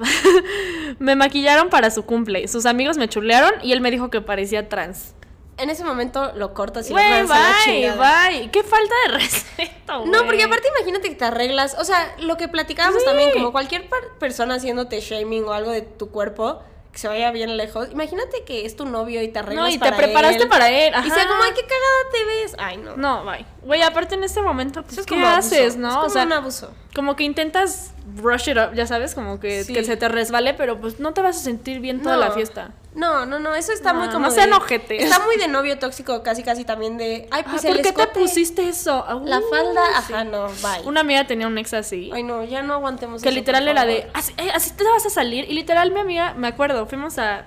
me 1.00 1.16
maquillaron 1.16 1.70
para 1.70 1.90
su 1.90 2.06
cumple. 2.06 2.48
Sus 2.48 2.66
amigos 2.66 2.98
me 2.98 3.08
chulearon 3.08 3.52
y 3.64 3.72
él 3.72 3.82
me 3.82 3.90
dijo 3.90 4.10
que 4.10 4.22
parecía 4.22 4.70
trans. 4.70 5.16
En 5.58 5.72
ese 5.72 5.84
momento 5.84 6.32
lo 6.36 6.54
cortas 6.54 6.88
y 6.88 6.94
lo 6.94 7.00
mandas 7.00 7.40
bye, 7.66 7.92
bye. 7.94 8.52
Qué 8.52 8.62
falta 8.62 8.94
de 9.08 9.14
respeto, 9.18 10.06
No, 10.06 10.26
porque 10.26 10.44
aparte 10.44 10.68
imagínate 10.78 11.10
que 11.10 11.16
te 11.16 11.26
arreglas. 11.26 11.76
O 11.80 11.84
sea, 11.84 12.16
lo 12.20 12.38
que 12.38 12.48
platicábamos 12.48 13.04
también, 13.04 13.32
como 13.34 13.52
cualquier 13.52 13.90
persona 14.20 14.56
haciéndote 14.56 15.00
shaming 15.00 15.46
o 15.46 15.54
algo 15.54 15.72
de 15.72 15.82
tu 15.82 16.12
cuerpo 16.12 16.62
que 16.98 17.02
se 17.02 17.08
vaya 17.08 17.30
bien 17.32 17.58
lejos. 17.58 17.90
Imagínate 17.92 18.44
que 18.44 18.66
es 18.66 18.76
tu 18.76 18.86
novio 18.86 19.22
y 19.22 19.28
te 19.28 19.38
arreglas 19.38 19.66
No, 19.68 19.70
y 19.70 19.78
te 19.78 19.92
preparaste 19.92 20.48
para 20.48 20.72
él. 20.72 20.92
Y 21.06 21.12
sea 21.12 21.28
como, 21.28 21.44
ay, 21.44 21.52
qué 21.56 21.62
cagada 21.62 22.12
te 22.12 22.26
ves. 22.26 22.56
Ay, 22.58 22.78
no. 22.78 22.98
No, 22.98 23.24
bye. 23.24 23.46
Güey, 23.62 23.84
aparte 23.84 24.16
en 24.16 24.24
este 24.24 24.42
momento, 24.42 24.82
pues, 24.82 25.06
¿qué 25.06 25.22
haces, 25.24 25.78
no? 25.78 25.90
Es 25.90 25.94
como 25.94 26.08
o 26.08 26.10
sea, 26.10 26.24
un 26.24 26.34
abuso. 26.34 26.74
Como 26.96 27.16
que 27.16 27.24
intentas 27.24 27.92
brush 28.08 28.50
it 28.50 28.58
up, 28.58 28.74
ya 28.74 28.88
sabes, 28.88 29.14
como 29.14 29.40
que, 29.40 29.64
que, 29.68 29.84
se 29.84 29.96
te 29.96 30.08
resbale, 30.08 30.56
pero 30.56 30.82
pues 30.82 31.00
no 31.00 31.14
te 31.14 31.22
vas 31.22 31.38
a 31.38 31.40
sentir 31.40 31.82
bien 31.82 32.02
toda 32.02 32.18
la 32.18 32.32
fiesta. 32.32 32.72
No, 32.98 33.28
no, 33.28 33.38
no, 33.38 33.54
eso 33.54 33.72
está 33.72 33.94
muy 33.94 34.08
como. 34.08 34.26
No 34.26 34.32
sean 34.32 34.52
ojetes. 34.54 35.04
Está 35.04 35.20
muy 35.20 35.38
de 35.38 35.48
novio 35.48 35.78
tóxico, 35.78 36.24
casi, 36.24 36.42
casi 36.42 36.66
también 36.66 36.98
de. 36.98 37.28
Ay, 37.30 37.44
pues 37.44 37.64
ah, 37.64 37.68
¿Por 37.68 37.82
qué 37.84 37.92
te 37.92 38.08
pusiste 38.08 38.68
eso? 38.68 39.06
la 39.24 39.40
falda, 39.52 39.82
ajá, 39.96 40.24
no, 40.24 40.48
bye. 40.48 40.82
Una 40.84 41.02
amiga 41.02 41.28
tenía 41.28 41.46
un 41.46 41.60
ex 41.60 41.76
así. 41.76 42.10
Ay, 42.12 42.24
no, 42.24 42.44
ya 42.44 42.64
no 42.64 42.74
aguantemos 42.74 43.22
Que 43.22 43.32
literal 43.32 43.68
era 43.68 43.86
de. 43.86 44.10
Así, 44.16 44.34
eh, 44.38 44.50
así 44.52 44.72
te 44.72 44.84
vas 44.84 45.06
a 45.06 45.12
salir. 45.12 45.46
Y 45.48 45.54
literal, 45.54 45.92
mi 45.92 46.00
amiga, 46.00 46.34
me 46.34 46.48
acuerdo, 46.48 46.88
fuimos 46.88 47.20
a 47.20 47.46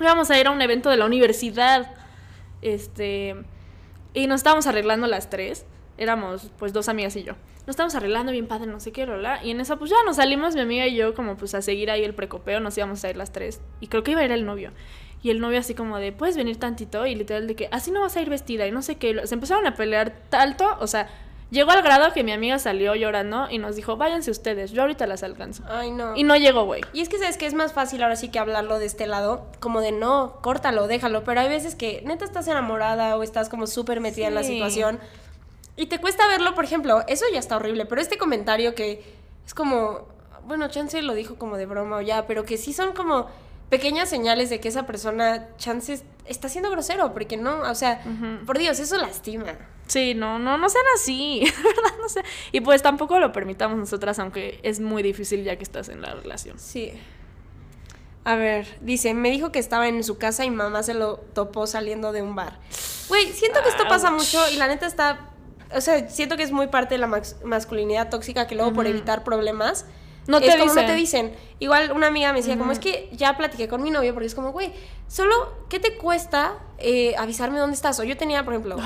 íbamos 0.00 0.30
a 0.30 0.40
ir 0.40 0.46
a 0.46 0.50
un 0.50 0.62
evento 0.62 0.88
de 0.88 0.96
la 0.96 1.04
universidad. 1.04 1.94
Este. 2.62 3.36
Y 4.14 4.26
nos 4.26 4.40
estábamos 4.40 4.66
arreglando 4.66 5.06
las 5.06 5.28
tres. 5.28 5.66
Éramos, 6.02 6.50
pues, 6.58 6.72
dos 6.72 6.88
amigas 6.88 7.14
y 7.16 7.22
yo. 7.22 7.34
Nos 7.60 7.68
estábamos 7.74 7.94
arreglando 7.94 8.32
bien 8.32 8.48
padre, 8.48 8.66
no 8.66 8.80
sé 8.80 8.90
qué, 8.90 9.06
Y 9.44 9.50
en 9.50 9.60
esa, 9.60 9.76
pues 9.76 9.90
ya 9.90 9.96
nos 10.04 10.16
salimos, 10.16 10.54
mi 10.54 10.60
amiga 10.60 10.86
y 10.86 10.96
yo, 10.96 11.14
como 11.14 11.36
pues 11.36 11.54
a 11.54 11.62
seguir 11.62 11.90
ahí 11.90 12.02
el 12.02 12.14
precopeo. 12.14 12.58
Nos 12.58 12.76
íbamos 12.76 13.04
a 13.04 13.10
ir 13.10 13.16
las 13.16 13.32
tres. 13.32 13.60
Y 13.80 13.86
creo 13.86 14.02
que 14.02 14.10
iba 14.10 14.20
a 14.20 14.24
ir 14.24 14.32
el 14.32 14.44
novio. 14.44 14.72
Y 15.22 15.30
el 15.30 15.40
novio 15.40 15.60
así 15.60 15.74
como 15.74 15.98
de, 15.98 16.10
¿puedes 16.10 16.36
venir 16.36 16.58
tantito? 16.58 17.06
Y 17.06 17.14
literal 17.14 17.46
de 17.46 17.54
que, 17.54 17.68
así 17.70 17.92
no 17.92 18.00
vas 18.00 18.16
a 18.16 18.20
ir 18.20 18.28
vestida. 18.28 18.66
Y 18.66 18.72
no 18.72 18.82
sé 18.82 18.96
qué. 18.96 19.26
Se 19.26 19.34
empezaron 19.34 19.64
a 19.66 19.76
pelear 19.76 20.12
tanto, 20.28 20.76
o 20.80 20.88
sea, 20.88 21.08
Llegó 21.52 21.70
al 21.70 21.82
grado 21.82 22.14
que 22.14 22.24
mi 22.24 22.32
amiga 22.32 22.58
salió 22.58 22.94
llorando 22.94 23.46
y 23.50 23.58
nos 23.58 23.76
dijo, 23.76 23.98
váyanse 23.98 24.30
ustedes, 24.30 24.70
yo 24.70 24.80
ahorita 24.80 25.06
las 25.06 25.22
alcanzo. 25.22 25.62
Ay, 25.68 25.90
no. 25.90 26.16
Y 26.16 26.24
no 26.24 26.34
llegó, 26.34 26.64
güey. 26.64 26.80
Y 26.94 27.02
es 27.02 27.10
que 27.10 27.18
sabes 27.18 27.36
que 27.36 27.44
es 27.44 27.52
más 27.52 27.74
fácil 27.74 28.02
ahora 28.02 28.16
sí 28.16 28.30
que 28.30 28.38
hablarlo 28.38 28.78
de 28.78 28.86
este 28.86 29.06
lado, 29.06 29.46
como 29.60 29.82
de 29.82 29.92
no, 29.92 30.38
córtalo, 30.40 30.86
déjalo. 30.86 31.24
Pero 31.24 31.42
hay 31.42 31.50
veces 31.50 31.74
que 31.74 32.00
neta 32.06 32.24
estás 32.24 32.48
enamorada 32.48 33.18
o 33.18 33.22
estás 33.22 33.50
como 33.50 33.66
súper 33.66 34.00
metida 34.00 34.28
en 34.28 34.34
la 34.34 34.44
situación. 34.44 34.98
Y 35.76 35.86
te 35.86 36.00
cuesta 36.00 36.26
verlo, 36.28 36.54
por 36.54 36.64
ejemplo, 36.64 37.02
eso 37.08 37.24
ya 37.32 37.38
está 37.38 37.56
horrible, 37.56 37.86
pero 37.86 38.00
este 38.00 38.18
comentario 38.18 38.74
que 38.74 39.02
es 39.46 39.54
como, 39.54 40.08
bueno, 40.46 40.68
Chance 40.68 41.00
lo 41.02 41.14
dijo 41.14 41.36
como 41.36 41.56
de 41.56 41.66
broma 41.66 41.96
o 41.96 42.00
ya, 42.00 42.26
pero 42.26 42.44
que 42.44 42.58
sí 42.58 42.72
son 42.72 42.92
como 42.92 43.28
pequeñas 43.70 44.10
señales 44.10 44.50
de 44.50 44.60
que 44.60 44.68
esa 44.68 44.86
persona, 44.86 45.48
Chance, 45.56 46.02
está 46.26 46.48
siendo 46.50 46.70
grosero, 46.70 47.12
porque 47.12 47.38
no, 47.38 47.62
o 47.62 47.74
sea, 47.74 48.02
por 48.44 48.58
Dios, 48.58 48.78
eso 48.80 48.98
lastima. 48.98 49.56
Sí, 49.86 50.14
no, 50.14 50.38
no, 50.38 50.58
no 50.58 50.68
sean 50.68 50.84
así, 50.94 51.42
¿verdad? 51.56 51.98
No 52.00 52.08
sé. 52.08 52.22
Y 52.52 52.60
pues 52.60 52.82
tampoco 52.82 53.18
lo 53.18 53.32
permitamos 53.32 53.78
nosotras, 53.78 54.18
aunque 54.18 54.60
es 54.62 54.80
muy 54.80 55.02
difícil 55.02 55.42
ya 55.42 55.56
que 55.56 55.64
estás 55.64 55.88
en 55.88 56.02
la 56.02 56.14
relación. 56.14 56.58
Sí. 56.58 56.92
A 58.24 58.36
ver, 58.36 58.78
dice, 58.80 59.14
me 59.14 59.30
dijo 59.30 59.50
que 59.50 59.58
estaba 59.58 59.88
en 59.88 60.04
su 60.04 60.16
casa 60.16 60.44
y 60.44 60.50
mamá 60.50 60.82
se 60.82 60.94
lo 60.94 61.16
topó 61.16 61.66
saliendo 61.66 62.12
de 62.12 62.22
un 62.22 62.36
bar. 62.36 62.58
Güey, 63.08 63.32
siento 63.32 63.60
que 63.62 63.68
esto 63.68 63.84
pasa 63.88 64.10
mucho 64.10 64.38
y 64.50 64.56
la 64.56 64.68
neta 64.68 64.86
está, 64.86 65.31
o 65.74 65.80
sea, 65.80 66.08
siento 66.08 66.36
que 66.36 66.42
es 66.42 66.52
muy 66.52 66.68
parte 66.68 66.94
de 66.94 66.98
la 66.98 67.22
masculinidad 67.44 68.08
tóxica 68.08 68.46
que 68.46 68.54
luego 68.54 68.72
por 68.72 68.86
evitar 68.86 69.24
problemas 69.24 69.86
no 70.26 70.40
te, 70.40 70.46
dicen. 70.46 70.66
no 70.66 70.86
te 70.86 70.94
dicen. 70.94 71.32
Igual 71.62 71.92
una 71.92 72.08
amiga 72.08 72.32
me 72.32 72.38
decía, 72.40 72.58
como 72.58 72.72
es 72.72 72.80
que 72.80 73.08
ya 73.12 73.36
platiqué 73.36 73.68
con 73.68 73.84
mi 73.84 73.90
novio, 73.92 74.12
porque 74.14 74.26
es 74.26 74.34
como, 74.34 74.50
güey, 74.50 74.72
solo, 75.06 75.32
¿qué 75.68 75.78
te 75.78 75.96
cuesta 75.96 76.54
eh, 76.78 77.14
avisarme 77.16 77.56
dónde 77.60 77.76
estás? 77.76 78.00
O 78.00 78.02
yo 78.02 78.16
tenía, 78.16 78.44
por 78.44 78.52
ejemplo, 78.54 78.76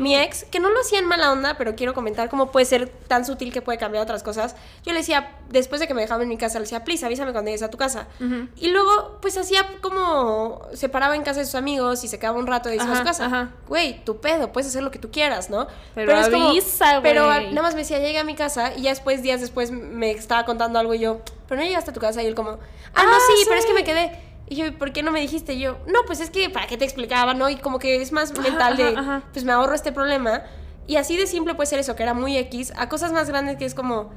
mi 0.00 0.16
ex, 0.16 0.42
que 0.42 0.58
no 0.58 0.68
lo 0.68 0.80
hacía 0.80 0.98
en 0.98 1.04
mala 1.04 1.30
onda, 1.30 1.56
pero 1.56 1.76
quiero 1.76 1.94
comentar 1.94 2.28
cómo 2.28 2.50
puede 2.50 2.66
ser 2.66 2.88
tan 2.88 3.24
sutil 3.24 3.52
que 3.52 3.62
puede 3.62 3.78
cambiar 3.78 4.02
otras 4.02 4.24
cosas. 4.24 4.56
Yo 4.84 4.92
le 4.92 4.98
decía, 4.98 5.36
después 5.50 5.80
de 5.80 5.86
que 5.86 5.94
me 5.94 6.00
dejaba 6.00 6.24
en 6.24 6.28
mi 6.28 6.36
casa, 6.36 6.58
le 6.58 6.64
decía, 6.64 6.82
please, 6.82 7.06
avísame 7.06 7.30
cuando 7.30 7.48
llegues 7.50 7.62
a 7.62 7.70
tu 7.70 7.78
casa. 7.78 8.08
Y 8.56 8.70
luego, 8.70 9.18
pues 9.22 9.38
hacía 9.38 9.64
como, 9.80 10.62
se 10.74 10.88
paraba 10.88 11.14
en 11.14 11.22
casa 11.22 11.38
de 11.38 11.46
sus 11.46 11.54
amigos 11.54 12.02
y 12.02 12.08
se 12.08 12.18
quedaba 12.18 12.40
un 12.40 12.48
rato 12.48 12.70
y 12.70 12.72
decía 12.72 12.90
a 12.90 12.96
su 12.96 13.04
casa. 13.04 13.24
Güey, 13.68 14.04
tu 14.04 14.20
pedo, 14.20 14.50
puedes 14.50 14.66
hacer 14.66 14.82
lo 14.82 14.90
que 14.90 14.98
tú 14.98 15.12
quieras, 15.12 15.48
¿no? 15.48 15.68
Pero, 15.94 16.12
pero 16.24 16.46
avisa, 16.48 17.00
Pero 17.04 17.26
nada 17.50 17.62
más 17.62 17.74
me 17.74 17.82
decía, 17.82 18.00
llegué 18.00 18.18
a 18.18 18.24
mi 18.24 18.34
casa 18.34 18.72
y 18.76 18.82
ya 18.82 18.90
después, 18.90 19.22
días 19.22 19.40
después, 19.40 19.70
me 19.70 20.10
estaba 20.10 20.44
contando 20.44 20.80
algo 20.80 20.92
y 20.94 20.98
yo, 20.98 21.20
pero 21.48 21.60
no 21.60 21.66
llegaste 21.66 21.90
a 21.90 21.94
tu 21.94 22.00
casa 22.00 22.22
y 22.22 22.26
él 22.26 22.34
como, 22.34 22.50
ah, 22.94 23.04
no, 23.04 23.20
sí, 23.20 23.44
pero 23.46 23.58
es 23.58 23.66
que 23.66 23.74
me 23.74 23.84
quedé. 23.84 24.20
Y 24.48 24.56
yo, 24.56 24.78
¿por 24.78 24.92
qué 24.92 25.02
no 25.02 25.10
me 25.10 25.20
dijiste? 25.20 25.54
Y 25.54 25.60
yo, 25.60 25.78
no, 25.86 26.00
pues 26.06 26.20
es 26.20 26.30
que, 26.30 26.50
¿para 26.50 26.66
qué 26.66 26.76
te 26.76 26.84
explicaba? 26.84 27.34
¿No? 27.34 27.48
Y 27.48 27.56
como 27.56 27.78
que 27.78 28.00
es 28.00 28.12
más 28.12 28.36
mental 28.38 28.76
de, 28.76 28.96
pues 29.32 29.44
me 29.44 29.52
ahorro 29.52 29.74
este 29.74 29.92
problema. 29.92 30.44
Y 30.86 30.96
así 30.96 31.16
de 31.16 31.26
simple 31.26 31.54
puede 31.54 31.66
ser 31.66 31.80
eso, 31.80 31.96
que 31.96 32.04
era 32.04 32.14
muy 32.14 32.36
X, 32.38 32.72
a 32.76 32.88
cosas 32.88 33.12
más 33.12 33.28
grandes 33.28 33.56
que 33.56 33.64
es 33.64 33.74
como, 33.74 34.12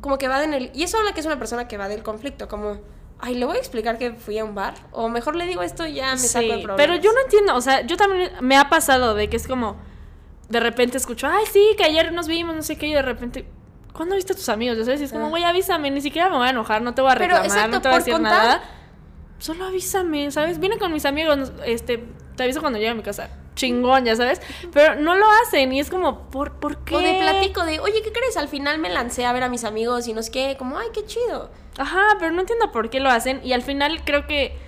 como 0.00 0.18
que 0.18 0.28
va 0.28 0.44
en 0.44 0.54
el... 0.54 0.70
Y 0.72 0.84
eso 0.84 0.98
habla 0.98 1.12
que 1.12 1.20
es 1.20 1.26
una 1.26 1.38
persona 1.38 1.66
que 1.66 1.78
va 1.78 1.88
del 1.88 2.04
conflicto, 2.04 2.46
como, 2.46 2.80
ay, 3.18 3.34
le 3.34 3.44
voy 3.44 3.56
a 3.56 3.58
explicar 3.58 3.98
que 3.98 4.12
fui 4.12 4.38
a 4.38 4.44
un 4.44 4.54
bar. 4.54 4.74
O 4.92 5.08
mejor 5.08 5.34
le 5.34 5.46
digo 5.46 5.62
esto 5.62 5.84
y 5.84 5.94
ya 5.94 6.12
me 6.12 6.18
saco 6.18 6.44
el 6.44 6.62
problema. 6.62 6.76
Pero 6.76 6.94
yo 6.94 7.12
no 7.12 7.20
entiendo, 7.22 7.56
o 7.56 7.60
sea, 7.60 7.84
yo 7.84 7.96
también 7.96 8.30
me 8.40 8.56
ha 8.56 8.68
pasado 8.68 9.14
de 9.14 9.28
que 9.28 9.36
es 9.36 9.48
como, 9.48 9.76
de 10.48 10.60
repente 10.60 10.96
escucho, 10.96 11.26
ay, 11.26 11.44
sí, 11.52 11.74
que 11.76 11.84
ayer 11.84 12.12
nos 12.12 12.28
vimos, 12.28 12.54
no 12.54 12.62
sé 12.62 12.76
qué, 12.76 12.86
y 12.86 12.94
de 12.94 13.02
repente, 13.02 13.46
¿cuándo 13.96 14.14
viste 14.14 14.32
a 14.32 14.36
tus 14.36 14.48
amigos? 14.48 14.78
Ya 14.78 14.84
sabes, 14.84 15.00
y 15.00 15.04
es 15.04 15.12
como, 15.12 15.30
güey, 15.30 15.44
avísame, 15.44 15.90
ni 15.90 16.00
siquiera 16.00 16.28
me 16.28 16.36
voy 16.36 16.46
a 16.46 16.50
enojar, 16.50 16.82
no 16.82 16.94
te 16.94 17.02
voy 17.02 17.10
a 17.10 17.14
reclamar, 17.14 17.68
no 17.70 17.80
te 17.80 17.88
voy 17.88 17.94
a 17.94 17.98
decir 17.98 18.20
nada 18.20 18.62
solo 19.38 19.66
avísame, 19.66 20.30
¿sabes? 20.30 20.58
Vine 20.58 20.78
con 20.78 20.92
mis 20.92 21.04
amigos, 21.04 21.52
este, 21.64 22.04
te 22.36 22.42
aviso 22.42 22.60
cuando 22.60 22.78
llegue 22.78 22.90
a 22.90 22.94
mi 22.94 23.02
casa. 23.02 23.30
Chingón, 23.54 24.04
ya 24.04 24.14
sabes. 24.16 24.40
Pero 24.72 24.96
no 24.96 25.14
lo 25.14 25.26
hacen 25.42 25.72
y 25.72 25.80
es 25.80 25.88
como, 25.88 26.30
¿por, 26.30 26.54
¿por 26.54 26.84
qué? 26.84 26.94
O 26.94 26.98
de 27.00 27.14
platico 27.14 27.64
de, 27.64 27.80
oye, 27.80 28.02
¿qué 28.02 28.12
crees? 28.12 28.36
Al 28.36 28.48
final 28.48 28.78
me 28.78 28.90
lancé 28.90 29.24
a 29.24 29.32
ver 29.32 29.42
a 29.44 29.48
mis 29.48 29.64
amigos 29.64 30.08
y 30.08 30.12
no 30.12 30.22
sé 30.22 30.30
qué, 30.30 30.56
como, 30.58 30.78
ay, 30.78 30.88
qué 30.92 31.04
chido. 31.06 31.50
Ajá, 31.78 32.16
pero 32.18 32.32
no 32.32 32.40
entiendo 32.40 32.70
por 32.70 32.90
qué 32.90 33.00
lo 33.00 33.10
hacen 33.10 33.40
y 33.42 33.52
al 33.52 33.62
final 33.62 34.02
creo 34.04 34.26
que 34.26 34.58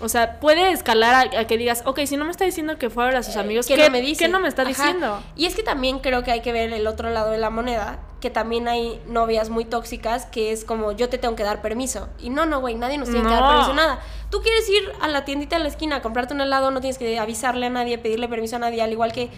o 0.00 0.08
sea, 0.08 0.40
puede 0.40 0.72
escalar 0.72 1.34
a, 1.36 1.46
que 1.46 1.56
digas, 1.56 1.82
ok, 1.86 2.00
si 2.06 2.16
no 2.16 2.24
me 2.24 2.30
está 2.30 2.44
diciendo 2.44 2.78
que 2.78 2.90
fue 2.90 3.04
a 3.04 3.06
ver 3.06 3.16
a 3.16 3.22
sus 3.22 3.36
eh, 3.36 3.40
amigos, 3.40 3.66
¿qué, 3.66 3.76
no 3.76 3.90
me 3.90 4.00
dice? 4.00 4.24
¿qué 4.24 4.28
no 4.30 4.40
me 4.40 4.48
está 4.48 4.64
diciendo? 4.64 5.22
Y 5.36 5.46
es 5.46 5.54
que 5.54 5.62
también 5.62 6.00
creo 6.00 6.24
que 6.24 6.32
hay 6.32 6.40
que 6.40 6.52
ver 6.52 6.72
el 6.72 6.86
otro 6.86 7.10
lado 7.10 7.30
de 7.30 7.38
la 7.38 7.50
moneda, 7.50 8.00
que 8.20 8.30
también 8.30 8.68
hay 8.68 9.00
novias 9.06 9.50
muy 9.50 9.64
tóxicas 9.64 10.26
que 10.26 10.52
es 10.52 10.64
como, 10.64 10.92
yo 10.92 11.08
te 11.08 11.18
tengo 11.18 11.36
que 11.36 11.42
dar 11.42 11.62
permiso. 11.62 12.08
Y 12.18 12.30
no, 12.30 12.46
no, 12.46 12.60
güey, 12.60 12.74
nadie 12.74 12.98
nos 12.98 13.10
tiene 13.10 13.26
que 13.26 13.32
dar 13.32 13.48
permiso, 13.48 13.74
nada. 13.74 14.00
Tú 14.30 14.42
quieres 14.42 14.68
ir 14.68 14.82
a 15.00 15.08
la 15.08 15.24
tiendita 15.24 15.56
de 15.56 15.62
la 15.62 15.68
esquina 15.68 15.96
a 15.96 16.02
comprarte 16.02 16.34
un 16.34 16.40
helado, 16.40 16.70
no 16.70 16.80
tienes 16.80 16.98
que 16.98 17.18
avisarle 17.18 17.66
a 17.66 17.70
nadie, 17.70 17.98
pedirle 17.98 18.28
permiso 18.28 18.56
a 18.56 18.58
nadie, 18.58 18.82
al 18.82 18.92
igual 18.92 19.12
que 19.12 19.30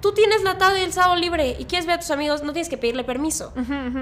tú 0.00 0.12
tienes 0.12 0.42
la 0.42 0.58
tarde 0.58 0.80
y 0.80 0.84
el 0.84 0.92
sábado 0.92 1.16
libre 1.16 1.56
y 1.58 1.64
quieres 1.64 1.86
ver 1.86 1.96
a 1.96 2.00
tus 2.00 2.10
amigos, 2.10 2.42
no 2.42 2.52
tienes 2.52 2.68
que 2.68 2.78
pedirle 2.78 3.04
permiso. 3.04 3.52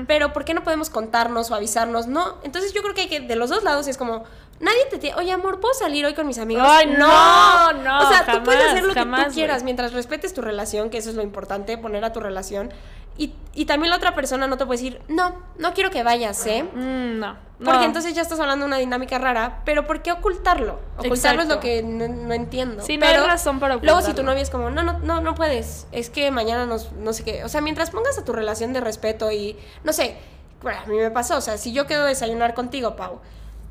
Pero 0.06 0.32
¿por 0.32 0.44
qué 0.44 0.54
no 0.54 0.62
podemos 0.62 0.90
contarnos 0.90 1.50
o 1.50 1.54
avisarnos? 1.54 2.06
No. 2.06 2.36
Entonces 2.42 2.72
yo 2.74 2.82
creo 2.82 2.94
que, 2.94 3.02
hay 3.02 3.08
que 3.08 3.20
de 3.20 3.36
los 3.36 3.50
dos 3.50 3.64
lados 3.64 3.88
es 3.88 3.96
como, 3.96 4.24
nadie 4.60 4.86
te 4.90 4.98
tiene, 4.98 5.16
oye 5.16 5.32
amor, 5.32 5.60
¿puedo 5.60 5.74
salir 5.74 6.04
hoy 6.06 6.14
con 6.14 6.26
mis 6.26 6.38
amigos? 6.38 6.66
Ay, 6.68 6.86
no, 6.86 7.72
no, 7.72 7.98
O 8.00 8.08
sea, 8.08 8.24
tú 8.26 8.42
puedes 8.42 8.60
jamás, 8.60 8.72
hacer 8.74 8.84
lo 8.84 8.94
que 8.94 9.00
jamás, 9.00 9.26
tú 9.28 9.34
quieras 9.34 9.56
güey. 9.58 9.64
mientras 9.64 9.92
respetes 9.92 10.32
tu 10.34 10.40
relación, 10.42 10.90
que 10.90 10.98
eso 10.98 11.10
es 11.10 11.16
lo 11.16 11.22
importante, 11.22 11.76
poner 11.78 12.04
a 12.04 12.12
tu 12.12 12.20
relación. 12.20 12.72
Y, 13.16 13.32
y 13.54 13.66
también 13.66 13.90
la 13.90 13.96
otra 13.96 14.12
persona 14.16 14.48
no 14.48 14.56
te 14.56 14.66
puede 14.66 14.78
decir, 14.82 15.00
no, 15.06 15.36
no 15.56 15.72
quiero 15.72 15.90
que 15.92 16.02
vayas, 16.02 16.44
¿eh? 16.46 16.64
Mm, 16.64 17.20
no. 17.20 17.36
Porque 17.58 17.78
no. 17.78 17.84
entonces 17.84 18.12
ya 18.12 18.22
estás 18.22 18.40
hablando 18.40 18.64
de 18.64 18.66
una 18.66 18.78
dinámica 18.78 19.18
rara, 19.18 19.62
pero 19.64 19.86
¿por 19.86 20.02
qué 20.02 20.10
ocultarlo? 20.10 20.80
Ocultarlo 20.98 21.42
es 21.42 21.48
Exacto. 21.48 21.54
lo 21.54 21.60
que 21.60 21.82
no, 21.84 22.08
no 22.08 22.34
entiendo. 22.34 22.82
Sí, 22.82 22.96
no 22.96 23.06
pero 23.06 23.22
hay 23.22 23.28
razón 23.28 23.60
para 23.60 23.76
Luego 23.76 24.00
si 24.00 24.06
tu 24.06 24.10
ocultarlo. 24.10 24.30
novia 24.32 24.42
es 24.42 24.50
como, 24.50 24.70
no, 24.70 24.82
no, 24.82 24.98
no, 24.98 25.20
no 25.20 25.34
puedes, 25.36 25.86
es 25.92 26.10
que 26.10 26.32
mañana 26.32 26.66
nos, 26.66 26.90
no 26.92 27.12
sé 27.12 27.22
qué. 27.22 27.44
O 27.44 27.48
sea, 27.48 27.60
mientras 27.60 27.90
pongas 27.90 28.18
a 28.18 28.24
tu 28.24 28.32
relación 28.32 28.72
de 28.72 28.80
respeto 28.80 29.30
y, 29.30 29.56
no 29.84 29.92
sé, 29.92 30.16
bueno, 30.60 30.80
a 30.84 30.86
mí 30.86 30.96
me 30.96 31.12
pasó, 31.12 31.36
o 31.36 31.40
sea, 31.40 31.56
si 31.56 31.72
yo 31.72 31.86
quedo 31.86 32.02
a 32.04 32.08
desayunar 32.08 32.54
contigo, 32.54 32.96
Pau, 32.96 33.20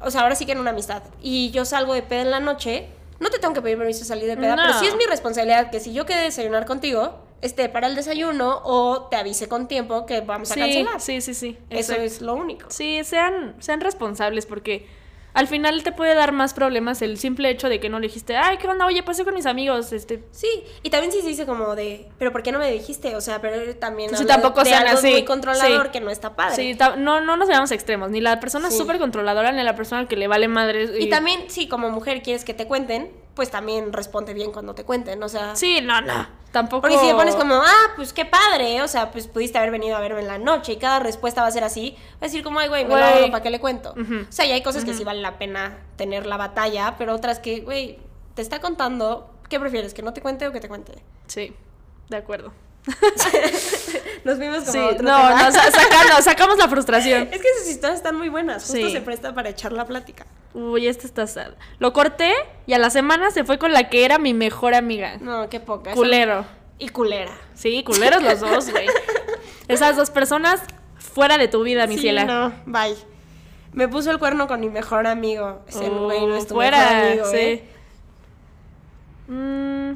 o 0.06 0.12
sea, 0.12 0.22
ahora 0.22 0.36
sí 0.36 0.46
que 0.46 0.52
en 0.54 0.60
una 0.60 0.72
amistad, 0.72 1.04
y 1.22 1.52
yo 1.52 1.66
salgo 1.66 1.94
de 1.94 2.02
peda 2.02 2.22
en 2.22 2.32
la 2.32 2.40
noche, 2.40 2.88
no 3.20 3.30
te 3.30 3.40
tengo 3.40 3.54
que 3.54 3.62
pedir 3.62 3.78
permiso 3.78 4.00
de 4.00 4.06
salir 4.06 4.26
de 4.28 4.36
peda, 4.38 4.56
No. 4.56 4.64
pero 4.66 4.80
sí 4.80 4.86
es 4.88 4.96
mi 4.96 5.06
responsabilidad 5.06 5.70
que 5.72 5.80
si 5.80 5.94
yo 5.94 6.06
quedé 6.06 6.20
a 6.20 6.24
desayunar 6.24 6.66
contigo, 6.66 7.20
esté 7.42 7.68
para 7.70 7.88
el 7.88 7.96
desayuno 7.96 8.62
o 8.64 9.04
te 9.10 9.16
avise 9.18 9.48
con 9.48 9.68
tiempo 9.68 10.06
que 10.06 10.22
vamos 10.22 10.52
a 10.52 10.56
cancelar. 10.56 11.00
sí, 11.02 11.22
sí, 11.22 11.34
sí. 11.34 11.58
Eso 11.70 11.94
exacto. 11.94 12.04
es 12.04 12.22
lo 12.22 12.36
único. 12.36 12.70
Sí, 12.70 13.02
sean, 13.04 13.56
sean 13.60 13.82
responsables 13.82 14.46
porque 14.46 14.88
al 15.34 15.48
final 15.48 15.82
te 15.84 15.92
puede 15.92 16.14
dar 16.16 16.32
más 16.32 16.54
problemas 16.54 17.02
el 17.02 17.18
simple 17.18 17.50
hecho 17.50 17.70
de 17.70 17.80
que 17.80 17.90
no 17.90 18.00
le 18.00 18.08
dijiste, 18.08 18.36
ay, 18.38 18.58
¿qué 18.58 18.68
onda? 18.68 18.86
Oye, 18.86 19.02
pasé 19.04 19.24
con 19.24 19.34
mis 19.34 19.46
amigos, 19.46 19.92
este... 19.94 20.24
Sí, 20.32 20.48
y 20.84 20.90
también 20.90 21.12
sí 21.12 21.22
se 21.22 21.28
dice 21.28 21.46
como 21.46 21.76
de, 21.76 22.10
pero 22.20 22.32
¿por 22.32 22.44
qué 22.44 22.52
no 22.52 22.60
me 22.60 22.72
dijiste? 22.72 23.16
O 23.16 23.22
sea, 23.22 23.42
pero 23.42 23.76
también 23.78 24.16
Sí, 24.16 24.26
tampoco 24.26 24.64
de 24.64 24.70
sean 24.70 24.86
algo 24.88 25.00
así. 25.00 25.12
muy 25.12 25.26
controlador 25.26 25.86
Sí. 25.88 25.92
que 25.92 26.02
no 26.02 26.10
está 26.12 26.36
padre. 26.36 26.56
Sí, 26.56 26.78
no, 26.98 27.22
no 27.22 27.36
nos 27.38 27.48
veamos 27.48 27.72
extremos, 27.72 28.10
ni 28.12 28.22
la 28.22 28.40
persona 28.40 28.70
Sí. 28.70 28.78
súper 28.78 29.00
controladora, 29.00 29.52
ni 29.52 29.64
la 29.64 29.76
persona 29.76 30.08
que 30.08 30.16
le 30.16 30.28
vale 30.28 30.48
madre. 30.48 30.90
Y 31.00 31.10
también, 31.10 31.46
sí, 31.50 31.68
como 31.68 31.90
mujer 31.90 32.22
quieres 32.22 32.46
que 32.46 32.54
te 32.54 32.68
cuenten, 32.68 33.12
pues 33.34 33.50
también 33.50 33.92
responde 33.94 34.34
bien 34.36 34.52
cuando 34.52 34.76
te 34.76 34.84
cuenten, 34.84 35.24
o 35.24 35.30
sea... 35.30 35.56
Sí, 35.56 35.80
no, 35.82 36.02
no, 36.02 36.28
tampoco... 36.54 36.82
Porque 36.84 36.98
si 36.98 37.08
te 37.08 37.14
pones 37.14 37.36
como, 37.36 37.56
ah, 37.56 37.92
pues 37.98 38.14
qué 38.14 38.24
padre, 38.24 38.82
o 38.82 38.88
sea, 38.88 39.12
pues 39.12 39.28
pudiste 39.28 39.58
haber 39.58 39.72
venido 39.72 39.98
a 39.98 40.00
verme 40.00 40.22
en 40.22 40.28
la 40.28 40.38
noche 40.38 40.72
y 40.72 40.78
cada 40.78 41.00
respuesta 41.00 41.42
va 41.42 41.48
a 41.48 41.52
ser 41.52 41.66
así, 41.66 41.98
va 42.14 42.18
a 42.22 42.26
decir 42.28 42.42
como, 42.44 42.60
ay, 42.60 42.70
güey, 42.70 42.86
me 42.86 42.94
Güey. 42.96 43.30
¿para 43.32 43.44
qué 43.44 43.50
le 43.50 43.60
cuento? 43.60 43.92
O 43.98 44.32
sea, 44.32 44.46
y 44.46 44.52
hay 44.54 44.64
cosas 44.64 44.86
que 44.86 44.94
sí 44.94 45.04
vale 45.04 45.20
la 45.22 45.38
pena 45.38 45.80
tener 45.98 46.26
la 46.26 46.38
batalla, 46.38 46.96
pero 46.98 47.14
otras 47.14 47.40
que, 47.40 47.60
güey, 47.60 48.00
te 48.36 48.42
está 48.42 48.62
contando, 48.62 49.30
¿qué 49.50 49.60
prefieres, 49.60 49.94
que 49.94 50.02
no 50.04 50.14
te 50.14 50.22
cuente 50.22 50.48
o 50.48 50.54
que 50.54 50.62
te 50.62 50.70
cuente? 50.70 50.94
Sí, 51.28 51.54
de 52.10 52.16
acuerdo. 52.18 52.54
Nos 54.24 54.40
vimos 54.40 54.60
como 54.60 54.72
Sí, 54.72 54.80
otro 54.80 55.04
no, 55.04 55.18
tema. 55.18 55.44
no, 55.44 55.52
sa- 55.52 55.72
sacamos, 55.72 56.24
sacamos 56.24 56.58
la 56.58 56.68
frustración. 56.68 57.24
Es 57.32 57.42
que 57.42 57.48
esas 57.50 57.70
historias 57.70 57.98
están 57.98 58.16
muy 58.16 58.30
buenas, 58.30 58.64
justo 58.64 58.76
Sí. 58.88 58.92
se 58.92 59.02
presta 59.02 59.34
para 59.34 59.50
echar 59.50 59.72
la 59.72 59.86
plática. 59.86 60.26
Uy, 60.54 60.88
este 60.88 61.08
está 61.08 61.26
sad. 61.28 61.54
Lo 61.80 61.94
corté 61.94 62.32
y 62.68 62.74
a 62.74 62.78
la 62.80 62.90
semana 62.90 63.32
se 63.32 63.44
fue 63.44 63.58
con 63.58 63.72
la 63.74 63.90
que 63.90 64.06
era 64.06 64.20
mi 64.20 64.34
mejor 64.34 64.76
amiga. 64.76 65.18
No, 65.20 65.50
qué 65.50 65.60
poca. 65.60 65.92
esa- 65.92 65.98
Culero. 65.98 66.46
Y 66.80 66.90
culera. 66.90 67.32
Sí, 67.56 67.84
culeros 67.84 68.22
los 68.22 68.40
dos, 68.42 68.70
güey. 68.72 68.88
Esas 69.68 69.96
dos 69.96 70.10
personas 70.12 70.62
fuera 70.98 71.38
de 71.38 71.48
tu 71.48 71.64
vida, 71.64 71.88
mi 71.88 71.96
Sí, 71.96 72.02
ciela. 72.02 72.26
no, 72.26 72.54
bye. 72.66 72.96
Me 73.72 73.88
puso 73.88 74.12
el 74.12 74.20
cuerno 74.20 74.48
con 74.48 74.60
mi 74.60 74.70
mejor 74.70 75.08
amigo. 75.08 75.64
Ese 75.68 75.88
Oh, 75.90 76.06
güey 76.06 76.26
no 76.26 76.36
es 76.36 76.46
tu 76.48 76.54
fuera, 76.56 76.78
mejor 76.78 77.06
amigo, 77.08 77.26
sí. 77.26 77.38
¿eh? 77.38 77.64
Mm. 79.28 79.94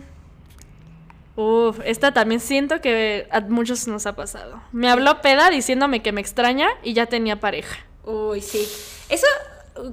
Uf, 1.36 1.80
esta 1.86 2.14
también 2.14 2.39
siento 2.41 2.82
que 2.82 3.28
a 3.32 3.41
muchos 3.41 3.88
nos 3.88 4.08
ha 4.08 4.16
pasado. 4.16 4.62
Me 4.72 4.89
habló 4.89 5.22
peda 5.22 5.49
diciéndome 5.51 6.01
que 6.01 6.12
me 6.12 6.22
extraña 6.22 6.68
y 6.82 6.93
ya 6.93 7.05
tenía 7.05 7.39
pareja. 7.39 7.78
Uy, 8.05 8.41
sí. 8.41 8.68
Eso 9.10 9.28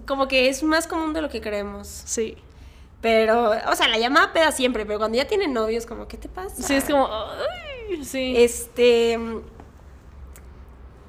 como 0.07 0.29
que 0.29 0.49
es 0.49 0.63
más 0.63 0.87
común 0.87 1.13
de 1.13 1.23
lo 1.23 1.29
que 1.29 1.41
creemos. 1.41 1.89
Sí. 1.89 2.37
Pero, 3.01 3.51
o 3.71 3.77
sea, 3.77 3.89
la 3.89 3.99
llamada 3.99 4.33
peda 4.33 4.51
siempre, 4.51 4.87
pero 4.87 4.99
cuando 4.99 5.19
ya 5.19 5.27
tienen 5.27 5.53
novios, 5.53 5.85
como, 5.85 6.09
¿qué 6.09 6.17
te 6.17 6.29
pasa? 6.29 6.63
Sí, 6.63 6.75
es 6.75 6.85
como. 6.85 7.07
ay, 7.09 8.03
sí. 8.05 8.35
Este. 8.37 9.19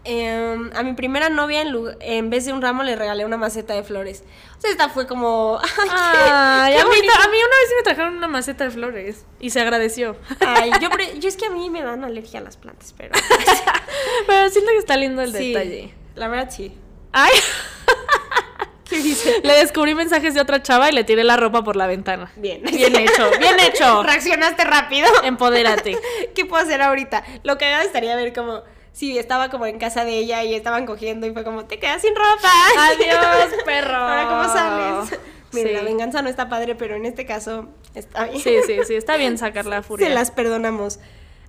em, 0.03 0.69
a 0.75 0.83
mi 0.83 0.93
primera 0.93 1.29
novia, 1.29 1.61
en, 1.61 1.73
en 2.01 2.29
vez 2.29 2.45
de 2.45 2.53
un 2.53 2.61
ramo, 2.61 2.83
le 2.83 2.95
regalé 2.95 3.25
una 3.25 3.37
maceta 3.37 3.73
de 3.73 3.83
flores. 3.83 4.23
O 4.57 4.61
sea, 4.61 4.71
esta 4.71 4.89
fue 4.89 5.07
como. 5.07 5.57
¡Ay, 5.63 5.89
qué- 5.89 6.31
Ay, 6.31 6.73
qué 6.73 6.79
a, 6.81 6.83
mí, 6.83 6.89
bonito! 6.89 7.13
a 7.13 7.27
mí 7.29 7.37
una 7.37 7.47
vez 7.57 7.69
sí 7.69 7.73
me 7.77 7.83
trajeron 7.83 8.17
una 8.17 8.27
maceta 8.27 8.65
de 8.65 8.71
flores 8.71 9.25
y 9.39 9.49
se 9.51 9.61
agradeció. 9.61 10.15
Ay, 10.45 10.71
yo, 10.81 10.89
yo 11.19 11.27
es 11.29 11.37
que 11.37 11.45
a 11.45 11.49
mí 11.49 11.69
me 11.69 11.81
dan 11.81 12.03
alergia 12.03 12.39
a 12.39 12.43
las 12.43 12.57
plantas, 12.57 12.93
pero. 12.97 13.13
Pero 14.27 14.49
siento 14.49 14.71
que 14.71 14.77
está 14.77 14.97
lindo 14.97 15.21
el 15.21 15.31
sí, 15.31 15.53
detalle. 15.53 15.93
La 16.15 16.27
verdad, 16.27 16.49
sí. 16.51 16.75
Ay, 17.11 17.31
¿Qué 18.97 19.03
dice? 19.09 19.41
le 19.43 19.53
descubrí 19.53 19.95
mensajes 19.95 20.33
de 20.33 20.41
otra 20.41 20.61
chava 20.61 20.89
y 20.89 20.93
le 20.93 21.03
tiré 21.03 21.23
la 21.23 21.37
ropa 21.37 21.63
por 21.63 21.75
la 21.75 21.87
ventana. 21.87 22.31
Bien. 22.35 22.61
Bien 22.63 22.95
hecho, 22.95 23.29
bien 23.39 23.59
hecho. 23.59 24.03
Reaccionaste 24.03 24.63
rápido. 24.63 25.07
Empodérate. 25.23 25.97
¿Qué 26.35 26.45
puedo 26.45 26.63
hacer 26.63 26.81
ahorita? 26.81 27.23
Lo 27.43 27.57
que 27.57 27.81
estaría 27.81 28.15
ver 28.15 28.33
como 28.33 28.61
si 28.93 29.17
estaba 29.17 29.49
como 29.49 29.65
en 29.65 29.77
casa 29.77 30.05
de 30.05 30.17
ella 30.17 30.43
y 30.43 30.53
estaban 30.55 30.85
cogiendo 30.85 31.27
y 31.27 31.33
fue 31.33 31.43
como, 31.43 31.65
te 31.65 31.79
quedas 31.79 32.01
sin 32.01 32.15
ropa. 32.15 32.49
Adiós, 32.79 33.53
perro. 33.65 33.95
Ahora, 33.95 34.27
¿cómo 34.29 34.43
sales? 34.53 35.19
Mira, 35.51 35.69
Sí. 35.69 35.75
la 35.75 35.83
venganza 35.83 36.21
no 36.21 36.29
está 36.29 36.49
padre, 36.49 36.75
pero 36.75 36.95
en 36.95 37.05
este 37.05 37.25
caso 37.25 37.67
está 37.93 38.25
bien. 38.25 38.41
Sí, 38.41 38.57
sí, 38.65 38.77
sí, 38.85 38.95
está 38.95 39.15
bien 39.17 39.37
sacar 39.37 39.65
la 39.65 39.83
furia. 39.83 40.07
Se 40.07 40.13
las 40.13 40.31
perdonamos. 40.31 40.99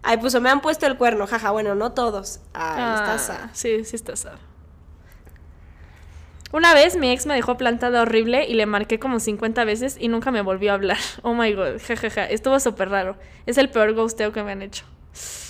Ay, 0.02 0.18
puso, 0.18 0.40
me 0.40 0.48
han 0.50 0.60
puesto 0.60 0.86
el 0.86 0.96
cuerno, 0.96 1.26
jaja, 1.26 1.50
bueno, 1.50 1.74
no 1.74 1.92
todos. 1.92 2.38
Ay, 2.52 2.76
Ah, 2.78 2.96
está 3.00 3.18
sad. 3.18 3.50
Sí, 3.52 3.84
sí 3.84 3.96
está 3.96 4.14
sad. 4.14 4.34
Una 6.56 6.72
vez 6.72 6.96
mi 6.96 7.10
ex 7.10 7.26
me 7.26 7.34
dejó 7.34 7.58
plantada 7.58 8.00
horrible 8.00 8.46
y 8.46 8.54
le 8.54 8.64
marqué 8.64 8.98
como 8.98 9.20
50 9.20 9.62
veces 9.66 9.98
y 10.00 10.08
nunca 10.08 10.30
me 10.30 10.40
volvió 10.40 10.70
a 10.70 10.74
hablar. 10.74 10.96
Oh 11.22 11.34
my 11.34 11.52
god, 11.52 11.78
jajaja, 11.86 12.24
estuvo 12.24 12.58
súper 12.60 12.88
raro. 12.88 13.16
Es 13.44 13.58
el 13.58 13.68
peor 13.68 13.92
ghosteo 13.92 14.32
que 14.32 14.42
me 14.42 14.52
han 14.52 14.62
hecho. 14.62 14.86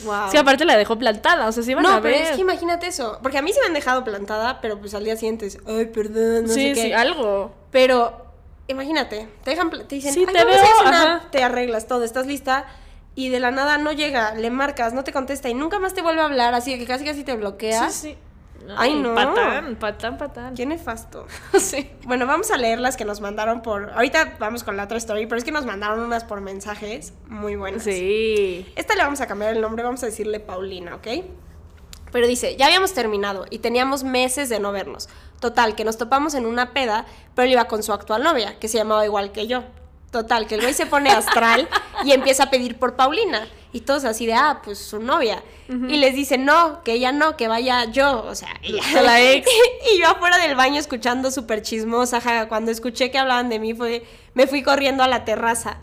Wow. 0.04 0.26
Es 0.26 0.32
que 0.32 0.38
aparte 0.38 0.64
la 0.64 0.76
dejó 0.76 0.98
plantada, 0.98 1.46
o 1.46 1.52
sea, 1.52 1.62
sí 1.62 1.76
no, 1.76 1.88
a 1.88 2.00
pero 2.02 2.16
ver. 2.16 2.24
es 2.24 2.30
que 2.32 2.40
imagínate 2.40 2.88
eso. 2.88 3.20
Porque 3.22 3.38
a 3.38 3.42
mí 3.42 3.52
se 3.52 3.60
me 3.60 3.66
han 3.66 3.74
dejado 3.74 4.02
plantada, 4.02 4.60
pero 4.60 4.80
pues 4.80 4.94
al 4.94 5.04
día 5.04 5.14
siguiente 5.16 5.46
es, 5.46 5.58
ay, 5.68 5.86
perdón, 5.86 6.42
no 6.46 6.48
sí, 6.52 6.68
sé 6.70 6.72
qué. 6.74 6.82
sí, 6.86 6.92
algo. 6.92 7.54
Pero, 7.70 8.26
imagínate, 8.66 9.28
te 9.44 9.50
dejan, 9.50 9.70
te 9.70 9.94
dicen, 9.94 10.12
Sí, 10.12 10.24
"Ay, 10.26 10.34
te 10.34 10.44
vamos 10.44 10.56
a 10.56 10.64
veo", 10.64 10.76
cenar", 10.84 11.08
ajá. 11.18 11.30
te 11.30 11.44
arreglas 11.44 11.86
todo, 11.86 12.02
estás 12.02 12.26
lista, 12.26 12.66
y 13.14 13.28
de 13.28 13.38
la 13.38 13.52
nada 13.52 13.78
no 13.78 13.92
llega, 13.92 14.34
le 14.34 14.50
marcas, 14.50 14.92
no 14.92 15.04
te 15.04 15.12
contesta, 15.12 15.48
y 15.48 15.54
nunca 15.54 15.78
más 15.78 15.94
te 15.94 16.02
vuelve 16.02 16.20
a 16.20 16.24
hablar, 16.24 16.52
así 16.54 16.76
que 16.76 16.84
casi 16.84 17.04
casi 17.04 17.22
te 17.22 17.34
bloquea. 17.36 17.90
Sí, 17.90 18.10
sí. 18.10 18.18
Ay, 18.76 18.94
no. 18.94 19.14
Patán, 19.14 19.76
patán, 19.76 20.18
patán. 20.18 20.54
Qué 20.54 20.66
nefasto. 20.66 21.26
Sí. 21.58 21.90
Bueno, 22.04 22.26
vamos 22.26 22.50
a 22.50 22.56
leer 22.56 22.78
las 22.78 22.96
que 22.96 23.04
nos 23.04 23.20
mandaron 23.20 23.62
por. 23.62 23.90
Ahorita 23.90 24.36
vamos 24.38 24.62
con 24.62 24.76
la 24.76 24.84
otra 24.84 24.98
story, 24.98 25.26
pero 25.26 25.38
es 25.38 25.44
que 25.44 25.52
nos 25.52 25.66
mandaron 25.66 26.00
unas 26.00 26.24
por 26.24 26.40
mensajes 26.40 27.12
muy 27.28 27.56
buenas. 27.56 27.82
Sí. 27.82 28.66
Esta 28.76 28.94
le 28.94 29.02
vamos 29.02 29.20
a 29.20 29.26
cambiar 29.26 29.54
el 29.54 29.60
nombre, 29.60 29.82
vamos 29.82 30.02
a 30.02 30.06
decirle 30.06 30.40
Paulina, 30.40 30.94
¿ok? 30.96 31.06
Pero 32.12 32.26
dice, 32.26 32.56
ya 32.56 32.66
habíamos 32.66 32.94
terminado 32.94 33.46
y 33.50 33.58
teníamos 33.58 34.04
meses 34.04 34.48
de 34.48 34.60
no 34.60 34.72
vernos. 34.72 35.08
Total, 35.40 35.74
que 35.74 35.84
nos 35.84 35.98
topamos 35.98 36.34
en 36.34 36.46
una 36.46 36.72
peda, 36.72 37.04
pero 37.34 37.46
él 37.46 37.52
iba 37.52 37.66
con 37.66 37.82
su 37.82 37.92
actual 37.92 38.22
novia, 38.22 38.58
que 38.58 38.68
se 38.68 38.78
llamaba 38.78 39.04
igual 39.04 39.32
que 39.32 39.46
yo. 39.46 39.64
Total, 40.10 40.46
que 40.46 40.54
el 40.54 40.62
güey 40.62 40.72
se 40.72 40.86
pone 40.86 41.10
astral 41.10 41.68
y 42.04 42.12
empieza 42.12 42.44
a 42.44 42.50
pedir 42.50 42.78
por 42.78 42.96
Paulina. 42.96 43.46
Y 43.76 43.82
todos 43.82 44.06
así 44.06 44.24
de, 44.24 44.32
ah, 44.32 44.62
pues 44.64 44.78
su 44.78 45.00
novia. 45.00 45.42
Y 45.68 45.98
les 45.98 46.14
dice, 46.14 46.38
no, 46.38 46.82
que 46.82 46.92
ella 46.92 47.12
no, 47.12 47.36
que 47.36 47.46
vaya 47.46 47.84
yo. 47.84 48.24
O 48.24 48.34
sea, 48.34 48.48
ella. 48.62 48.82
La 49.02 49.20
ex. 49.32 49.46
y 49.92 49.98
yo 50.00 50.08
afuera 50.08 50.38
del 50.38 50.56
baño 50.56 50.80
escuchando 50.80 51.30
súper 51.30 51.60
chismosa. 51.60 52.22
ja, 52.22 52.48
Cuando 52.48 52.70
escuché 52.70 53.10
que 53.10 53.18
hablaban 53.18 53.50
de 53.50 53.58
mí, 53.58 53.74
fue, 53.74 54.02
me 54.32 54.46
fui 54.46 54.62
corriendo 54.62 55.02
a 55.02 55.08
la 55.08 55.26
terraza. 55.26 55.76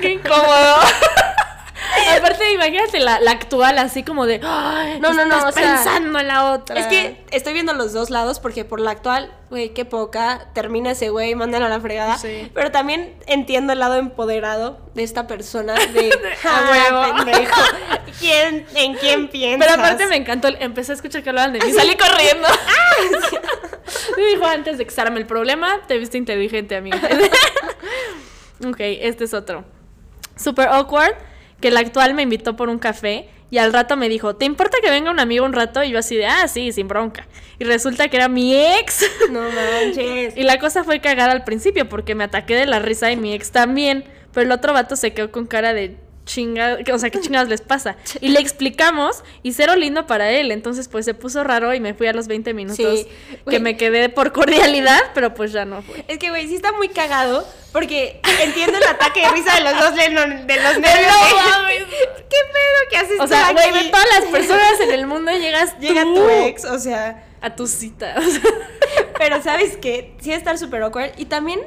Qué 0.00 0.12
incómodo. 0.12 0.76
Aparte, 2.18 2.52
imagínate 2.52 3.00
la, 3.00 3.20
la 3.20 3.30
actual 3.32 3.78
así 3.78 4.02
como 4.02 4.26
de. 4.26 4.40
"Ay, 4.42 4.98
No, 5.00 5.12
no, 5.12 5.24
no, 5.24 5.52
sea, 5.52 5.62
pensando 5.62 6.18
en 6.18 6.28
la 6.28 6.52
otra. 6.52 6.78
Es 6.80 6.86
que 6.86 7.24
estoy 7.30 7.52
viendo 7.52 7.72
los 7.74 7.92
dos 7.92 8.10
lados 8.10 8.40
porque 8.40 8.64
por 8.64 8.80
la 8.80 8.90
actual, 8.92 9.32
güey, 9.50 9.74
qué 9.74 9.84
poca, 9.84 10.48
termina 10.54 10.90
ese 10.92 11.08
güey, 11.10 11.34
mándalo 11.34 11.66
a 11.66 11.68
la 11.68 11.80
fregada. 11.80 12.18
Sí. 12.18 12.50
Pero 12.54 12.70
también 12.70 13.14
entiendo 13.26 13.72
el 13.72 13.78
lado 13.78 13.96
empoderado 13.96 14.78
de 14.94 15.02
esta 15.02 15.26
persona 15.26 15.74
de 15.92 16.10
A 16.44 16.48
"Ah, 16.48 16.68
huevo". 16.70 17.16
pendejo. 17.24 17.60
¿Quién, 18.18 18.66
¿En 18.74 18.94
quién 18.94 19.28
piensas? 19.28 19.66
Pero 19.68 19.80
aparte 19.82 20.06
me 20.06 20.16
encantó, 20.16 20.48
empecé 20.48 20.92
a 20.92 20.94
escuchar 20.96 21.22
que 21.22 21.28
hablaban 21.28 21.52
de 21.52 21.60
mí, 21.60 21.72
salí 21.72 21.96
corriendo. 21.96 22.48
Me 24.16 24.24
dijo 24.26 24.44
antes 24.44 24.78
de 24.78 24.86
que 24.86 24.92
el 25.00 25.26
problema, 25.26 25.80
te 25.86 25.96
viste 25.98 26.18
inteligente, 26.18 26.76
amiga. 26.76 27.00
ok, 28.66 28.76
este 28.80 29.24
es 29.24 29.34
otro. 29.34 29.64
Super 30.36 30.68
awkward, 30.68 31.14
que 31.60 31.68
el 31.68 31.76
actual 31.76 32.14
me 32.14 32.22
invitó 32.22 32.56
por 32.56 32.68
un 32.68 32.78
café 32.78 33.28
y 33.50 33.58
al 33.58 33.72
rato 33.72 33.96
me 33.96 34.08
dijo, 34.08 34.36
¿te 34.36 34.44
importa 34.44 34.78
que 34.82 34.90
venga 34.90 35.10
un 35.10 35.20
amigo 35.20 35.44
un 35.44 35.52
rato? 35.52 35.82
Y 35.82 35.90
yo 35.90 35.98
así 35.98 36.16
de, 36.16 36.26
ah, 36.26 36.46
sí, 36.48 36.70
sin 36.72 36.86
bronca. 36.86 37.26
Y 37.58 37.64
resulta 37.64 38.08
que 38.08 38.16
era 38.16 38.28
mi 38.28 38.54
ex. 38.54 39.04
No 39.30 39.40
manches. 39.40 40.36
Y 40.36 40.42
la 40.42 40.58
cosa 40.58 40.84
fue 40.84 41.00
cagada 41.00 41.32
al 41.32 41.44
principio 41.44 41.88
porque 41.88 42.14
me 42.14 42.24
ataqué 42.24 42.54
de 42.54 42.66
la 42.66 42.78
risa 42.78 43.10
y 43.10 43.16
mi 43.16 43.32
ex 43.32 43.50
también. 43.50 44.04
Pero 44.32 44.44
el 44.44 44.52
otro 44.52 44.72
vato 44.72 44.96
se 44.96 45.14
quedó 45.14 45.32
con 45.32 45.46
cara 45.46 45.72
de 45.72 45.96
chinga, 46.28 46.84
que- 46.84 46.92
o 46.92 46.98
sea, 46.98 47.08
qué 47.10 47.20
chingados 47.20 47.48
les 47.48 47.62
pasa. 47.62 47.96
Y 48.20 48.28
le 48.28 48.38
explicamos 48.40 49.24
y 49.42 49.54
cero 49.54 49.74
lindo 49.76 50.06
para 50.06 50.30
él. 50.30 50.52
Entonces, 50.52 50.86
pues 50.88 51.04
se 51.06 51.14
puso 51.14 51.42
raro 51.42 51.72
y 51.74 51.80
me 51.80 51.94
fui 51.94 52.06
a 52.06 52.12
los 52.12 52.28
20 52.28 52.52
minutos 52.54 52.76
Sí, 53.00 53.08
que 53.48 53.58
me 53.60 53.76
quedé 53.76 54.08
por 54.10 54.32
cordialidad, 54.32 55.00
pero 55.14 55.32
pues 55.34 55.52
ya 55.52 55.64
no 55.64 55.82
fue. 55.82 56.04
Es 56.06 56.18
que, 56.18 56.28
güey, 56.30 56.46
sí 56.46 56.54
está 56.56 56.72
muy 56.72 56.88
cagado 56.90 57.46
porque 57.72 58.20
entiendo 58.42 58.76
el 58.78 58.84
ataque 58.84 59.22
de 59.22 59.28
risa 59.30 59.54
de 59.56 59.60
los 59.62 59.78
dos 59.80 59.94
Lennon, 59.96 60.46
de 60.46 60.56
los 60.56 60.78
nervios. 60.78 61.12
No 61.30 61.36
mames. 61.58 61.82
¿Qué 62.28 62.36
pedo 62.52 62.90
que 62.90 62.96
haces 62.98 63.20
O 63.20 63.26
sea, 63.26 63.52
güey, 63.52 63.72
de 63.84 63.90
todas 63.90 64.06
las 64.20 64.24
personas 64.30 64.80
en 64.80 64.90
el 64.92 65.06
mundo 65.06 65.32
llegas 65.32 65.78
Llega 65.80 66.02
tú 66.02 66.14
tu 66.14 66.28
ex, 66.28 66.64
o 66.66 66.78
sea... 66.78 67.24
a 67.40 67.56
tu 67.56 67.66
cita. 67.66 68.14
o 68.18 68.22
sea. 68.22 68.42
Pero 69.18 69.42
¿sabes 69.42 69.76
qué? 69.78 70.14
Sí 70.20 70.32
estar 70.32 70.58
súper 70.58 70.82
awkward. 70.82 71.12
Y 71.16 71.24
también 71.24 71.60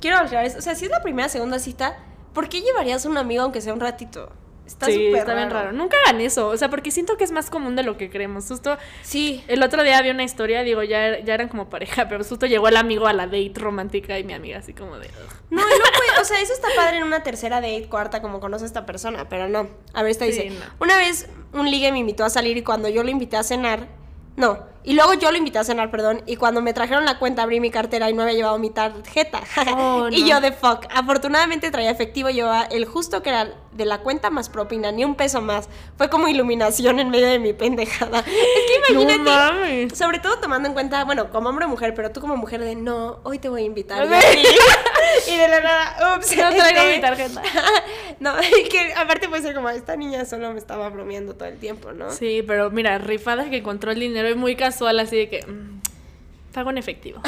quiero 0.00 0.16
aclarar. 0.18 0.50
O 0.56 0.60
sea, 0.60 0.74
si 0.74 0.84
es 0.86 0.90
la 0.90 1.02
primera 1.02 1.28
segunda 1.28 1.58
cita, 1.58 1.96
¿por 2.38 2.48
qué 2.48 2.60
llevarías 2.62 3.04
a 3.04 3.08
un 3.08 3.18
amigo 3.18 3.42
aunque 3.42 3.60
sea 3.60 3.74
un 3.74 3.80
ratito? 3.80 4.30
Está 4.64 4.86
sí, 4.86 4.92
súper 5.06 5.16
está 5.20 5.34
bien 5.34 5.50
raro. 5.50 5.72
Nunca 5.72 5.96
hagan 6.06 6.20
eso, 6.20 6.46
o 6.50 6.56
sea, 6.56 6.68
porque 6.70 6.92
siento 6.92 7.16
que 7.16 7.24
es 7.24 7.32
más 7.32 7.50
común 7.50 7.74
de 7.74 7.82
lo 7.82 7.96
que 7.96 8.10
creemos. 8.10 8.46
Justo 8.46 8.76
Sí. 9.02 9.42
el 9.48 9.60
otro 9.64 9.82
día 9.82 9.98
había 9.98 10.12
una 10.12 10.22
historia, 10.22 10.62
digo, 10.62 10.84
ya, 10.84 11.18
ya 11.18 11.34
eran 11.34 11.48
como 11.48 11.68
pareja, 11.68 12.06
pero 12.08 12.22
justo 12.22 12.46
llegó 12.46 12.68
el 12.68 12.76
amigo 12.76 13.08
a 13.08 13.12
la 13.12 13.24
date 13.26 13.54
romántica 13.56 14.16
y 14.20 14.22
mi 14.24 14.34
amiga 14.34 14.58
así 14.58 14.72
como 14.74 14.98
de... 14.98 15.08
"Ugh". 15.08 15.32
No, 15.50 15.62
no 15.62 15.66
puede. 15.68 16.20
O 16.20 16.24
sea, 16.24 16.40
eso 16.40 16.52
está 16.52 16.68
padre 16.76 16.98
en 16.98 17.02
una 17.04 17.24
tercera 17.24 17.56
date, 17.62 17.88
cuarta, 17.88 18.22
como 18.22 18.38
conoce 18.38 18.64
a 18.64 18.66
esta 18.68 18.86
persona, 18.86 19.28
pero 19.28 19.48
no. 19.48 19.66
A 19.94 20.02
ver, 20.04 20.12
esta 20.12 20.26
Sí, 20.26 20.30
dice. 20.32 20.50
no. 20.50 20.64
Una 20.80 20.96
vez 20.98 21.28
un 21.54 21.68
ligue 21.70 21.90
me 21.90 21.98
invitó 21.98 22.24
a 22.24 22.30
salir 22.30 22.56
y 22.56 22.62
cuando 22.62 22.88
yo 22.88 23.02
lo 23.02 23.10
invité 23.10 23.36
a 23.36 23.42
cenar. 23.42 23.88
No. 24.36 24.60
Y 24.88 24.94
luego 24.94 25.12
yo 25.12 25.30
lo 25.30 25.36
invité 25.36 25.58
a 25.58 25.64
cenar, 25.64 25.90
perdón. 25.90 26.22
Y 26.24 26.36
cuando 26.36 26.62
me 26.62 26.72
trajeron 26.72 27.04
la 27.04 27.18
cuenta, 27.18 27.42
abrí 27.42 27.60
mi 27.60 27.70
cartera 27.70 28.08
y 28.08 28.14
no 28.14 28.22
había 28.22 28.34
llevado 28.34 28.58
mi 28.58 28.70
tarjeta. 28.70 29.42
Oh, 29.76 30.08
y 30.10 30.26
yo 30.26 30.40
de 30.40 30.50
fuck. 30.50 30.86
Afortunadamente 30.88 31.70
traía 31.70 31.90
efectivo, 31.90 32.30
llevaba 32.30 32.62
el 32.62 32.86
justo 32.86 33.22
que 33.22 33.28
era 33.28 33.52
de 33.78 33.86
la 33.86 33.98
cuenta 33.98 34.28
más 34.28 34.50
propina, 34.50 34.92
ni 34.92 35.04
un 35.04 35.14
peso 35.14 35.40
más. 35.40 35.68
Fue 35.96 36.10
como 36.10 36.28
iluminación 36.28 36.98
en 36.98 37.08
medio 37.08 37.28
de 37.28 37.38
mi 37.38 37.54
pendejada. 37.54 38.18
Es 38.26 38.86
que 38.88 38.92
No 38.94 39.02
imagínate. 39.02 39.30
mames. 39.30 39.96
Sobre 39.96 40.18
todo 40.18 40.38
tomando 40.40 40.68
en 40.68 40.74
cuenta, 40.74 41.04
bueno, 41.04 41.30
como 41.30 41.48
hombre 41.48 41.64
o 41.64 41.68
mujer, 41.68 41.94
pero 41.94 42.10
tú 42.10 42.20
como 42.20 42.36
mujer 42.36 42.60
de 42.60 42.74
no, 42.74 43.20
hoy 43.22 43.38
te 43.38 43.48
voy 43.48 43.62
a 43.62 43.64
invitar. 43.64 44.02
Ok. 44.02 44.10
yo 44.10 44.16
a 44.16 44.20
ti". 44.20 44.42
y 45.32 45.36
de 45.36 45.48
la 45.48 45.60
nada, 45.60 46.16
ups, 46.16 46.36
No 46.36 46.50
traigo 46.50 46.80
este, 46.80 46.96
mi 46.96 47.00
tarjeta. 47.00 47.42
no, 48.20 48.32
y 48.42 48.68
que 48.68 48.92
aparte 48.94 49.28
puede 49.28 49.42
ser 49.42 49.54
como, 49.54 49.70
esta 49.70 49.96
niña 49.96 50.24
solo 50.26 50.52
me 50.52 50.58
estaba 50.58 50.88
bromeando 50.90 51.34
todo 51.34 51.48
el 51.48 51.58
tiempo, 51.58 51.92
¿no? 51.92 52.10
Sí, 52.10 52.42
pero 52.46 52.70
mira, 52.70 52.98
rifada 52.98 53.48
que 53.48 53.58
encontró 53.58 53.92
el 53.92 54.00
dinero 54.00 54.28
y 54.28 54.34
muy 54.34 54.56
casual, 54.56 54.98
así 54.98 55.16
de 55.16 55.28
que... 55.30 55.46
mm, 55.46 55.80
pago 56.52 56.70
en 56.70 56.78
efectivo. 56.78 57.20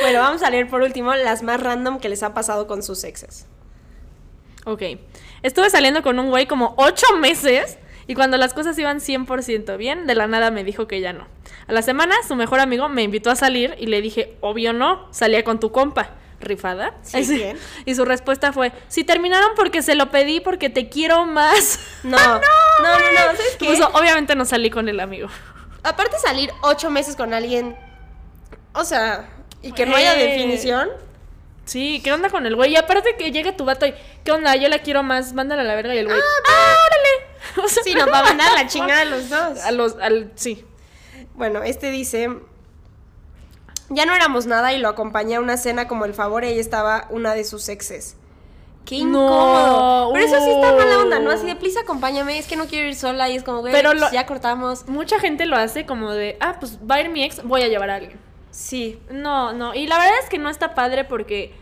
Bueno, 0.00 0.20
vamos 0.20 0.42
a 0.44 0.50
leer 0.50 0.68
por 0.68 0.82
último 0.82 1.12
las 1.16 1.42
más 1.42 1.60
random 1.60 1.98
que 1.98 2.08
les 2.08 2.22
ha 2.22 2.32
pasado 2.34 2.68
con 2.68 2.84
sus 2.84 3.02
exes. 3.02 3.46
Ok. 4.64 4.82
Estuve 5.42 5.70
saliendo 5.70 6.02
con 6.02 6.18
un 6.18 6.28
güey 6.28 6.46
como 6.46 6.74
ocho 6.76 7.06
meses 7.18 7.78
y 8.06 8.14
cuando 8.14 8.36
las 8.36 8.54
cosas 8.54 8.78
iban 8.78 8.98
100% 8.98 9.76
bien, 9.76 10.06
de 10.06 10.14
la 10.14 10.26
nada 10.26 10.50
me 10.50 10.64
dijo 10.64 10.88
que 10.88 11.00
ya 11.00 11.12
no. 11.12 11.26
A 11.68 11.72
la 11.72 11.82
semana, 11.82 12.14
su 12.26 12.34
mejor 12.34 12.60
amigo 12.60 12.88
me 12.88 13.02
invitó 13.02 13.30
a 13.30 13.36
salir 13.36 13.76
y 13.78 13.86
le 13.86 14.02
dije, 14.02 14.36
obvio 14.40 14.72
no, 14.72 15.06
salía 15.12 15.44
con 15.44 15.60
tu 15.60 15.70
compa. 15.70 16.10
¿Rifada? 16.40 16.94
Sí, 17.02 17.22
bien. 17.34 17.58
Y 17.84 17.94
su 17.94 18.06
respuesta 18.06 18.52
fue, 18.52 18.72
si 18.88 19.04
terminaron 19.04 19.50
porque 19.54 19.82
se 19.82 19.94
lo 19.94 20.10
pedí 20.10 20.40
porque 20.40 20.70
te 20.70 20.88
quiero 20.88 21.26
más. 21.26 21.78
No, 22.02 22.16
no, 22.18 22.34
no, 22.34 22.98
no, 22.98 23.36
¿sabes 23.36 23.56
qué? 23.58 23.66
Puso, 23.66 23.88
obviamente 23.92 24.34
no 24.34 24.46
salí 24.46 24.70
con 24.70 24.88
el 24.88 25.00
amigo. 25.00 25.28
Aparte 25.82 26.18
salir 26.18 26.50
ocho 26.62 26.90
meses 26.90 27.14
con 27.14 27.34
alguien, 27.34 27.76
o 28.72 28.84
sea, 28.84 29.28
y 29.62 29.72
que 29.72 29.86
no 29.86 29.96
haya 29.96 30.14
definición. 30.14 30.88
Sí, 31.64 32.00
¿qué 32.02 32.12
onda 32.12 32.30
con 32.30 32.46
el 32.46 32.56
güey? 32.56 32.72
Y 32.72 32.76
aparte 32.76 33.16
que 33.16 33.30
llega 33.30 33.56
tu 33.56 33.64
vato 33.64 33.86
y, 33.86 33.94
¿qué 34.24 34.32
onda? 34.32 34.56
Yo 34.56 34.68
la 34.68 34.80
quiero 34.80 35.02
más, 35.02 35.32
mándala 35.34 35.62
a 35.62 35.64
la 35.64 35.74
verga 35.76 35.94
y 35.94 35.98
el 35.98 36.06
güey, 36.06 36.18
¡ah, 36.18 36.74
órale! 36.86 37.30
O 37.64 37.68
sea, 37.68 37.82
Sí, 37.82 37.94
no, 37.94 38.06
para 38.06 38.24
mandar 38.24 38.52
la 38.54 38.66
chingada 38.68 39.02
a 39.02 39.04
los 39.04 39.28
dos. 39.30 39.58
A 39.60 39.70
los, 39.70 39.96
al, 40.00 40.32
sí. 40.34 40.64
Bueno, 41.34 41.62
este 41.62 41.90
dice, 41.90 42.28
ya 43.88 44.04
no 44.06 44.14
éramos 44.14 44.46
nada 44.46 44.72
y 44.72 44.78
lo 44.78 44.88
acompañé 44.88 45.36
a 45.36 45.40
una 45.40 45.56
cena 45.56 45.88
como 45.88 46.04
el 46.04 46.14
favor 46.14 46.44
y 46.44 46.48
ahí 46.48 46.58
estaba 46.58 47.06
una 47.10 47.34
de 47.34 47.44
sus 47.44 47.68
exes. 47.68 48.16
Qué 48.84 48.98
No, 49.04 49.24
incómodo. 49.24 50.12
Pero 50.12 50.24
eso 50.26 50.40
sí 50.44 50.50
está 50.50 50.72
mala 50.74 50.98
onda, 50.98 51.18
¿no? 51.18 51.30
uh. 51.30 51.32
Así 51.32 51.46
de, 51.46 51.54
please 51.56 51.78
acompáñame, 51.78 52.38
es 52.38 52.46
que 52.46 52.56
no 52.56 52.66
quiero 52.66 52.88
ir 52.88 52.94
sola 52.96 53.28
y 53.28 53.36
es 53.36 53.42
como, 53.42 53.60
güey, 53.60 53.72
Pero 53.72 53.92
pues 53.92 54.10
ya 54.10 54.26
cortamos. 54.26 54.86
Mucha 54.88 55.18
gente 55.20 55.46
lo 55.46 55.56
hace 55.56 55.86
como 55.86 56.12
de, 56.12 56.36
ah, 56.40 56.56
pues 56.58 56.78
va 56.78 56.96
a 56.96 57.00
ir 57.00 57.10
mi 57.10 57.22
ex, 57.24 57.42
voy 57.44 57.62
a 57.62 57.68
llevar 57.68 57.90
a 57.90 57.96
alguien. 57.96 58.18
Sí. 58.60 59.00
No, 59.10 59.52
no. 59.52 59.74
Y 59.74 59.86
la 59.86 59.96
verdad 59.98 60.18
es 60.22 60.28
que 60.28 60.38
no 60.38 60.50
está 60.50 60.74
padre 60.74 61.04
porque 61.04 61.52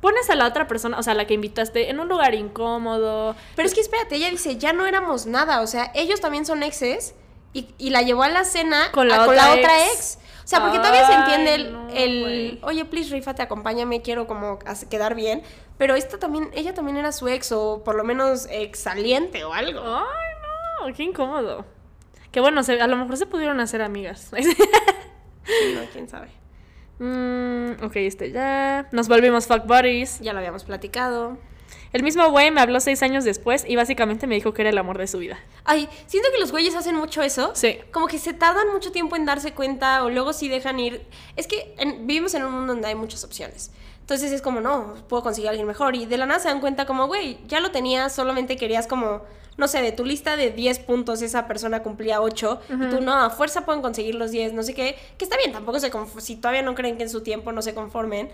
pones 0.00 0.30
a 0.30 0.34
la 0.34 0.46
otra 0.46 0.66
persona, 0.66 0.98
o 0.98 1.02
sea, 1.02 1.12
la 1.14 1.26
que 1.26 1.34
invitaste, 1.34 1.90
en 1.90 2.00
un 2.00 2.08
lugar 2.08 2.34
incómodo. 2.34 3.36
Pero 3.54 3.68
es 3.68 3.74
que 3.74 3.80
espérate, 3.80 4.16
ella 4.16 4.30
dice, 4.30 4.56
ya 4.56 4.72
no 4.72 4.86
éramos 4.86 5.26
nada, 5.26 5.60
o 5.60 5.66
sea, 5.66 5.90
ellos 5.94 6.20
también 6.20 6.46
son 6.46 6.62
exes 6.62 7.14
y, 7.52 7.68
y 7.78 7.90
la 7.90 8.02
llevó 8.02 8.22
a 8.22 8.28
la 8.28 8.44
cena 8.44 8.90
Con 8.92 9.08
la 9.08 9.16
a- 9.16 9.26
otra 9.28 9.52
otra 9.52 9.84
ex. 9.86 9.92
ex. 9.94 10.18
O 10.44 10.48
sea, 10.48 10.60
porque 10.62 10.78
todavía 10.78 11.06
se 11.06 11.12
entiende 11.12 11.54
el, 11.54 11.72
no, 11.74 11.88
el, 11.90 12.58
oye, 12.62 12.84
please, 12.86 13.10
rifate, 13.10 13.42
acompáñame, 13.42 14.00
quiero 14.00 14.26
como 14.26 14.58
quedar 14.88 15.14
bien. 15.14 15.42
Pero 15.76 15.94
esta 15.94 16.18
también, 16.18 16.50
ella 16.54 16.72
también 16.72 16.96
era 16.96 17.12
su 17.12 17.28
ex, 17.28 17.52
o 17.52 17.82
por 17.84 17.94
lo 17.96 18.02
menos 18.04 18.46
ex 18.50 18.78
saliente 18.78 19.44
o 19.44 19.52
algo. 19.52 19.82
Ay, 19.84 20.86
no, 20.88 20.94
qué 20.94 21.02
incómodo. 21.02 21.66
Que 22.32 22.40
bueno, 22.40 22.62
se- 22.62 22.80
a 22.80 22.86
lo 22.86 22.96
mejor 22.96 23.18
se 23.18 23.26
pudieron 23.26 23.60
hacer 23.60 23.82
amigas. 23.82 24.30
No, 25.74 25.80
quién 25.92 26.08
sabe. 26.08 26.28
Mm, 26.98 27.84
ok, 27.84 27.96
este 27.96 28.30
ya. 28.32 28.88
Nos 28.92 29.08
volvimos 29.08 29.46
fuck 29.46 29.66
buddies. 29.66 30.20
Ya 30.20 30.32
lo 30.32 30.38
habíamos 30.38 30.64
platicado. 30.64 31.36
El 31.92 32.02
mismo 32.02 32.30
güey 32.30 32.50
me 32.50 32.60
habló 32.60 32.80
seis 32.80 33.02
años 33.02 33.24
después 33.24 33.64
y 33.66 33.76
básicamente 33.76 34.26
me 34.26 34.34
dijo 34.34 34.52
que 34.52 34.62
era 34.62 34.70
el 34.70 34.78
amor 34.78 34.98
de 34.98 35.06
su 35.06 35.18
vida. 35.18 35.38
Ay, 35.64 35.88
siento 36.06 36.28
que 36.34 36.38
los 36.38 36.50
güeyes 36.50 36.74
hacen 36.74 36.94
mucho 36.94 37.22
eso. 37.22 37.52
Sí. 37.54 37.78
Como 37.92 38.06
que 38.08 38.18
se 38.18 38.34
tardan 38.34 38.70
mucho 38.72 38.92
tiempo 38.92 39.16
en 39.16 39.24
darse 39.24 39.52
cuenta 39.54 40.04
o 40.04 40.10
luego 40.10 40.32
sí 40.34 40.48
dejan 40.48 40.78
ir. 40.80 41.06
Es 41.36 41.46
que 41.46 41.74
en- 41.78 42.06
vivimos 42.06 42.34
en 42.34 42.44
un 42.44 42.52
mundo 42.52 42.74
donde 42.74 42.88
hay 42.88 42.94
muchas 42.94 43.24
opciones. 43.24 43.70
Entonces 44.00 44.32
es 44.32 44.42
como, 44.42 44.60
no, 44.60 44.94
puedo 45.08 45.22
conseguir 45.22 45.48
a 45.48 45.50
alguien 45.50 45.66
mejor. 45.66 45.94
Y 45.94 46.04
de 46.06 46.16
la 46.18 46.26
nada 46.26 46.40
se 46.40 46.48
dan 46.48 46.60
cuenta 46.60 46.84
como, 46.84 47.06
güey, 47.06 47.38
ya 47.46 47.60
lo 47.60 47.70
tenías, 47.70 48.14
solamente 48.14 48.56
querías 48.56 48.86
como, 48.86 49.22
no 49.58 49.68
sé, 49.68 49.82
de 49.82 49.92
tu 49.92 50.04
lista 50.06 50.36
de 50.36 50.50
10 50.50 50.78
puntos 50.78 51.20
esa 51.20 51.46
persona 51.46 51.82
cumplía 51.82 52.22
8. 52.22 52.60
Y 52.70 52.90
tú, 52.90 53.00
no, 53.02 53.12
a 53.14 53.28
fuerza 53.28 53.66
pueden 53.66 53.82
conseguir 53.82 54.14
los 54.14 54.30
10, 54.30 54.54
no 54.54 54.62
sé 54.62 54.72
qué. 54.72 54.96
Que 55.18 55.24
está 55.24 55.36
bien, 55.36 55.52
tampoco 55.52 55.78
se 55.80 55.90
si 56.18 56.36
todavía 56.36 56.62
no 56.62 56.74
creen 56.74 56.96
que 56.96 57.02
en 57.02 57.10
su 57.10 57.20
tiempo 57.22 57.52
no 57.52 57.60
se 57.60 57.74
conformen. 57.74 58.30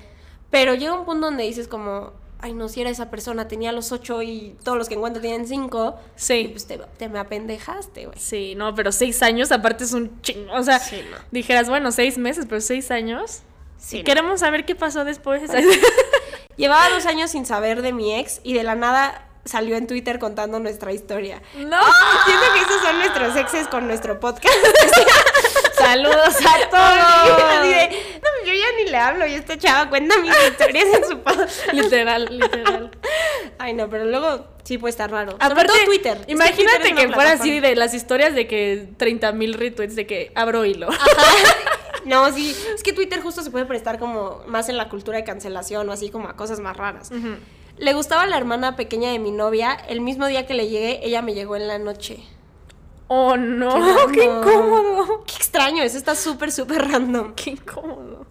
Pero 0.50 0.74
llega 0.74 0.92
un 0.92 1.04
punto 1.04 1.26
donde 1.26 1.42
dices 1.42 1.66
como, 1.66 2.12
ay, 2.40 2.52
no, 2.52 2.68
si 2.68 2.80
era 2.82 2.90
esa 2.90 3.10
persona, 3.10 3.48
tenía 3.48 3.72
los 3.72 3.90
8 3.90 4.22
y 4.22 4.56
todos 4.62 4.78
los 4.78 4.88
que 4.88 4.94
encuentro 4.94 5.20
tienen 5.20 5.48
5. 5.48 5.96
Y 5.98 6.20
Sí. 6.20 6.48
pues 6.52 6.66
te, 6.66 6.78
te 6.98 7.08
me 7.08 7.18
apendejaste, 7.18 8.06
güey. 8.06 8.18
Sí, 8.20 8.54
no, 8.54 8.74
pero 8.74 8.92
seis 8.92 9.22
años 9.22 9.50
aparte 9.50 9.82
es 9.84 9.92
un 9.94 10.20
chingo. 10.20 10.52
O 10.54 10.62
sea, 10.62 10.78
Sí, 10.78 11.00
no. 11.10 11.16
dijeras, 11.32 11.68
bueno, 11.68 11.90
seis 11.90 12.18
meses, 12.18 12.44
pero 12.48 12.60
seis 12.60 12.90
años. 12.90 13.42
Sí, 13.78 13.96
Y 13.96 14.00
no. 14.00 14.04
queremos 14.04 14.40
saber 14.40 14.64
qué 14.66 14.74
pasó 14.74 15.04
después. 15.04 15.42
Llevaba 16.56 16.88
dos 16.90 17.06
años 17.06 17.30
sin 17.32 17.46
saber 17.46 17.82
de 17.82 17.92
mi 17.92 18.14
ex 18.14 18.40
y 18.44 18.52
de 18.54 18.62
la 18.62 18.74
nada 18.76 19.26
salió 19.44 19.76
en 19.76 19.86
Twitter 19.86 20.18
contando 20.18 20.58
nuestra 20.60 20.92
historia. 20.92 21.42
no. 21.54 21.78
Siento 22.24 22.44
que 22.54 22.60
esos 22.60 22.82
son 22.82 22.98
nuestros 22.98 23.36
exes 23.36 23.68
con 23.68 23.86
nuestro 23.86 24.18
podcast. 24.20 24.54
Saludos 25.78 26.34
a 26.46 26.68
todos. 26.70 27.62
de, 27.68 28.20
no, 28.22 28.46
yo 28.46 28.54
ya 28.54 28.66
ni 28.82 28.90
le 28.90 28.96
hablo 28.96 29.26
y 29.26 29.34
esta 29.34 29.58
chava 29.58 29.90
cuenta 29.90 30.16
mis 30.18 30.32
historias 30.50 30.86
en 30.94 31.04
su 31.08 31.18
podcast. 31.18 31.72
literal, 31.72 32.28
literal. 32.30 32.90
Ay, 33.58 33.74
no, 33.74 33.90
pero 33.90 34.04
luego 34.04 34.46
sí 34.62 34.78
puede 34.78 34.90
estar 34.90 35.10
raro. 35.10 35.32
Sobre 35.32 35.44
Aparte, 35.46 35.72
todo 35.74 35.84
Twitter. 35.84 36.16
Es 36.20 36.26
que 36.26 36.32
Imagínate 36.32 36.78
Twitter 36.78 37.08
que 37.08 37.12
fuera 37.12 37.32
así 37.32 37.60
de 37.60 37.76
las 37.76 37.92
historias 37.92 38.34
de 38.34 38.46
que 38.46 38.88
30 38.96 39.32
mil 39.32 39.54
retweets 39.54 39.94
de 39.96 40.06
que 40.06 40.32
abro 40.34 40.64
hilo. 40.64 40.88
No, 42.04 42.30
sí, 42.32 42.54
es 42.74 42.82
que 42.82 42.92
Twitter 42.92 43.22
justo 43.22 43.42
se 43.42 43.50
puede 43.50 43.64
prestar 43.64 43.98
como 43.98 44.42
más 44.46 44.68
en 44.68 44.76
la 44.76 44.90
cultura 44.90 45.16
de 45.16 45.24
cancelación 45.24 45.88
o 45.88 45.92
así 45.92 46.10
como 46.10 46.28
a 46.28 46.36
cosas 46.36 46.60
más 46.60 46.76
raras. 46.76 47.10
Ujú. 47.10 47.36
Le 47.76 47.92
gustaba 47.92 48.26
la 48.26 48.36
hermana 48.36 48.76
pequeña 48.76 49.10
de 49.10 49.18
mi 49.18 49.30
novia. 49.32 49.72
El 49.88 50.00
mismo 50.00 50.26
día 50.26 50.46
que 50.46 50.54
le 50.54 50.68
llegué, 50.68 51.00
ella 51.02 51.22
me 51.22 51.34
llegó 51.34 51.56
en 51.56 51.66
la 51.66 51.78
noche. 51.78 52.24
Oh 53.08 53.36
no, 53.36 53.74
Qué 54.08 54.12
qué, 54.20 54.24
incómodo. 54.24 55.24
Qué 55.26 55.34
extraño, 55.34 55.82
eso 55.82 55.98
está 55.98 56.14
súper, 56.14 56.52
súper 56.52 56.88
random. 56.88 57.34
Qué 57.34 57.50
incómodo. 57.50 58.26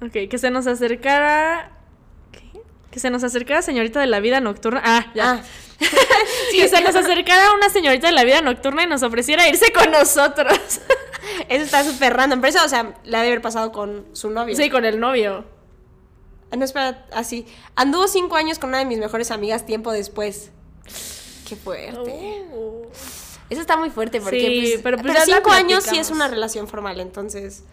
Ok, 0.00 0.28
que 0.30 0.38
se 0.38 0.50
nos 0.50 0.66
acercara. 0.66 1.72
¿Qué? 2.30 2.60
Que 2.90 3.00
se 3.00 3.10
nos 3.10 3.22
acercara 3.24 3.62
señorita 3.62 4.00
de 4.00 4.06
la 4.06 4.20
vida 4.20 4.40
nocturna. 4.40 4.80
Ah, 4.84 5.06
ya. 5.14 5.32
Ah. 5.32 5.42
que 6.52 6.68
se 6.68 6.80
nos 6.80 6.94
acercara 6.94 7.52
una 7.54 7.68
señorita 7.68 8.06
de 8.06 8.12
la 8.12 8.24
vida 8.24 8.40
nocturna 8.40 8.84
y 8.84 8.86
nos 8.86 9.02
ofreciera 9.02 9.48
irse 9.48 9.72
con 9.72 9.90
nosotros. 9.90 10.58
Eso 11.48 11.64
está 11.64 11.84
súper 11.84 12.14
random. 12.14 12.40
Pero 12.40 12.56
eso, 12.56 12.64
o 12.64 12.68
sea, 12.68 12.94
le 13.04 13.16
ha 13.16 13.22
de 13.22 13.28
haber 13.28 13.42
pasado 13.42 13.72
con 13.72 14.06
su 14.12 14.30
novio. 14.30 14.54
sí, 14.56 14.70
con 14.70 14.84
el 14.84 15.00
novio. 15.00 15.44
Ah, 16.52 16.56
No, 16.56 16.64
espera, 16.64 17.06
así. 17.12 17.46
Anduvo 17.74 18.06
cinco 18.06 18.36
años 18.36 18.58
con 18.58 18.68
una 18.68 18.78
de 18.78 18.84
mis 18.84 18.98
mejores 18.98 19.30
amigas 19.30 19.64
tiempo 19.64 19.90
después. 19.90 20.50
Qué 21.48 21.56
fuerte. 21.56 22.44
Oh. 22.54 22.82
Eso 23.50 23.60
está 23.60 23.76
muy 23.76 23.90
fuerte 23.90 24.20
porque, 24.20 24.40
Sí, 24.40 24.60
pues, 24.60 24.82
pero 24.82 24.96
pero, 24.98 25.08
pues 25.14 25.28
la 25.28 25.36
cinco 25.36 25.50
años 25.50 25.84
sí 25.84 25.98
es 25.98 26.10
una 26.10 26.28
relación 26.28 26.68
formal, 26.68 27.00
entonces. 27.00 27.64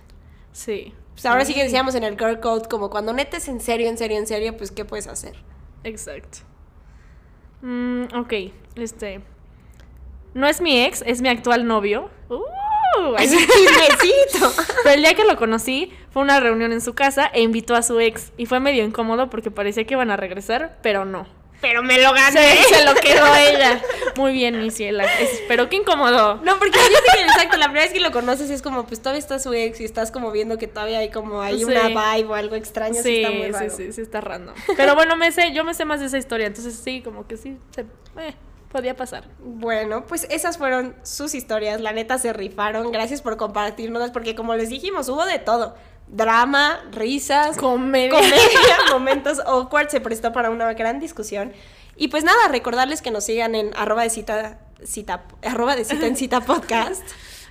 Sí. 0.51 0.93
Pues 1.13 1.25
ahora 1.25 1.45
sí 1.45 1.53
que 1.53 1.63
decíamos 1.63 1.95
en 1.95 2.03
el 2.03 2.17
girl 2.17 2.39
code, 2.39 2.67
como 2.69 2.89
cuando 2.89 3.13
netes 3.13 3.47
en 3.49 3.59
serio, 3.59 3.88
en 3.89 3.97
serio, 3.97 4.17
en 4.17 4.27
serio, 4.27 4.55
pues, 4.57 4.71
¿qué 4.71 4.86
puedes 4.86 5.07
hacer? 5.07 5.36
Exacto. 5.84 6.39
Mm, 7.61 8.05
ok, 8.15 8.34
este. 8.75 9.21
No 10.34 10.47
es 10.47 10.61
mi 10.61 10.82
ex, 10.84 11.03
es 11.05 11.21
mi 11.21 11.27
actual 11.30 11.65
novio. 11.67 12.09
Uh, 12.30 12.41
¡Es 13.18 13.32
un 13.32 13.39
chismecito! 13.39 14.54
Pero 14.84 14.95
el 14.95 15.02
día 15.02 15.14
que 15.14 15.24
lo 15.26 15.36
conocí 15.38 15.91
fue 16.12 16.22
una 16.22 16.39
reunión 16.39 16.72
en 16.72 16.82
su 16.82 16.93
casa 16.95 17.30
e 17.34 17.41
invitó 17.41 17.76
a 17.76 17.82
su 17.82 18.00
ex. 18.00 18.32
Y 18.38 18.45
fue 18.45 18.60
medio 18.60 18.84
incómodo 18.84 19.30
porque 19.30 19.52
parecía 19.52 19.86
que 19.86 19.93
iban 19.93 20.12
a 20.12 20.18
regresar, 20.18 20.78
pero 20.82 21.06
no. 21.06 21.28
Pero 21.62 21.84
me 21.84 22.02
lo 22.02 22.14
gané. 22.14 22.56
se 22.70 22.86
lo 22.86 22.93
quedó 22.95 23.26
ella. 23.36 23.82
Muy 24.16 24.32
bien, 24.32 24.62
mi 24.62 24.72
ciela. 24.72 25.04
Es- 25.20 25.41
pero 25.50 25.68
qué 25.68 25.76
incómodo. 25.76 26.39
No, 26.41 26.58
porque 26.58 26.80
fíjate 26.80 27.06
que 27.18 27.24
exacto, 27.26 27.58
la 27.58 27.66
primera 27.66 27.84
vez 27.84 27.93
que 27.93 28.00
lo 28.00 28.12
conoces 28.12 28.50
es 28.50 28.62
como, 28.62 28.86
pues 28.86 29.02
todavía 29.02 29.20
está 29.20 29.39
su 29.39 29.54
ex 29.54 29.82
y 29.82 29.84
estás 29.84 30.10
como 30.12 30.32
viendo 30.32 30.58
que 30.58 30.68
todavía 30.68 31.00
hay 31.00 31.10
como 31.12 31.41
hay 31.41 31.58
Sí. 31.58 31.66
una 31.66 31.88
vibe 31.89 32.30
o 32.30 32.34
algo 32.36 32.56
extraño, 32.56 32.95
sí, 32.95 33.02
Sí, 33.04 33.18
está 33.24 33.32
muy 33.32 33.47
sí, 33.47 33.52
raro. 33.52 33.70
sí, 33.76 33.91
sí, 33.91 34.02
está 34.02 34.22
random. 34.22 34.56
Pero 34.78 34.95
bueno, 34.95 35.18
me 35.18 35.34
sé, 35.34 35.52
yo 35.52 35.66
me 35.66 35.74
sé 35.74 35.84
más 35.84 36.00
de 36.00 36.06
esa 36.06 36.18
historia, 36.18 36.47
entonces 36.47 36.80
sí, 36.82 37.02
como 37.02 37.28
que 37.28 37.36
sí, 37.36 37.58
se, 37.76 37.82
eh, 37.82 38.36
podía 38.72 38.95
pasar. 38.95 39.26
Bueno, 39.39 40.05
pues 40.05 40.28
esas 40.30 40.57
fueron 40.57 40.95
sus 41.03 41.36
historias, 41.36 41.82
la 41.82 41.91
neta 41.91 42.17
se 42.17 42.34
rifaron, 42.34 42.91
gracias 42.91 43.22
por 43.22 43.38
compartirnos, 43.38 44.11
porque 44.11 44.36
como 44.36 44.55
les 44.55 44.70
dijimos, 44.70 45.09
hubo 45.09 45.26
de 45.26 45.39
todo, 45.39 45.76
drama, 46.07 46.80
risas, 46.91 47.57
Comedia. 47.57 48.11
comedia, 48.11 48.78
momentos 48.91 49.39
awkward, 49.45 49.89
se 49.89 50.01
prestó 50.01 50.32
para 50.32 50.49
una 50.49 50.72
gran 50.74 50.99
discusión. 50.99 51.53
Y 51.95 52.07
pues 52.07 52.24
nada, 52.24 52.47
recordarles 52.47 53.01
que 53.01 53.11
nos 53.11 53.26
sigan 53.26 53.55
en 53.55 53.72
arroba 53.76 54.03
de 54.03 54.09
cita, 54.09 54.59
cita, 54.84 55.24
arroba 55.43 55.76
de 55.76 55.84
cita 55.84 56.07
en 56.07 56.15
cita 56.15 56.41
podcast. 56.45 57.03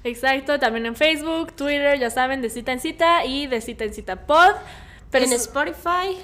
Exacto, 0.04 0.58
también 0.58 0.86
en 0.86 0.96
Facebook, 0.96 1.52
Twitter, 1.52 1.98
ya 1.98 2.10
saben, 2.10 2.40
de 2.40 2.50
cita 2.50 2.72
en 2.72 2.80
cita 2.80 3.24
y 3.24 3.46
de 3.46 3.60
cita 3.60 3.84
en 3.84 3.92
cita 3.92 4.26
pod. 4.26 4.54
Pero 5.10 5.24
en 5.24 5.32
Spotify, 5.32 6.18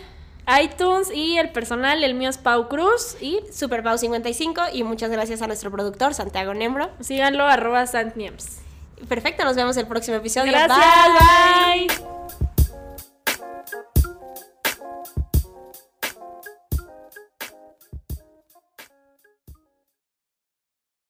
iTunes 0.62 1.10
y 1.14 1.38
el 1.38 1.50
personal, 1.50 2.04
el 2.04 2.14
mío 2.14 2.28
es 2.30 2.38
Pau 2.38 2.68
Cruz 2.68 3.16
y 3.20 3.40
Superpau 3.52 3.96
55 3.96 4.62
y 4.72 4.82
muchas 4.82 5.10
gracias 5.10 5.40
a 5.42 5.46
nuestro 5.46 5.70
productor 5.70 6.14
Santiago 6.14 6.54
Nembro. 6.54 6.90
síganlo 7.00 7.44
arroba 7.44 7.86
santniems. 7.86 8.58
Perfecto, 9.08 9.44
nos 9.44 9.56
vemos 9.56 9.76
el 9.76 9.86
próximo 9.86 10.16
episodio. 10.16 10.52
Gracias, 10.52 10.78
Bye. 10.78 11.86
bye. 11.88 12.53